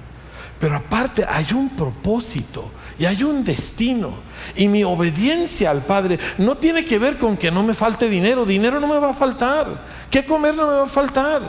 Pero 0.59 0.77
aparte 0.77 1.25
hay 1.27 1.47
un 1.55 1.71
propósito 1.71 2.71
y 3.01 3.07
hay 3.07 3.23
un 3.23 3.43
destino. 3.43 4.13
Y 4.55 4.69
mi 4.69 4.85
obediencia 4.85 5.71
al 5.71 5.81
Padre 5.81 6.19
no 6.37 6.59
tiene 6.59 6.85
que 6.85 6.99
ver 6.99 7.17
con 7.17 7.35
que 7.39 7.51
no 7.51 7.63
me 7.63 7.73
falte 7.73 8.11
dinero. 8.11 8.45
Dinero 8.45 8.79
no 8.79 8.87
me 8.87 8.99
va 8.99 9.09
a 9.09 9.15
faltar. 9.15 9.87
¿Qué 10.11 10.27
comer 10.27 10.55
no 10.55 10.67
me 10.67 10.75
va 10.75 10.83
a 10.83 10.87
faltar? 10.87 11.41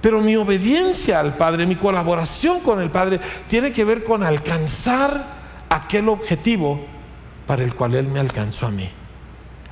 Pero 0.00 0.22
mi 0.22 0.36
obediencia 0.36 1.20
al 1.20 1.36
Padre, 1.36 1.66
mi 1.66 1.76
colaboración 1.76 2.60
con 2.60 2.80
el 2.80 2.88
Padre, 2.88 3.20
tiene 3.46 3.72
que 3.72 3.84
ver 3.84 4.02
con 4.04 4.22
alcanzar 4.22 5.22
aquel 5.68 6.08
objetivo 6.08 6.80
para 7.46 7.62
el 7.62 7.74
cual 7.74 7.94
Él 7.94 8.08
me 8.08 8.18
alcanzó 8.18 8.66
a 8.66 8.70
mí. 8.70 8.88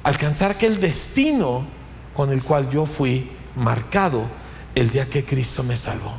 Alcanzar 0.02 0.50
aquel 0.50 0.78
destino 0.78 1.64
con 2.12 2.30
el 2.32 2.42
cual 2.42 2.68
yo 2.68 2.84
fui 2.84 3.30
marcado 3.56 4.26
el 4.74 4.90
día 4.90 5.06
que 5.06 5.24
Cristo 5.24 5.64
me 5.64 5.78
salvó. 5.78 6.12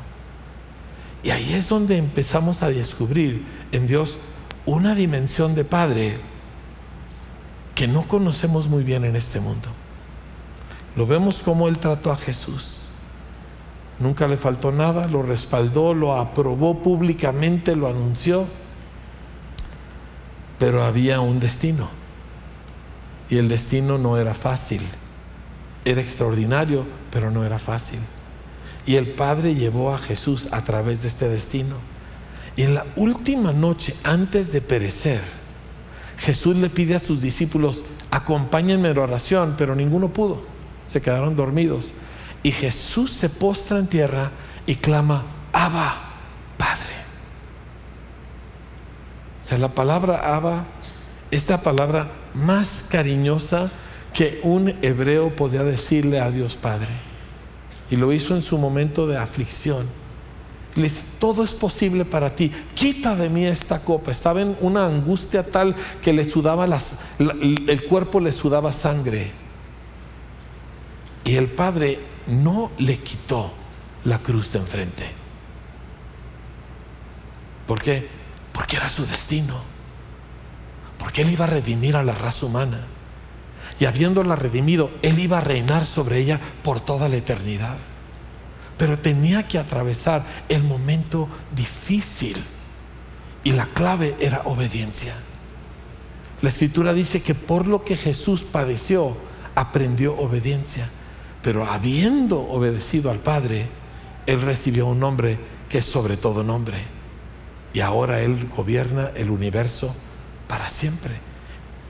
Y 1.22 1.30
ahí 1.30 1.54
es 1.54 1.70
donde 1.70 1.98
empezamos 1.98 2.64
a 2.64 2.70
descubrir 2.70 3.46
en 3.72 3.86
Dios 3.86 4.18
una 4.70 4.94
dimensión 4.94 5.56
de 5.56 5.66
Padre 5.66 6.18
que 7.74 7.88
no 7.88 8.08
conocemos 8.08 8.68
muy 8.68 8.84
bien 8.84 9.04
en 9.04 9.16
este 9.16 9.40
mundo. 9.40 9.68
Lo 10.96 11.08
vemos 11.08 11.42
como 11.42 11.68
Él 11.68 11.80
trató 11.80 12.12
a 12.12 12.18
Jesús. 12.18 12.90
Nunca 14.00 14.28
le 14.28 14.38
faltó 14.38 14.72
nada, 14.72 15.08
lo 15.08 15.24
respaldó, 15.24 15.96
lo 15.96 16.14
aprobó 16.16 16.84
públicamente, 16.84 17.76
lo 17.76 17.88
anunció. 17.88 18.46
Pero 20.60 20.84
había 20.84 21.20
un 21.20 21.40
destino. 21.40 21.90
Y 23.28 23.38
el 23.38 23.50
destino 23.50 23.98
no 23.98 24.18
era 24.18 24.36
fácil. 24.36 24.82
Era 25.84 26.02
extraordinario, 26.02 26.86
pero 27.10 27.32
no 27.32 27.44
era 27.44 27.58
fácil. 27.58 28.00
Y 28.86 28.98
el 28.98 29.08
Padre 29.08 29.56
llevó 29.56 29.96
a 29.96 29.98
Jesús 29.98 30.50
a 30.52 30.64
través 30.64 31.02
de 31.02 31.08
este 31.08 31.28
destino. 31.28 31.76
Y 32.56 32.64
en 32.64 32.76
la 32.76 32.86
última 32.96 33.54
noche, 33.54 33.96
antes 34.04 34.52
de 34.52 34.62
perecer, 34.62 35.22
Jesús 36.18 36.56
le 36.58 36.70
pide 36.70 36.96
a 36.96 37.00
sus 37.00 37.22
discípulos, 37.22 37.86
acompáñenme 38.12 38.90
en 38.90 38.98
oración, 38.98 39.56
pero 39.58 39.76
ninguno 39.76 40.10
pudo. 40.10 40.42
Se 40.88 41.02
quedaron 41.02 41.36
dormidos. 41.36 41.94
Y 42.44 42.52
Jesús 42.52 43.12
se 43.12 43.30
postra 43.30 43.80
en 43.80 43.88
tierra 43.88 44.32
y 44.66 44.76
clama, 44.76 45.24
Abba, 45.54 45.96
Padre. 46.58 46.94
O 49.40 49.44
sea, 49.44 49.58
la 49.58 49.70
palabra 49.70 50.36
Abba, 50.36 50.66
esta 51.32 51.62
palabra 51.62 52.12
más 52.34 52.84
cariñosa 52.90 53.72
que 54.14 54.40
un 54.44 54.76
hebreo 54.82 55.36
podía 55.36 55.64
decirle 55.64 56.20
a 56.20 56.32
Dios 56.32 56.56
Padre 56.56 57.10
y 57.90 57.96
lo 57.96 58.14
hizo 58.14 58.36
en 58.36 58.42
su 58.42 58.58
momento 58.58 59.08
de 59.08 59.18
aflicción. 59.18 59.88
Le 60.76 60.84
dice, 60.84 61.04
todo 61.20 61.44
es 61.44 61.54
posible 61.54 62.06
para 62.06 62.36
ti, 62.36 62.52
quita 62.76 63.16
de 63.16 63.30
mí 63.30 63.46
esta 63.46 63.80
copa. 63.80 64.12
Estaba 64.12 64.42
en 64.42 64.56
una 64.62 64.86
angustia 64.86 65.44
tal 65.44 65.76
que 66.02 66.14
le 66.14 66.24
sudaba 66.24 66.68
las, 66.68 67.00
el 67.18 67.86
cuerpo 67.86 68.20
le 68.20 68.32
sudaba 68.32 68.72
sangre. 68.72 69.32
Y 71.26 71.36
el 71.36 71.48
Padre 71.48 72.00
no 72.28 72.72
le 72.78 72.98
quitó 73.00 73.52
la 74.06 74.20
cruz 74.20 74.54
de 74.54 74.60
enfrente. 74.60 75.12
¿Por 77.68 77.82
qué? 77.82 78.08
Porque 78.54 78.78
era 78.78 78.90
su 78.90 79.06
destino. 79.06 79.56
Porque 80.98 81.22
Él 81.22 81.32
iba 81.32 81.46
a 81.46 81.50
redimir 81.50 81.96
a 81.96 82.04
la 82.04 82.14
raza 82.14 82.46
humana. 82.46 82.86
Y 83.80 83.86
habiéndola 83.86 84.36
redimido, 84.36 84.92
Él 85.02 85.20
iba 85.20 85.40
a 85.40 85.42
reinar 85.42 85.86
sobre 85.86 86.20
ella 86.20 86.40
por 86.64 86.80
toda 86.80 87.10
la 87.10 87.18
eternidad 87.18 87.78
pero 88.80 88.98
tenía 88.98 89.46
que 89.46 89.60
atravesar 89.60 90.26
el 90.48 90.64
momento 90.64 91.28
difícil. 91.54 92.38
Y 93.44 93.52
la 93.52 93.66
clave 93.68 94.16
era 94.20 94.42
obediencia. 94.46 95.14
La 96.42 96.50
escritura 96.50 96.94
dice 96.94 97.22
que 97.22 97.36
por 97.36 97.68
lo 97.68 97.84
que 97.84 97.98
Jesús 97.98 98.44
padeció, 98.44 99.18
aprendió 99.54 100.16
obediencia. 100.18 100.90
Pero 101.44 101.66
habiendo 101.66 102.40
obedecido 102.40 103.12
al 103.12 103.20
Padre, 103.20 103.68
Él 104.26 104.42
recibió 104.42 104.88
un 104.88 105.02
nombre 105.02 105.38
que 105.68 105.80
es 105.80 105.86
sobre 105.86 106.16
todo 106.16 106.46
nombre. 106.46 106.78
Y 107.74 107.82
ahora 107.82 108.22
Él 108.22 108.48
gobierna 108.56 109.12
el 109.14 109.30
universo 109.30 109.94
para 110.48 110.70
siempre. 110.70 111.16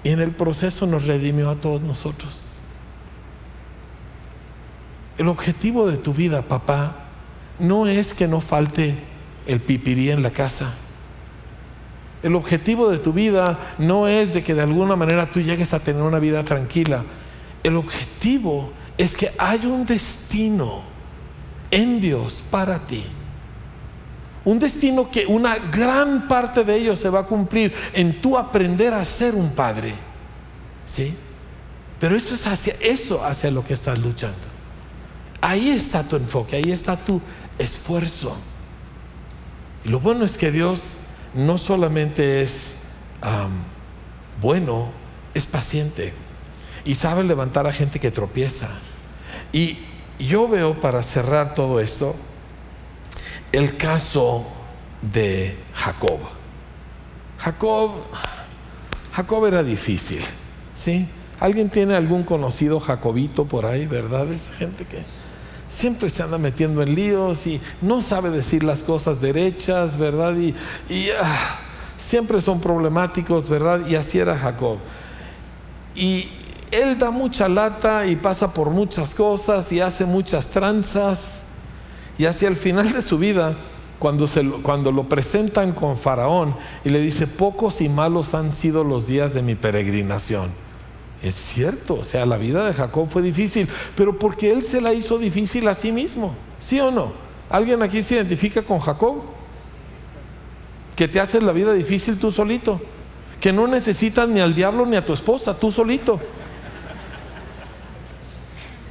Y 0.04 0.10
en 0.10 0.22
el 0.22 0.32
proceso 0.32 0.88
nos 0.88 1.06
redimió 1.06 1.52
a 1.52 1.56
todos 1.56 1.82
nosotros. 1.82 2.49
El 5.20 5.28
objetivo 5.28 5.86
de 5.86 5.98
tu 5.98 6.14
vida, 6.14 6.44
papá, 6.44 6.96
no 7.60 7.88
es 7.88 8.14
que 8.14 8.26
no 8.26 8.40
falte 8.40 8.96
el 9.48 9.60
pipirí 9.60 10.10
en 10.12 10.24
la 10.24 10.32
casa. 10.32 10.74
El 12.24 12.36
objetivo 12.36 12.90
de 12.90 13.00
tu 13.00 13.12
vida 13.12 13.60
no 13.80 14.08
es 14.08 14.34
de 14.34 14.46
que 14.46 14.54
de 14.54 14.62
alguna 14.62 14.96
manera 14.96 15.30
tú 15.30 15.42
llegues 15.42 15.74
a 15.74 15.82
tener 15.82 16.02
una 16.02 16.20
vida 16.20 16.42
tranquila. 16.44 17.04
El 17.64 17.76
objetivo 17.76 18.72
es 18.98 19.18
que 19.18 19.34
hay 19.38 19.66
un 19.66 19.86
destino 19.86 20.84
en 21.70 22.00
Dios 22.00 22.42
para 22.50 22.80
ti. 22.80 23.04
Un 24.46 24.58
destino 24.58 25.12
que 25.12 25.26
una 25.26 25.58
gran 25.58 26.30
parte 26.30 26.64
de 26.64 26.78
ello 26.78 26.96
se 26.96 27.10
va 27.10 27.20
a 27.20 27.26
cumplir 27.26 27.74
en 27.92 28.22
tu 28.22 28.38
aprender 28.38 28.94
a 28.94 29.04
ser 29.04 29.36
un 29.36 29.50
padre. 29.50 29.94
¿Sí? 30.86 31.14
Pero 32.00 32.16
eso 32.16 32.36
es 32.36 32.48
hacia 32.48 32.76
eso 32.80 33.26
hacia 33.26 33.52
lo 33.52 33.66
que 33.66 33.74
estás 33.74 34.00
luchando. 34.00 34.49
Ahí 35.42 35.70
está 35.70 36.04
tu 36.04 36.16
enfoque, 36.16 36.58
ahí 36.58 36.72
está 36.72 36.98
tu 36.98 37.22
esfuerzo. 37.58 38.36
Y 39.84 39.90
lo 39.90 40.00
bueno 40.00 40.26
es 40.26 40.38
que 40.38 40.52
Dios 40.52 40.98
no 41.34 41.58
solamente 41.58 42.42
es 42.42 42.76
bueno, 44.42 44.90
es 45.34 45.46
paciente 45.46 46.14
y 46.86 46.96
sabe 46.96 47.24
levantar 47.24 47.68
a 47.68 47.74
gente 47.74 48.00
que 48.00 48.12
tropieza. 48.12 48.70
Y 49.52 49.80
yo 50.20 50.48
veo 50.48 50.80
para 50.80 51.04
cerrar 51.04 51.56
todo 51.56 51.80
esto 51.80 52.16
el 53.52 53.78
caso 53.78 54.46
de 55.02 55.58
Jacob. 55.74 56.20
Jacob, 57.38 57.92
Jacob 59.14 59.46
era 59.46 59.64
difícil, 59.64 60.22
¿sí? 60.74 61.08
¿Alguien 61.40 61.70
tiene 61.70 61.96
algún 61.96 62.24
conocido 62.24 62.80
Jacobito 62.82 63.46
por 63.46 63.66
ahí, 63.66 63.88
verdad? 63.88 64.32
Esa 64.32 64.54
gente 64.54 64.86
que 64.86 65.04
siempre 65.70 66.10
se 66.10 66.24
anda 66.24 66.38
metiendo 66.38 66.82
en 66.82 66.96
líos 66.96 67.48
y 67.48 67.62
no 67.82 68.02
sabe 68.02 68.32
decir 68.32 68.64
las 68.64 68.84
cosas 68.84 69.22
derechas, 69.22 69.98
¿verdad? 69.98 70.36
Y, 70.36 70.54
ah, 71.22 71.60
siempre 71.98 72.42
son 72.42 72.60
problemáticos, 72.60 73.48
¿verdad? 73.48 73.88
Y 73.88 73.96
así 73.96 74.20
era 74.20 74.38
Jacob. 74.38 74.80
Y 75.96 76.28
él 76.72 76.98
da 76.98 77.12
mucha 77.12 77.48
lata 77.48 78.06
y 78.08 78.16
pasa 78.16 78.54
por 78.54 78.70
muchas 78.72 79.16
cosas 79.16 79.72
y 79.72 79.80
hace 79.80 80.06
muchas 80.06 80.50
tranzas. 80.50 81.46
Y 82.18 82.26
hacia 82.26 82.50
el 82.50 82.58
final 82.58 82.92
de 82.92 83.02
su 83.02 83.18
vida, 83.18 83.56
cuando, 84.00 84.26
cuando 84.62 84.92
lo 84.92 85.08
presentan 85.08 85.72
con 85.74 85.98
Faraón 85.98 86.56
y 86.84 86.90
le 86.90 87.00
dice, 87.00 87.28
pocos 87.28 87.80
y 87.80 87.90
malos 87.90 88.34
han 88.34 88.52
sido 88.52 88.84
los 88.84 89.08
días 89.08 89.34
de 89.34 89.42
mi 89.42 89.56
peregrinación 89.56 90.69
es 91.22 91.36
cierto, 91.36 91.96
o 91.96 92.04
sea, 92.04 92.26
la 92.26 92.38
vida 92.38 92.66
de 92.66 92.74
Jacob 92.74 93.10
fue 93.10 93.22
difícil, 93.22 93.68
pero 93.96 94.18
porque 94.18 94.52
él 94.52 94.64
se 94.64 94.80
la 94.80 94.94
hizo 94.94 95.18
difícil 95.18 95.68
a 95.68 95.74
sí 95.74 95.92
mismo, 95.92 96.34
¿sí 96.60 96.80
o 96.80 96.92
no? 96.92 97.12
¿Alguien 97.50 97.84
aquí 97.84 98.02
se 98.02 98.16
identifica 98.16 98.62
con 98.62 98.80
Jacob? 98.80 99.22
Que 100.96 101.08
te 101.08 101.20
haces 101.20 101.44
la 101.44 101.52
vida 101.52 101.74
difícil 101.74 102.18
tú 102.18 102.32
solito, 102.32 102.80
que 103.42 103.52
no 103.52 103.68
necesitas 103.68 104.30
ni 104.30 104.40
al 104.40 104.54
diablo 104.54 104.86
ni 104.86 104.96
a 104.96 105.06
tu 105.06 105.14
esposa, 105.14 105.58
tú 105.58 105.72
solito. 105.72 106.20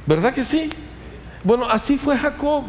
¿Verdad 0.05 0.33
que 0.33 0.43
sí? 0.43 0.69
Bueno, 1.43 1.65
así 1.69 1.97
fue 1.97 2.17
Jacob. 2.17 2.63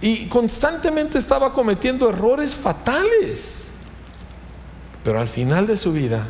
Y 0.00 0.26
constantemente 0.26 1.18
estaba 1.18 1.52
cometiendo 1.52 2.08
errores 2.08 2.54
fatales. 2.54 3.68
Pero 5.02 5.20
al 5.20 5.28
final 5.28 5.66
de 5.66 5.76
su 5.76 5.92
vida, 5.92 6.28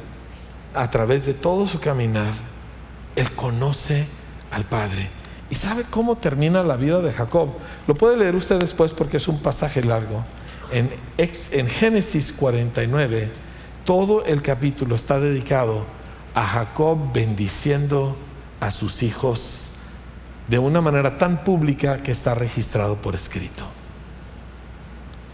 a 0.74 0.90
través 0.90 1.26
de 1.26 1.34
todo 1.34 1.66
su 1.66 1.80
caminar, 1.80 2.32
él 3.16 3.30
conoce 3.32 4.06
al 4.50 4.64
Padre. 4.64 5.10
¿Y 5.50 5.54
sabe 5.54 5.84
cómo 5.88 6.16
termina 6.16 6.62
la 6.62 6.76
vida 6.76 7.00
de 7.00 7.12
Jacob? 7.12 7.52
Lo 7.86 7.94
puede 7.94 8.16
leer 8.16 8.34
usted 8.34 8.58
después 8.58 8.92
porque 8.92 9.18
es 9.18 9.28
un 9.28 9.40
pasaje 9.40 9.82
largo. 9.84 10.24
En, 10.72 10.88
Génesis 11.68 12.32
49, 12.32 13.30
todo 13.84 14.24
el 14.24 14.42
capítulo 14.42 14.96
está 14.96 15.20
dedicado 15.20 15.84
a 16.34 16.44
Jacob 16.44 17.12
bendiciendo 17.12 18.16
a 18.60 18.70
sus 18.70 19.02
hijos 19.02 19.70
de 20.48 20.58
una 20.58 20.80
manera 20.80 21.16
tan 21.16 21.44
pública 21.44 22.02
que 22.02 22.12
está 22.12 22.34
registrado 22.34 22.96
por 22.96 23.14
escrito. 23.14 23.64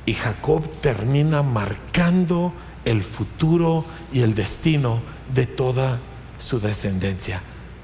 Y 0.04 0.14
Jacob 0.14 0.68
termina 0.80 1.42
marcando 1.42 2.52
el 2.84 3.02
futuro 3.02 3.84
y 4.12 4.20
el 4.20 4.34
destino 4.34 5.00
de 5.34 5.46
toda 5.46 5.98
su 6.38 6.60
descendencia. 6.60 7.40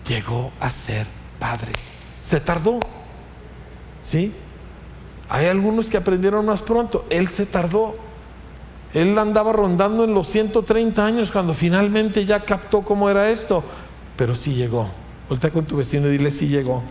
Llegó 0.07 0.53
a 0.61 0.71
ser 0.71 1.07
padre. 1.39 1.73
Se 2.23 2.41
tardó. 2.41 2.81
¿Sí? 4.01 4.33
Hay 5.29 5.47
algunos 5.47 5.91
que 5.91 5.97
aprendieron 5.97 6.47
más 6.47 6.63
pronto. 6.63 7.05
Él 7.11 7.29
se 7.29 7.47
tardó. 7.47 7.97
Él 8.95 9.19
andaba 9.19 9.53
rondando 9.53 10.05
en 10.05 10.15
los 10.15 10.29
130 10.29 11.05
años 11.05 11.31
cuando 11.31 11.55
finalmente 11.55 12.25
ya 12.25 12.41
captó 12.45 12.83
cómo 12.83 13.11
era 13.11 13.31
esto. 13.31 13.63
Pero 14.17 14.35
sí 14.35 14.55
llegó. 14.55 14.89
Voltea 15.29 15.51
con 15.51 15.67
tu 15.67 15.77
vecino 15.77 16.07
y 16.09 16.13
dile 16.13 16.31
sí 16.31 16.49
llegó. 16.49 16.83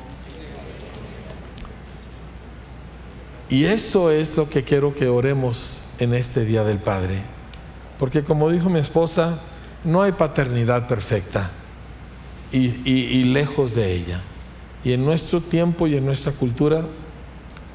Y 3.50 3.66
eso 3.66 4.12
es 4.12 4.36
lo 4.38 4.50
que 4.50 4.64
quiero 4.64 4.94
que 4.94 5.08
oremos 5.08 5.86
en 6.00 6.14
este 6.14 6.46
Día 6.46 6.64
del 6.64 6.80
Padre. 6.80 7.22
Porque 7.98 8.24
como 8.24 8.50
dijo 8.50 8.70
mi 8.70 8.80
esposa, 8.80 9.40
no 9.86 10.02
hay 10.02 10.14
paternidad 10.14 10.88
perfecta 10.88 11.52
y, 12.52 13.24
lejos 13.24 13.76
de 13.76 13.94
ella. 13.94 14.22
Y 14.84 14.94
en 14.94 15.06
nuestro 15.06 15.42
tiempo 15.42 15.88
y 15.88 15.96
en 15.96 16.06
nuestra 16.06 16.32
cultura 16.32 16.86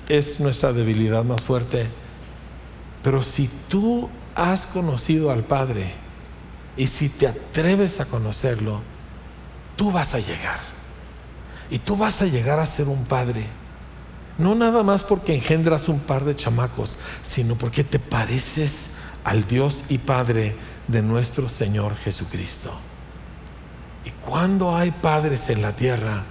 es 0.09 0.41
nuestra 0.41 0.73
debilidad 0.73 1.25
más 1.25 1.43
fuerte. 1.43 1.87
Pero 3.03 3.23
si 3.23 3.49
tú 3.69 4.09
has 4.35 4.67
conocido 4.67 5.31
al 5.31 5.45
Padre 5.45 5.87
y 6.77 6.87
si 6.87 7.09
te 7.09 7.27
atreves 7.27 8.01
a 8.01 8.07
conocerlo, 8.07 8.81
tú 9.77 9.93
vas 9.93 10.15
a 10.15 10.19
llegar. 10.19 10.61
Y 11.71 11.79
tú 11.79 11.97
vas 11.97 12.23
a 12.23 12.27
llegar 12.27 12.59
a 12.59 12.67
ser 12.67 12.89
un 12.89 13.05
padre. 13.05 13.45
No 14.39 14.55
nada 14.57 14.83
más 14.83 15.05
porque 15.05 15.35
engendras 15.35 15.89
un 15.89 16.01
par 16.01 16.25
de 16.25 16.35
chamacos, 16.35 16.99
sino 17.23 17.55
porque 17.55 17.85
te 17.85 18.01
pareces 18.01 18.91
al 19.23 19.47
Dios 19.47 19.85
y 19.89 19.99
Padre 19.99 20.57
de 20.91 21.03
nuestro 21.03 21.49
Señor 21.49 21.97
Jesucristo. 21.97 22.72
Y 24.05 24.11
cuando 24.11 24.74
hay 24.74 24.91
padres 24.91 25.51
en 25.51 25.62
la 25.62 25.72
tierra, 25.72 26.24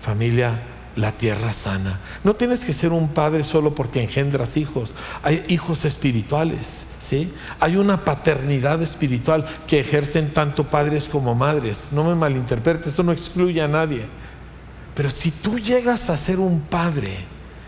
familia, 0.00 0.62
la 0.96 1.12
tierra 1.12 1.52
sana. 1.52 2.00
No 2.24 2.34
tienes 2.34 2.64
que 2.64 2.72
ser 2.72 2.92
un 2.92 3.08
padre 3.08 3.44
solo 3.44 3.74
porque 3.74 4.02
engendras 4.02 4.56
hijos. 4.56 4.94
Hay 5.22 5.42
hijos 5.48 5.84
espirituales, 5.84 6.86
¿sí? 6.98 7.32
Hay 7.60 7.76
una 7.76 8.04
paternidad 8.04 8.82
espiritual 8.82 9.44
que 9.66 9.80
ejercen 9.80 10.32
tanto 10.32 10.68
padres 10.68 11.08
como 11.08 11.34
madres. 11.34 11.90
No 11.92 12.04
me 12.04 12.14
malinterpretes, 12.14 12.88
esto 12.88 13.02
no 13.02 13.12
excluye 13.12 13.62
a 13.62 13.68
nadie. 13.68 14.06
Pero 14.94 15.10
si 15.10 15.30
tú 15.30 15.58
llegas 15.58 16.10
a 16.10 16.16
ser 16.16 16.40
un 16.40 16.62
padre, 16.62 17.12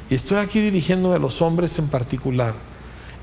y 0.08 0.14
estoy 0.16 0.38
aquí 0.38 0.60
dirigiendo 0.60 1.14
a 1.14 1.18
los 1.18 1.40
hombres 1.40 1.78
en 1.78 1.86
particular, 1.86 2.54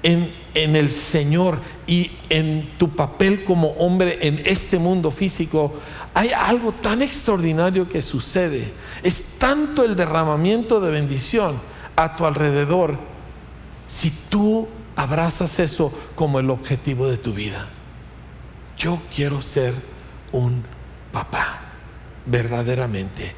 en, 0.03 0.31
el 0.53 0.89
Señor 0.89 1.59
y 1.85 2.11
en 2.29 2.77
tu 2.77 2.95
papel 2.95 3.43
como 3.43 3.69
hombre 3.71 4.19
en 4.21 4.41
este 4.45 4.79
mundo 4.79 5.11
físico, 5.11 5.73
hay 6.13 6.31
algo 6.31 6.71
tan 6.71 7.01
extraordinario 7.01 7.87
que 7.87 8.01
sucede. 8.01 8.71
Es 9.03 9.37
tanto 9.37 9.83
el 9.83 9.95
derramamiento 9.95 10.79
de 10.79 10.91
bendición 10.91 11.59
a 11.95 12.15
tu 12.15 12.25
alrededor 12.25 12.97
si 13.85 14.11
tú 14.29 14.67
abrazas 14.95 15.59
eso 15.59 15.93
como 16.15 16.39
el 16.39 16.49
objetivo 16.49 17.07
de 17.07 17.17
tu 17.17 17.33
vida. 17.33 17.67
Yo 18.77 18.99
quiero 19.13 19.41
ser 19.41 19.73
un 20.31 20.63
papá, 21.11 21.61
verdaderamente, 22.25 23.33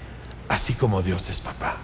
así 0.48 0.74
como 0.74 1.02
Dios 1.02 1.30
es 1.30 1.40
papá. 1.40 1.78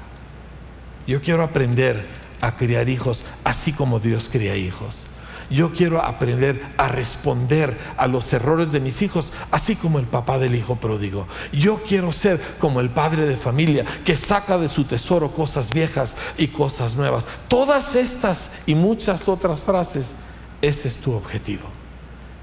Yo 1.07 1.21
quiero 1.21 1.43
aprender 1.43 2.24
a 2.45 2.55
criar 2.55 2.89
hijos 2.89 3.23
así 3.43 3.73
como 3.73 3.99
Dios 3.99 4.29
cría 4.31 4.55
hijos. 4.55 5.07
Yo 5.49 5.71
quiero 5.73 6.01
aprender 6.01 6.61
a 6.77 6.87
responder 6.87 7.77
a 7.97 8.07
los 8.07 8.33
errores 8.33 8.71
de 8.71 8.79
mis 8.79 9.01
hijos, 9.01 9.31
así 9.51 9.75
como 9.75 9.99
el 9.99 10.05
papá 10.05 10.39
del 10.39 10.55
hijo 10.55 10.77
pródigo. 10.77 11.27
Yo 11.51 11.83
quiero 11.83 12.11
ser 12.13 12.41
como 12.59 12.79
el 12.81 12.89
padre 12.89 13.25
de 13.25 13.35
familia 13.35 13.85
que 14.03 14.17
saca 14.17 14.57
de 14.57 14.69
su 14.69 14.85
tesoro 14.85 15.31
cosas 15.31 15.71
viejas 15.71 16.17
y 16.37 16.47
cosas 16.47 16.95
nuevas. 16.95 17.27
Todas 17.47 17.95
estas 17.95 18.49
y 18.65 18.73
muchas 18.73 19.27
otras 19.27 19.61
frases, 19.61 20.13
ese 20.61 20.87
es 20.87 20.97
tu 20.97 21.13
objetivo. 21.13 21.63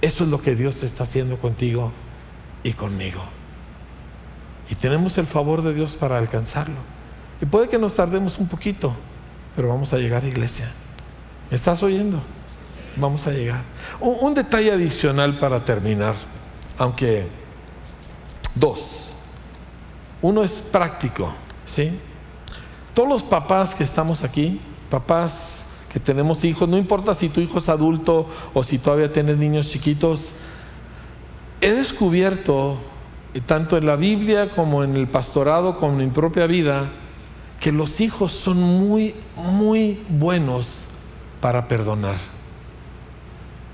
Eso 0.00 0.24
es 0.24 0.30
lo 0.30 0.40
que 0.40 0.54
Dios 0.54 0.82
está 0.84 1.02
haciendo 1.02 1.38
contigo 1.38 1.92
y 2.62 2.72
conmigo. 2.72 3.22
Y 4.70 4.74
tenemos 4.76 5.18
el 5.18 5.26
favor 5.26 5.62
de 5.62 5.74
Dios 5.74 5.96
para 5.96 6.18
alcanzarlo. 6.18 6.76
Y 7.40 7.46
puede 7.46 7.68
que 7.68 7.78
nos 7.78 7.94
tardemos 7.94 8.38
un 8.38 8.46
poquito, 8.46 8.94
pero 9.54 9.68
vamos 9.68 9.92
a 9.92 9.98
llegar 9.98 10.24
a 10.24 10.28
iglesia. 10.28 10.70
¿Me 11.50 11.56
estás 11.56 11.82
oyendo? 11.82 12.22
Vamos 12.96 13.26
a 13.26 13.30
llegar. 13.32 13.62
Un, 14.00 14.34
detalle 14.34 14.72
adicional 14.72 15.38
para 15.38 15.64
terminar, 15.64 16.14
aunque 16.78 17.26
dos. 18.54 19.10
Uno 20.20 20.42
es 20.42 20.52
práctico, 20.52 21.32
¿sí? 21.64 21.98
Todos 22.94 23.08
los 23.08 23.22
papás 23.22 23.74
que 23.74 23.84
estamos 23.84 24.22
aquí, 24.22 24.60
papás 24.90 25.66
que 25.92 26.00
tenemos 26.00 26.44
hijos, 26.44 26.68
no 26.68 26.78
importa 26.78 27.14
si 27.14 27.28
tu 27.28 27.40
hijo 27.40 27.58
es 27.58 27.68
adulto 27.68 28.28
o 28.54 28.62
si 28.62 28.78
todavía 28.78 29.10
tienes 29.10 29.36
niños 29.36 29.68
chiquitos, 29.70 30.32
he 31.60 31.72
descubierto, 31.72 32.78
tanto 33.46 33.76
en 33.76 33.86
la 33.86 33.96
Biblia 33.96 34.50
como 34.50 34.84
en 34.84 34.96
el 34.96 35.08
pastorado, 35.08 35.76
como 35.76 35.92
en 35.92 36.08
mi 36.08 36.10
propia 36.10 36.46
vida, 36.46 36.90
que 37.62 37.70
los 37.70 38.00
hijos 38.00 38.32
son 38.32 38.60
muy, 38.60 39.14
muy 39.36 40.00
buenos 40.08 40.86
para 41.40 41.68
perdonar. 41.68 42.16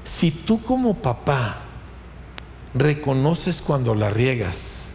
Si 0.05 0.31
tú 0.31 0.61
como 0.63 0.97
papá 0.97 1.57
reconoces 2.75 3.63
cuando 3.63 3.95
la 3.95 4.11
riegas, 4.11 4.91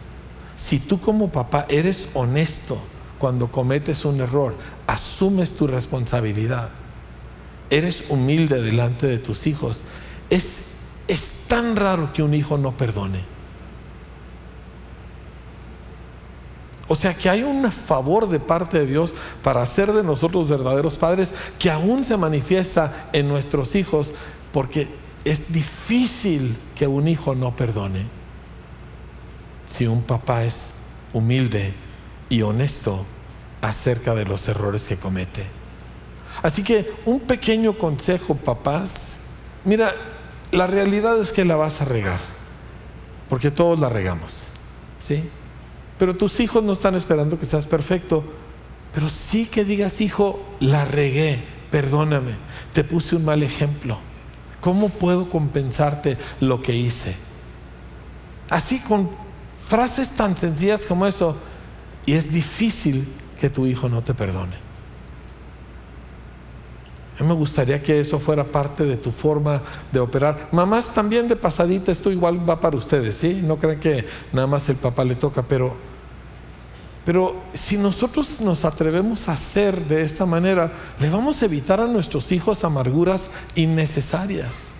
si 0.54 0.78
tú 0.78 1.00
como 1.00 1.32
papá 1.32 1.66
eres 1.68 2.08
honesto 2.14 2.78
cuando 3.18 3.50
cometes 3.50 4.04
un 4.04 4.20
error, 4.20 4.54
asumes 4.86 5.56
tu 5.56 5.66
responsabilidad, 5.66 6.70
eres 7.70 8.04
humilde 8.10 8.62
delante 8.62 9.08
de 9.08 9.18
tus 9.18 9.48
hijos, 9.48 9.82
es, 10.30 10.66
es 11.08 11.32
tan 11.48 11.74
raro 11.74 12.12
que 12.12 12.22
un 12.22 12.32
hijo 12.32 12.58
no 12.58 12.76
perdone. 12.76 13.33
O 16.86 16.96
sea 16.96 17.14
que 17.14 17.30
hay 17.30 17.42
un 17.42 17.70
favor 17.72 18.28
de 18.28 18.40
parte 18.40 18.78
de 18.78 18.86
Dios 18.86 19.14
para 19.42 19.62
hacer 19.62 19.92
de 19.92 20.02
nosotros 20.02 20.48
verdaderos 20.48 20.98
padres 20.98 21.34
que 21.58 21.70
aún 21.70 22.04
se 22.04 22.16
manifiesta 22.16 23.08
en 23.12 23.28
nuestros 23.28 23.74
hijos 23.74 24.14
porque 24.52 24.88
es 25.24 25.52
difícil 25.52 26.56
que 26.76 26.86
un 26.86 27.08
hijo 27.08 27.34
no 27.34 27.56
perdone 27.56 28.04
si 29.66 29.86
un 29.86 30.02
papá 30.02 30.44
es 30.44 30.74
humilde 31.12 31.72
y 32.28 32.42
honesto 32.42 33.04
acerca 33.62 34.14
de 34.14 34.24
los 34.24 34.46
errores 34.48 34.86
que 34.86 34.96
comete. 34.96 35.46
Así 36.42 36.62
que 36.62 36.92
un 37.06 37.20
pequeño 37.20 37.78
consejo, 37.78 38.34
papás, 38.34 39.16
mira, 39.64 39.94
la 40.50 40.66
realidad 40.66 41.18
es 41.18 41.32
que 41.32 41.44
la 41.44 41.56
vas 41.56 41.80
a 41.80 41.84
regar, 41.86 42.20
porque 43.28 43.50
todos 43.50 43.78
la 43.80 43.88
regamos, 43.88 44.48
¿sí? 44.98 45.28
Pero 45.98 46.16
tus 46.16 46.40
hijos 46.40 46.62
no 46.64 46.72
están 46.72 46.94
esperando 46.94 47.38
que 47.38 47.46
seas 47.46 47.66
perfecto, 47.66 48.24
pero 48.92 49.08
sí 49.08 49.46
que 49.46 49.64
digas, 49.64 50.00
hijo, 50.00 50.40
la 50.60 50.84
regué, 50.84 51.42
perdóname, 51.70 52.32
te 52.72 52.84
puse 52.84 53.16
un 53.16 53.24
mal 53.24 53.42
ejemplo 53.42 53.98
¿Cómo 54.64 54.88
puedo 54.88 55.28
compensarte 55.28 56.16
lo 56.40 56.62
que 56.62 56.74
hice? 56.74 57.14
Así 58.48 58.78
con 58.78 59.10
frases 59.62 60.08
tan 60.08 60.38
sencillas 60.38 60.86
como 60.86 61.06
eso, 61.06 61.36
y 62.06 62.14
es 62.14 62.32
difícil 62.32 63.06
que 63.38 63.50
tu 63.50 63.66
hijo 63.66 63.90
no 63.90 64.02
te 64.02 64.14
perdone. 64.14 64.63
A 67.18 67.22
mí 67.22 67.28
me 67.28 67.34
gustaría 67.34 67.82
que 67.82 68.00
eso 68.00 68.18
fuera 68.18 68.44
parte 68.44 68.84
de 68.84 68.96
tu 68.96 69.12
forma 69.12 69.62
de 69.92 70.00
operar. 70.00 70.48
Mamás 70.50 70.92
también 70.92 71.28
de 71.28 71.36
pasadita, 71.36 71.92
esto 71.92 72.10
igual 72.10 72.48
va 72.48 72.60
para 72.60 72.76
ustedes, 72.76 73.16
¿sí? 73.16 73.40
No 73.44 73.56
crean 73.56 73.78
que 73.78 74.04
nada 74.32 74.46
más 74.46 74.68
el 74.68 74.76
papá 74.76 75.04
le 75.04 75.14
toca, 75.14 75.42
pero 75.42 75.74
pero 77.04 77.42
si 77.52 77.76
nosotros 77.76 78.40
nos 78.40 78.64
atrevemos 78.64 79.28
a 79.28 79.32
hacer 79.32 79.78
de 79.84 80.02
esta 80.02 80.24
manera, 80.24 80.72
le 80.98 81.10
vamos 81.10 81.42
a 81.42 81.44
evitar 81.44 81.80
a 81.80 81.86
nuestros 81.86 82.32
hijos 82.32 82.64
amarguras 82.64 83.30
innecesarias. 83.54 84.72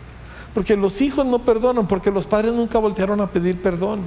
Porque 0.54 0.76
los 0.76 1.00
hijos 1.02 1.26
no 1.26 1.40
perdonan, 1.40 1.86
porque 1.86 2.10
los 2.10 2.26
padres 2.26 2.52
nunca 2.52 2.78
voltearon 2.78 3.20
a 3.20 3.28
pedir 3.28 3.60
perdón. 3.60 4.00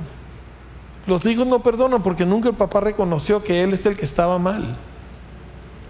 Los 1.06 1.26
hijos 1.26 1.46
no 1.46 1.62
perdonan 1.62 2.02
porque 2.02 2.26
nunca 2.26 2.50
el 2.50 2.56
papá 2.56 2.80
reconoció 2.80 3.44
que 3.44 3.64
él 3.64 3.74
es 3.74 3.86
el 3.86 3.96
que 3.96 4.06
estaba 4.06 4.40
mal. 4.40 4.76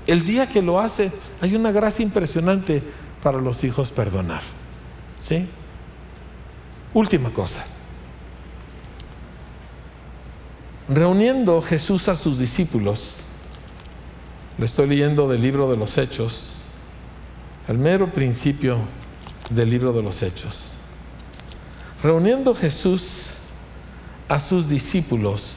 El 0.08 0.26
día 0.26 0.48
que 0.48 0.62
lo 0.62 0.80
hace, 0.80 1.12
hay 1.42 1.56
una 1.56 1.72
gracia 1.72 2.02
impresionante 2.02 2.82
para 3.22 3.40
los 3.40 3.64
hijos 3.66 3.92
perdonar. 3.92 4.42
¿Sí? 5.20 5.48
Última 6.94 7.32
cosa. 7.32 7.66
Reuniendo 10.88 11.62
Jesús 11.62 12.08
a 12.08 12.16
sus 12.16 12.40
discípulos, 12.40 13.18
le 14.58 14.66
estoy 14.66 14.88
leyendo 14.88 15.28
del 15.28 15.42
libro 15.42 15.70
de 15.70 15.76
los 15.76 15.98
Hechos, 15.98 16.64
al 17.68 17.78
mero 17.78 18.10
principio 18.10 18.78
del 19.50 19.70
libro 19.70 19.92
de 19.92 20.02
los 20.02 20.24
Hechos. 20.24 20.72
Reuniendo 22.02 22.56
Jesús 22.56 23.38
a 24.30 24.40
sus 24.40 24.70
discípulos, 24.70 25.57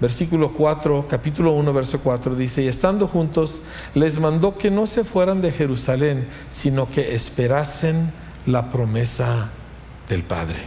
versículo 0.00 0.52
4, 0.52 1.06
capítulo 1.08 1.52
1, 1.52 1.72
verso 1.72 2.00
4, 2.00 2.34
dice, 2.34 2.62
y 2.62 2.68
estando 2.68 3.06
juntos, 3.06 3.62
les 3.94 4.18
mandó 4.18 4.56
que 4.56 4.70
no 4.70 4.86
se 4.86 5.04
fueran 5.04 5.40
de 5.40 5.52
Jerusalén, 5.52 6.26
sino 6.48 6.88
que 6.88 7.14
esperasen 7.14 8.12
la 8.46 8.70
promesa 8.70 9.50
del 10.08 10.22
Padre. 10.22 10.58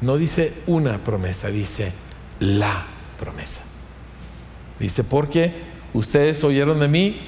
No 0.00 0.16
dice 0.16 0.52
una 0.66 1.02
promesa, 1.02 1.48
dice 1.48 1.92
la 2.40 2.86
promesa. 3.18 3.62
Dice, 4.78 5.02
porque 5.02 5.54
ustedes 5.94 6.44
oyeron 6.44 6.78
de 6.78 6.88
mí, 6.88 7.20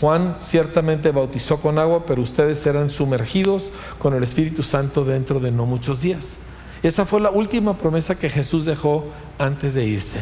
Juan 0.00 0.36
ciertamente 0.40 1.10
bautizó 1.10 1.60
con 1.60 1.78
agua, 1.78 2.04
pero 2.04 2.22
ustedes 2.22 2.58
serán 2.58 2.90
sumergidos 2.90 3.72
con 3.98 4.14
el 4.14 4.24
Espíritu 4.24 4.62
Santo 4.62 5.04
dentro 5.04 5.40
de 5.40 5.52
no 5.52 5.66
muchos 5.66 6.02
días. 6.02 6.38
Esa 6.82 7.04
fue 7.04 7.20
la 7.20 7.30
última 7.30 7.76
promesa 7.76 8.14
que 8.14 8.30
Jesús 8.30 8.64
dejó 8.64 9.06
antes 9.38 9.74
de 9.74 9.84
irse, 9.84 10.20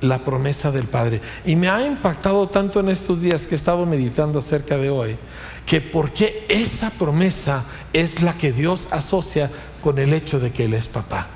la 0.00 0.18
promesa 0.18 0.70
del 0.70 0.86
Padre. 0.86 1.20
Y 1.44 1.56
me 1.56 1.68
ha 1.68 1.86
impactado 1.86 2.48
tanto 2.48 2.80
en 2.80 2.88
estos 2.88 3.20
días 3.20 3.46
que 3.46 3.54
he 3.54 3.58
estado 3.58 3.86
meditando 3.86 4.38
acerca 4.38 4.76
de 4.76 4.90
hoy, 4.90 5.16
que 5.66 5.80
porque 5.80 6.46
esa 6.48 6.90
promesa 6.90 7.64
es 7.92 8.22
la 8.22 8.34
que 8.34 8.52
Dios 8.52 8.88
asocia 8.90 9.50
con 9.82 9.98
el 9.98 10.12
hecho 10.12 10.40
de 10.40 10.52
que 10.52 10.64
Él 10.64 10.74
es 10.74 10.88
papá. 10.88 11.28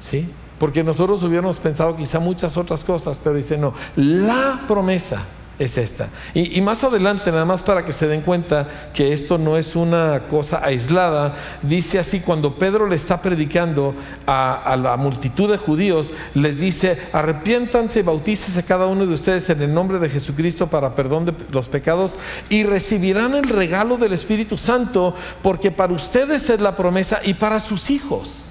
¿sí? 0.00 0.28
Porque 0.58 0.82
nosotros 0.82 1.22
hubiéramos 1.22 1.58
pensado 1.58 1.96
quizá 1.96 2.18
muchas 2.18 2.56
otras 2.56 2.82
cosas, 2.82 3.20
pero 3.22 3.36
dice, 3.36 3.56
no, 3.56 3.74
la 3.96 4.64
promesa 4.66 5.24
es 5.58 5.78
esta. 5.78 6.08
Y, 6.34 6.60
más 6.60 6.84
adelante, 6.84 7.30
nada 7.30 7.44
más 7.44 7.62
para 7.62 7.84
que 7.84 7.92
se 7.92 8.06
den 8.06 8.20
cuenta 8.20 8.68
que 8.94 9.12
esto 9.12 9.38
no 9.38 9.56
es 9.56 9.74
una 9.76 10.22
cosa 10.28 10.60
aislada, 10.64 11.34
dice 11.62 11.98
así, 11.98 12.20
cuando 12.20 12.54
Pedro 12.54 12.86
le 12.86 12.96
está 12.96 13.20
predicando 13.20 13.94
a, 14.26 14.76
la 14.80 14.96
multitud 14.96 15.50
de 15.50 15.58
judíos, 15.58 16.12
les 16.34 16.60
dice, 16.60 16.98
arrepiéntanse, 17.12 18.02
bautícese 18.02 18.62
cada 18.62 18.86
uno 18.86 19.06
de 19.06 19.14
ustedes 19.14 19.48
en 19.50 19.62
el 19.62 19.74
nombre 19.74 19.98
de 19.98 20.08
Jesucristo 20.08 20.68
para 20.68 20.94
perdón 20.94 21.26
de 21.26 21.34
los 21.50 21.68
pecados 21.68 22.18
y 22.48 22.64
recibirán 22.64 23.34
el 23.34 23.48
regalo 23.48 23.96
del 23.96 24.12
Espíritu 24.12 24.56
Santo, 24.56 25.14
porque 25.42 25.70
para 25.70 25.92
ustedes 25.92 26.50
es 26.50 26.60
la 26.60 26.76
promesa 26.76 27.20
y 27.24 27.34
para 27.34 27.60
sus 27.60 27.90
hijos. 27.90 28.47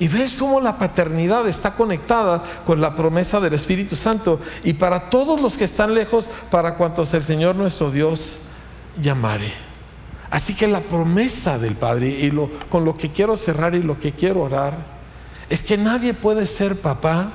Y 0.00 0.06
ves 0.06 0.34
cómo 0.34 0.60
la 0.60 0.78
paternidad 0.78 1.46
está 1.48 1.74
conectada 1.74 2.42
con 2.64 2.80
la 2.80 2.94
promesa 2.94 3.40
del 3.40 3.54
Espíritu 3.54 3.96
Santo. 3.96 4.40
Y 4.62 4.74
para 4.74 5.10
todos 5.10 5.40
los 5.40 5.56
que 5.56 5.64
están 5.64 5.94
lejos, 5.94 6.30
para 6.50 6.76
cuantos 6.76 7.12
el 7.14 7.24
Señor 7.24 7.56
nuestro 7.56 7.90
Dios 7.90 8.38
llamare. 9.02 9.52
Así 10.30 10.54
que 10.54 10.68
la 10.68 10.80
promesa 10.80 11.58
del 11.58 11.74
Padre, 11.74 12.08
y 12.08 12.30
lo, 12.30 12.50
con 12.68 12.84
lo 12.84 12.96
que 12.96 13.10
quiero 13.10 13.36
cerrar 13.36 13.74
y 13.74 13.82
lo 13.82 13.98
que 13.98 14.12
quiero 14.12 14.42
orar, 14.42 14.74
es 15.48 15.62
que 15.62 15.78
nadie 15.78 16.14
puede 16.14 16.46
ser 16.46 16.80
papá 16.80 17.30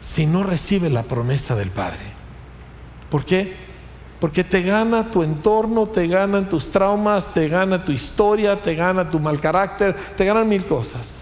si 0.00 0.26
no 0.26 0.42
recibe 0.42 0.90
la 0.90 1.04
promesa 1.04 1.54
del 1.54 1.70
Padre. 1.70 2.04
¿Por 3.08 3.24
qué? 3.24 3.54
Porque 4.18 4.44
te 4.44 4.62
gana 4.62 5.10
tu 5.10 5.22
entorno, 5.22 5.86
te 5.86 6.06
ganan 6.08 6.48
tus 6.48 6.70
traumas, 6.70 7.32
te 7.32 7.48
gana 7.48 7.84
tu 7.84 7.92
historia, 7.92 8.60
te 8.60 8.74
gana 8.74 9.08
tu 9.08 9.20
mal 9.20 9.40
carácter, 9.40 9.94
te 10.16 10.24
ganan 10.24 10.48
mil 10.48 10.66
cosas. 10.66 11.21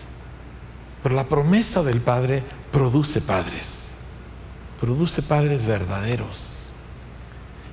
Pero 1.03 1.15
la 1.15 1.29
promesa 1.29 1.83
del 1.83 2.01
Padre 2.01 2.43
produce 2.73 3.21
padres, 3.21 3.91
produce 4.81 5.23
padres 5.23 5.67
verdaderos. 5.67 6.71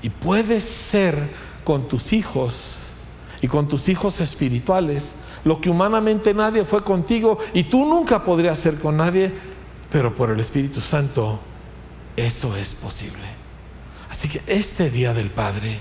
Y 0.01 0.09
puedes 0.09 0.63
ser 0.63 1.30
con 1.63 1.88
tus 1.88 2.13
hijos 2.13 2.91
y 3.41 3.47
con 3.47 3.67
tus 3.67 3.89
hijos 3.89 4.21
espirituales 4.21 5.15
lo 5.43 5.61
que 5.61 5.69
humanamente 5.69 6.34
nadie 6.34 6.65
fue 6.65 6.84
contigo 6.84 7.38
y 7.53 7.63
tú 7.63 7.86
nunca 7.86 8.23
podrías 8.23 8.57
ser 8.57 8.75
con 8.80 8.97
nadie, 8.97 9.32
pero 9.89 10.13
por 10.13 10.30
el 10.30 10.39
Espíritu 10.39 10.82
Santo 10.82 11.39
eso 12.15 12.55
es 12.55 12.73
posible. 12.73 13.23
Así 14.09 14.30
que 14.30 14.41
este 14.47 14.89
día 14.89 15.13
del 15.13 15.30
Padre, 15.30 15.78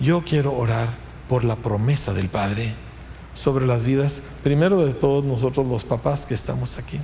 yo 0.00 0.22
quiero 0.24 0.56
orar 0.56 0.88
por 1.28 1.44
la 1.44 1.56
promesa 1.56 2.14
del 2.14 2.28
Padre 2.28 2.74
sobre 3.36 3.64
las 3.66 3.84
vidas, 3.84 4.20
primero 4.42 4.84
de 4.84 4.94
todos 4.94 5.22
nosotros 5.22 5.64
los 5.64 5.84
papás 5.84 6.26
que 6.26 6.34
estamos 6.34 6.78
aquí. 6.78 6.98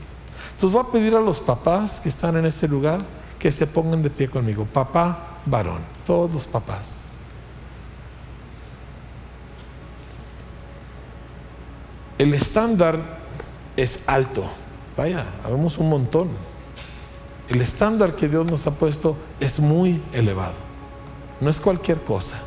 Entonces 0.52 0.72
voy 0.72 0.82
a 0.82 0.90
pedir 0.90 1.14
a 1.14 1.20
los 1.20 1.38
papás 1.38 2.00
que 2.00 2.08
están 2.08 2.36
en 2.36 2.46
este 2.46 2.66
lugar 2.66 3.00
que 3.38 3.52
se 3.52 3.68
pongan 3.68 4.02
de 4.02 4.10
pie 4.10 4.28
conmigo. 4.28 4.64
Papá, 4.64 5.36
varón, 5.46 5.78
todos 6.04 6.32
los 6.32 6.46
papás. 6.46 7.02
El 12.18 12.34
estándar 12.34 12.98
es 13.76 14.00
alto. 14.06 14.44
Vaya, 14.96 15.24
habemos 15.44 15.78
un 15.78 15.88
montón 15.88 16.28
el 17.52 17.60
estándar 17.60 18.16
que 18.16 18.28
Dios 18.28 18.50
nos 18.50 18.66
ha 18.66 18.70
puesto 18.70 19.14
es 19.38 19.60
muy 19.60 20.02
elevado. 20.14 20.54
No 21.38 21.50
es 21.50 21.60
cualquier 21.60 22.00
cosa. 22.00 22.38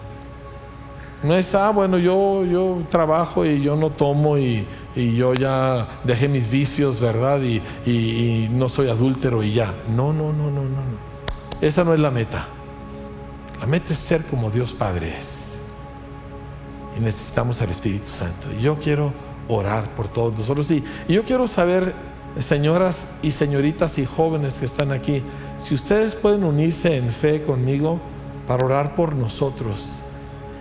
No 1.26 1.36
es, 1.36 1.55
ah, 1.55 1.71
bueno, 1.71 1.97
yo, 1.97 2.45
yo 2.45 2.84
trabajo 2.88 3.47
y 3.47 3.59
yo 3.59 3.76
no 3.76 3.89
tomo 3.89 4.38
y, 4.38 4.67
yo 4.95 5.34
ya 5.34 5.88
dejé 6.03 6.28
mis 6.28 6.51
vicios, 6.51 7.01
¿verdad? 7.01 7.41
Y, 7.41 7.63
y, 7.89 8.47
no 8.51 8.69
soy 8.69 8.89
adúltero 8.89 9.41
y 9.41 9.51
ya. 9.51 9.73
No, 9.89 10.13
no, 10.13 10.32
no, 10.32 10.51
no, 10.51 10.61
no. 10.61 10.82
Esa 11.61 11.84
no 11.84 11.95
es 11.95 11.99
la 11.99 12.11
meta. 12.11 12.45
La 13.59 13.65
meta 13.65 13.91
es 13.91 13.97
ser 13.97 14.23
como 14.26 14.51
Dios 14.51 14.73
Padre 14.73 15.09
es. 15.17 15.57
Y 16.95 17.01
necesitamos 17.01 17.59
al 17.59 17.71
Espíritu 17.71 18.07
Santo. 18.07 18.47
Y 18.59 18.61
yo 18.61 18.78
quiero 18.78 19.11
orar 19.47 19.89
por 19.95 20.07
todos 20.07 20.38
nosotros. 20.38 20.69
y 20.69 20.84
yo 21.09 21.26
quiero 21.26 21.47
saber 21.47 21.95
señoras 22.39 23.07
y 23.23 23.32
señoritas 23.32 23.97
y 23.97 24.05
jóvenes 24.05 24.59
que 24.59 24.65
están 24.65 24.91
aquí, 24.91 25.23
si 25.57 25.73
ustedes 25.73 26.13
pueden 26.13 26.43
unirse 26.43 26.95
en 26.95 27.09
fe 27.09 27.41
conmigo 27.41 27.99
para 28.47 28.63
orar 28.63 28.93
por 28.93 29.15
nosotros 29.15 30.03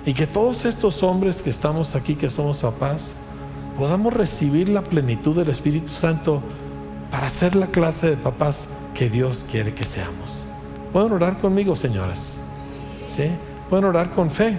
y 0.07 0.15
que 0.15 0.27
todos 0.27 0.65
estos 0.65 1.03
hombres 1.03 1.43
que 1.43 1.51
estamos 1.51 1.95
aquí, 1.95 2.15
que 2.15 2.31
somos 2.31 2.61
papás, 2.61 3.13
podamos 3.79 4.13
recibir 4.13 4.69
la 4.69 4.83
plenitud 4.83 5.35
del 5.37 5.49
Espíritu 5.49 5.89
Santo 5.89 6.43
para 7.11 7.29
ser 7.29 7.57
la 7.57 7.69
clase 7.69 8.11
de 8.11 8.17
papás 8.17 8.69
que 8.95 9.09
Dios 9.09 9.47
quiere 9.51 9.75
que 9.75 9.85
seamos. 9.85 10.47
¿Pueden 10.93 11.13
orar 11.13 11.39
conmigo, 11.39 11.75
señoras? 11.75 12.37
¿Sí? 13.07 13.25
¿Pueden 13.69 13.87
orar 13.87 14.11
con 14.11 14.31
fe? 14.31 14.59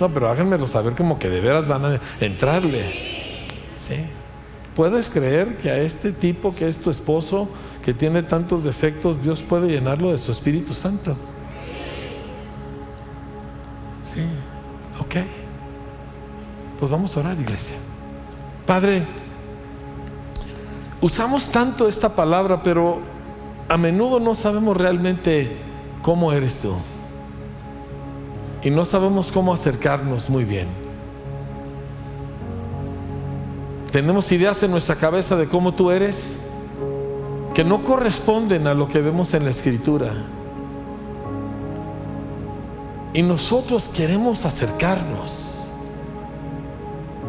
No, 0.00 0.12
pero 0.12 0.28
háganmelo 0.28 0.66
saber 0.66 0.94
como 0.94 1.18
que 1.18 1.28
de 1.28 1.40
veras 1.40 1.66
van 1.66 1.84
a 1.84 2.00
entrarle. 2.20 2.82
¿Sí? 3.74 3.96
¿Puedes 4.74 5.08
creer 5.08 5.56
que 5.56 5.70
a 5.70 5.78
este 5.78 6.12
tipo 6.12 6.54
que 6.54 6.68
es 6.68 6.78
tu 6.78 6.90
esposo, 6.90 7.48
que 7.84 7.92
tiene 7.92 8.22
tantos 8.22 8.64
defectos, 8.64 9.22
Dios 9.22 9.42
puede 9.42 9.68
llenarlo 9.68 10.10
de 10.10 10.18
su 10.18 10.32
Espíritu 10.32 10.74
Santo? 10.74 11.16
Sí, 14.14 14.20
ok. 15.00 15.26
Pues 16.78 16.90
vamos 16.90 17.16
a 17.16 17.20
orar, 17.20 17.38
iglesia. 17.38 17.74
Padre, 18.66 19.04
usamos 21.00 21.50
tanto 21.50 21.88
esta 21.88 22.14
palabra, 22.14 22.62
pero 22.62 23.00
a 23.68 23.76
menudo 23.76 24.20
no 24.20 24.34
sabemos 24.34 24.76
realmente 24.76 25.56
cómo 26.02 26.32
eres 26.32 26.60
tú. 26.60 26.74
Y 28.62 28.70
no 28.70 28.84
sabemos 28.84 29.32
cómo 29.32 29.52
acercarnos 29.52 30.30
muy 30.30 30.44
bien. 30.44 30.68
Tenemos 33.90 34.30
ideas 34.32 34.62
en 34.62 34.70
nuestra 34.70 34.96
cabeza 34.96 35.36
de 35.36 35.48
cómo 35.48 35.74
tú 35.74 35.90
eres 35.90 36.38
que 37.54 37.64
no 37.64 37.84
corresponden 37.84 38.66
a 38.66 38.74
lo 38.74 38.88
que 38.88 39.00
vemos 39.00 39.34
en 39.34 39.44
la 39.44 39.50
escritura. 39.50 40.12
Y 43.14 43.22
nosotros 43.22 43.88
queremos 43.88 44.44
acercarnos. 44.44 45.64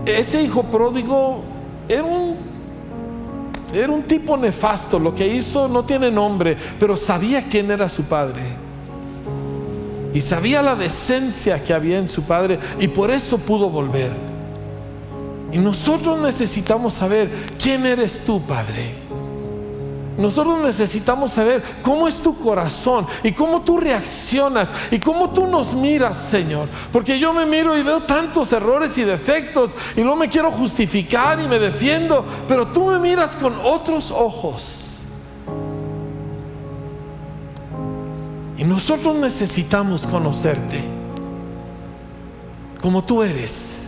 Ese 0.06 0.42
hijo 0.42 0.64
pródigo 0.64 1.42
era 1.88 2.04
un, 2.04 2.36
era 3.74 3.92
un 3.92 4.04
tipo 4.04 4.36
nefasto. 4.36 5.00
Lo 5.00 5.16
que 5.16 5.28
hizo 5.28 5.68
no 5.68 5.86
tiene 5.86 6.12
nombre, 6.12 6.58
pero 6.80 6.98
sabía 6.98 7.44
quién 7.44 7.72
era 7.72 7.88
su 7.88 8.04
padre. 8.04 8.42
Y 10.14 10.22
sabía 10.22 10.62
la 10.62 10.76
decencia 10.76 11.64
que 11.64 11.74
había 11.74 12.00
en 12.00 12.08
su 12.08 12.24
padre 12.24 12.58
y 12.80 12.88
por 12.88 13.12
eso 13.12 13.38
pudo 13.38 13.70
volver. 13.70 14.12
Y 15.52 15.58
nosotros 15.58 16.20
necesitamos 16.20 16.94
saber 16.94 17.30
quién 17.62 17.86
eres 17.86 18.22
tú, 18.26 18.42
Padre. 18.42 19.05
Nosotros 20.18 20.60
necesitamos 20.60 21.32
saber 21.32 21.62
cómo 21.84 22.08
es 22.08 22.20
tu 22.20 22.38
corazón 22.38 23.06
y 23.22 23.34
cómo 23.34 23.62
tú 23.62 23.78
reaccionas 23.78 24.72
y 24.90 25.00
cómo 25.00 25.32
tú 25.32 25.46
nos 25.46 25.74
miras, 25.74 26.18
Señor. 26.18 26.70
Porque 26.92 27.20
yo 27.20 27.34
me 27.34 27.46
miro 27.46 27.78
y 27.78 27.84
veo 27.84 28.04
tantos 28.04 28.54
errores 28.54 28.98
y 28.98 29.04
defectos 29.04 29.72
y 29.96 30.02
no 30.02 30.16
me 30.16 30.30
quiero 30.30 30.52
justificar 30.52 31.40
y 31.42 31.48
me 31.48 31.60
defiendo, 31.60 32.24
pero 32.48 32.68
tú 32.68 32.86
me 32.86 33.00
miras 33.00 33.36
con 33.36 33.56
otros 33.62 34.10
ojos. 34.10 35.04
Y 38.58 38.64
nosotros 38.64 39.16
necesitamos 39.16 40.08
conocerte 40.08 40.82
como 42.82 43.04
tú 43.04 43.22
eres. 43.22 43.88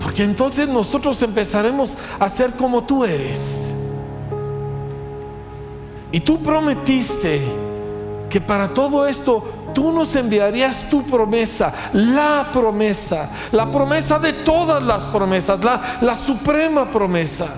Porque 0.00 0.24
entonces 0.24 0.68
nosotros 0.68 1.22
empezaremos 1.22 1.96
a 2.18 2.28
ser 2.28 2.50
como 2.52 2.84
tú 2.84 3.04
eres. 3.04 3.73
Y 6.14 6.20
tú 6.20 6.40
prometiste 6.40 7.42
que 8.30 8.40
para 8.40 8.68
todo 8.68 9.04
esto 9.04 9.72
tú 9.74 9.90
nos 9.90 10.14
enviarías 10.14 10.88
tu 10.88 11.04
promesa, 11.04 11.74
la 11.92 12.50
promesa, 12.52 13.30
la 13.50 13.68
promesa 13.68 14.20
de 14.20 14.32
todas 14.32 14.80
las 14.84 15.08
promesas, 15.08 15.64
la, 15.64 15.98
la 16.02 16.14
suprema 16.14 16.88
promesa, 16.88 17.48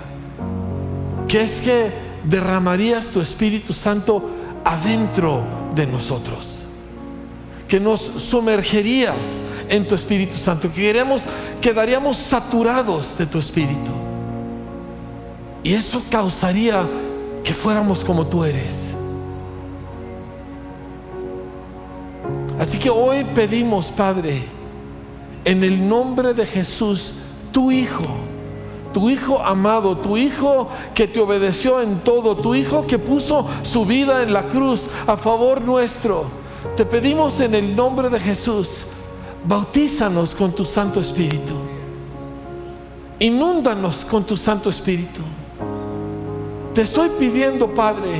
que 1.27 1.41
es 1.41 1.61
que 1.61 1.91
derramarías 2.23 3.09
tu 3.09 3.21
Espíritu 3.21 3.73
Santo 3.73 4.27
adentro 4.65 5.43
de 5.75 5.85
nosotros, 5.85 6.65
que 7.67 7.79
nos 7.79 8.01
sumergerías 8.01 9.43
en 9.69 9.87
tu 9.87 9.93
Espíritu 9.93 10.35
Santo, 10.35 10.73
que 10.73 11.05
quedaríamos 11.61 12.17
saturados 12.17 13.19
de 13.19 13.27
tu 13.27 13.37
Espíritu. 13.37 13.91
Y 15.61 15.75
eso 15.75 16.01
causaría 16.09 16.87
que 17.47 17.53
fuéramos 17.53 18.03
como 18.03 18.27
tú 18.27 18.43
eres. 18.43 18.93
Así 22.59 22.77
que 22.77 22.89
hoy 22.89 23.23
pedimos, 23.23 23.87
Padre, 23.87 24.43
en 25.45 25.63
el 25.63 25.87
nombre 25.87 26.33
de 26.33 26.45
Jesús, 26.45 27.13
tu 27.53 27.71
Hijo, 27.71 28.03
tu 28.93 29.09
Hijo 29.09 29.41
amado, 29.41 29.95
tu 29.95 30.17
Hijo 30.17 30.67
que 30.93 31.07
te 31.07 31.21
obedeció 31.21 31.79
en 31.79 32.03
todo, 32.03 32.35
tu 32.35 32.53
Hijo 32.53 32.85
que 32.85 32.99
puso 32.99 33.47
su 33.63 33.85
vida 33.85 34.23
en 34.23 34.33
la 34.33 34.49
cruz 34.49 34.89
a 35.07 35.15
favor 35.15 35.61
nuestro. 35.61 36.25
Te 36.75 36.83
pedimos 36.83 37.39
en 37.39 37.55
el 37.55 37.77
nombre 37.77 38.09
de 38.09 38.19
Jesús 38.19 38.87
bautízanos 39.45 40.35
con 40.35 40.51
tu 40.51 40.65
Santo 40.65 40.99
Espíritu. 40.99 41.53
Inúndanos 43.19 44.03
con 44.03 44.25
tu 44.25 44.35
Santo 44.35 44.69
Espíritu. 44.69 45.21
Te 46.77 46.83
estoy 46.83 47.09
pidiendo, 47.09 47.73
Padre, 47.73 48.11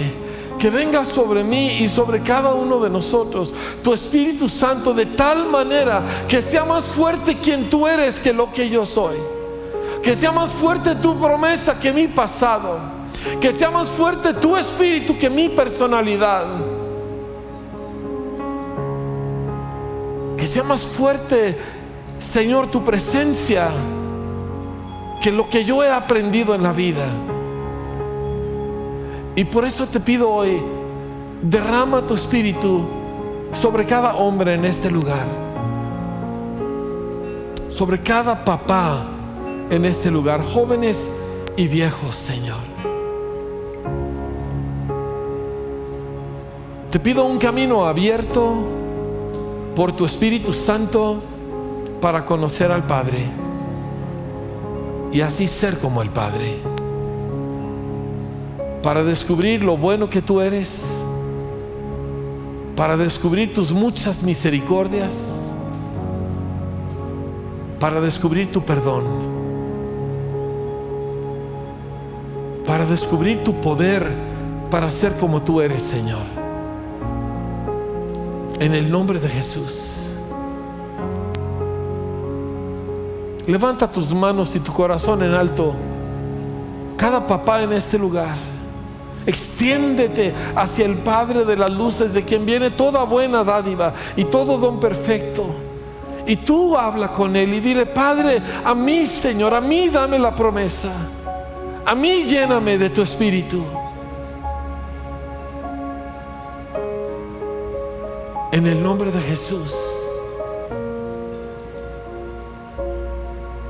que 0.58 0.72
venga 0.72 1.06
sobre 1.06 1.44
mí 1.44 1.78
y 1.78 1.88
sobre 1.88 2.24
cada 2.24 2.56
uno 2.56 2.80
de 2.80 2.90
nosotros 2.90 3.54
tu 3.84 3.94
Espíritu 3.94 4.50
Santo 4.50 4.96
de 4.96 5.06
tal 5.06 5.48
manera 5.48 6.04
que 6.28 6.42
sea 6.42 6.66
más 6.66 6.86
fuerte 6.86 7.38
quien 7.38 7.70
tú 7.70 7.86
eres 7.86 8.20
que 8.20 8.34
lo 8.34 8.52
que 8.52 8.68
yo 8.68 8.84
soy. 8.84 9.16
Que 10.02 10.16
sea 10.16 10.32
más 10.32 10.56
fuerte 10.56 10.96
tu 10.96 11.16
promesa 11.20 11.80
que 11.80 11.94
mi 11.94 12.08
pasado. 12.08 12.80
Que 13.40 13.52
sea 13.52 13.70
más 13.70 13.92
fuerte 13.92 14.34
tu 14.34 14.58
espíritu 14.58 15.16
que 15.20 15.30
mi 15.30 15.50
personalidad. 15.50 16.46
Que 20.36 20.48
sea 20.48 20.64
más 20.64 20.82
fuerte, 20.82 21.56
Señor, 22.18 22.72
tu 22.72 22.84
presencia 22.84 23.70
que 25.22 25.32
lo 25.32 25.48
que 25.48 25.64
yo 25.64 25.84
he 25.84 25.92
aprendido 25.92 26.56
en 26.56 26.64
la 26.64 26.74
vida. 26.74 27.06
Y 29.38 29.46
por 29.46 29.66
eso 29.66 29.86
te 29.86 30.00
pido 30.00 30.32
hoy, 30.32 30.60
derrama 31.44 32.02
tu 32.02 32.16
espíritu 32.16 32.82
sobre 33.52 33.86
cada 33.86 34.16
hombre 34.16 34.56
en 34.56 34.66
este 34.66 34.90
lugar, 34.90 35.28
sobre 37.70 38.02
cada 38.02 38.44
papá 38.44 39.06
en 39.70 39.86
este 39.86 40.10
lugar, 40.10 40.44
jóvenes 40.44 41.08
y 41.56 41.68
viejos, 41.68 42.16
Señor. 42.16 42.58
Te 46.90 47.00
pido 47.00 47.24
un 47.26 47.38
camino 47.38 47.86
abierto 47.86 48.56
por 49.76 49.92
tu 49.92 50.06
Espíritu 50.06 50.52
Santo 50.52 51.22
para 52.02 52.26
conocer 52.26 52.72
al 52.72 52.88
Padre 52.88 53.20
y 55.12 55.22
así 55.22 55.48
ser 55.48 55.78
como 55.78 56.02
el 56.02 56.10
Padre, 56.10 56.58
para 58.84 59.04
descubrir 59.04 59.64
lo 59.64 59.78
bueno 59.78 60.10
que 60.10 60.22
tú 60.22 60.42
eres, 60.42 60.86
para 62.76 62.96
descubrir 62.98 63.54
tus 63.54 63.72
muchas 63.72 64.24
misericordias, 64.24 65.52
para 67.80 68.00
descubrir 68.02 68.52
tu 68.52 68.64
perdón, 68.64 69.04
para 72.66 72.86
descubrir 72.86 73.44
tu 73.44 73.54
poder 73.62 74.28
para 74.70 74.92
ser 74.92 75.18
como 75.18 75.42
tú 75.42 75.62
eres, 75.62 75.82
Señor. 75.82 76.24
En 78.60 78.74
el 78.74 78.92
nombre 78.92 79.20
de 79.20 79.30
Jesús. 79.30 80.16
Levanta 83.46 83.90
tus 83.90 84.14
manos 84.14 84.56
y 84.56 84.60
tu 84.60 84.74
corazón 84.74 85.24
en 85.24 85.34
alto. 85.34 85.74
Cada 86.98 87.26
papá 87.26 87.62
en 87.62 87.72
este 87.74 87.98
lugar. 87.98 88.36
Extiéndete 89.28 90.34
hacia 90.56 90.86
el 90.86 90.96
Padre 90.96 91.44
de 91.44 91.58
las 91.58 91.70
luces, 91.70 92.14
de 92.14 92.24
quien 92.24 92.46
viene 92.46 92.72
toda 92.72 93.04
buena 93.04 93.44
dádiva 93.44 93.94
y 94.16 94.24
todo 94.24 94.58
don 94.58 94.80
perfecto. 94.80 95.46
Y 96.26 96.38
tú 96.38 96.78
habla 96.78 97.12
con 97.12 97.36
Él 97.36 97.54
y 97.54 97.60
dile, 97.60 97.86
Padre, 97.86 98.42
a 98.64 98.74
mí, 98.74 99.06
Señor, 99.06 99.54
a 99.54 99.60
mí 99.60 99.90
dame 99.90 100.18
la 100.18 100.34
promesa. 100.34 100.94
A 101.86 101.94
mí 101.94 102.24
lléname 102.24 102.78
de 102.78 102.90
tu 102.90 103.02
espíritu. 103.02 103.66
En 108.54 108.66
el 108.66 108.82
nombre 108.82 109.12
de 109.12 109.22
Jesús. 109.22 109.74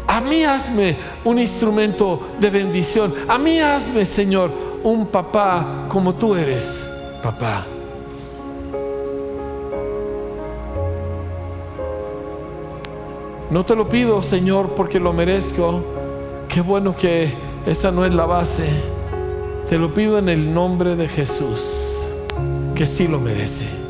A 0.08 0.22
mí 0.22 0.44
hazme 0.44 0.98
un 1.26 1.40
instrumento 1.40 2.30
de 2.40 2.50
bendición. 2.52 3.14
A 3.28 3.38
mí 3.38 3.60
hazme, 3.60 4.06
Señor, 4.06 4.67
un 4.88 5.08
papá 5.08 5.86
como 5.90 6.16
tú 6.16 6.34
eres, 6.36 6.90
papá. 7.22 7.66
No 13.50 13.66
te 13.66 13.76
lo 13.76 13.88
pido, 13.90 14.24
Señor, 14.24 14.76
porque 14.76 15.00
lo 15.00 15.12
merezco. 15.12 15.82
Qué 16.48 16.62
bueno 16.62 16.96
que 16.96 17.34
esta 17.66 17.92
no 17.92 18.06
es 18.06 18.14
la 18.14 18.26
base. 18.26 18.68
Te 19.70 19.78
lo 19.78 19.94
pido 19.94 20.18
en 20.20 20.30
el 20.30 20.54
nombre 20.54 20.96
de 20.96 21.10
Jesús, 21.10 22.14
que 22.74 22.86
sí 22.86 23.08
lo 23.08 23.20
merece. 23.20 23.87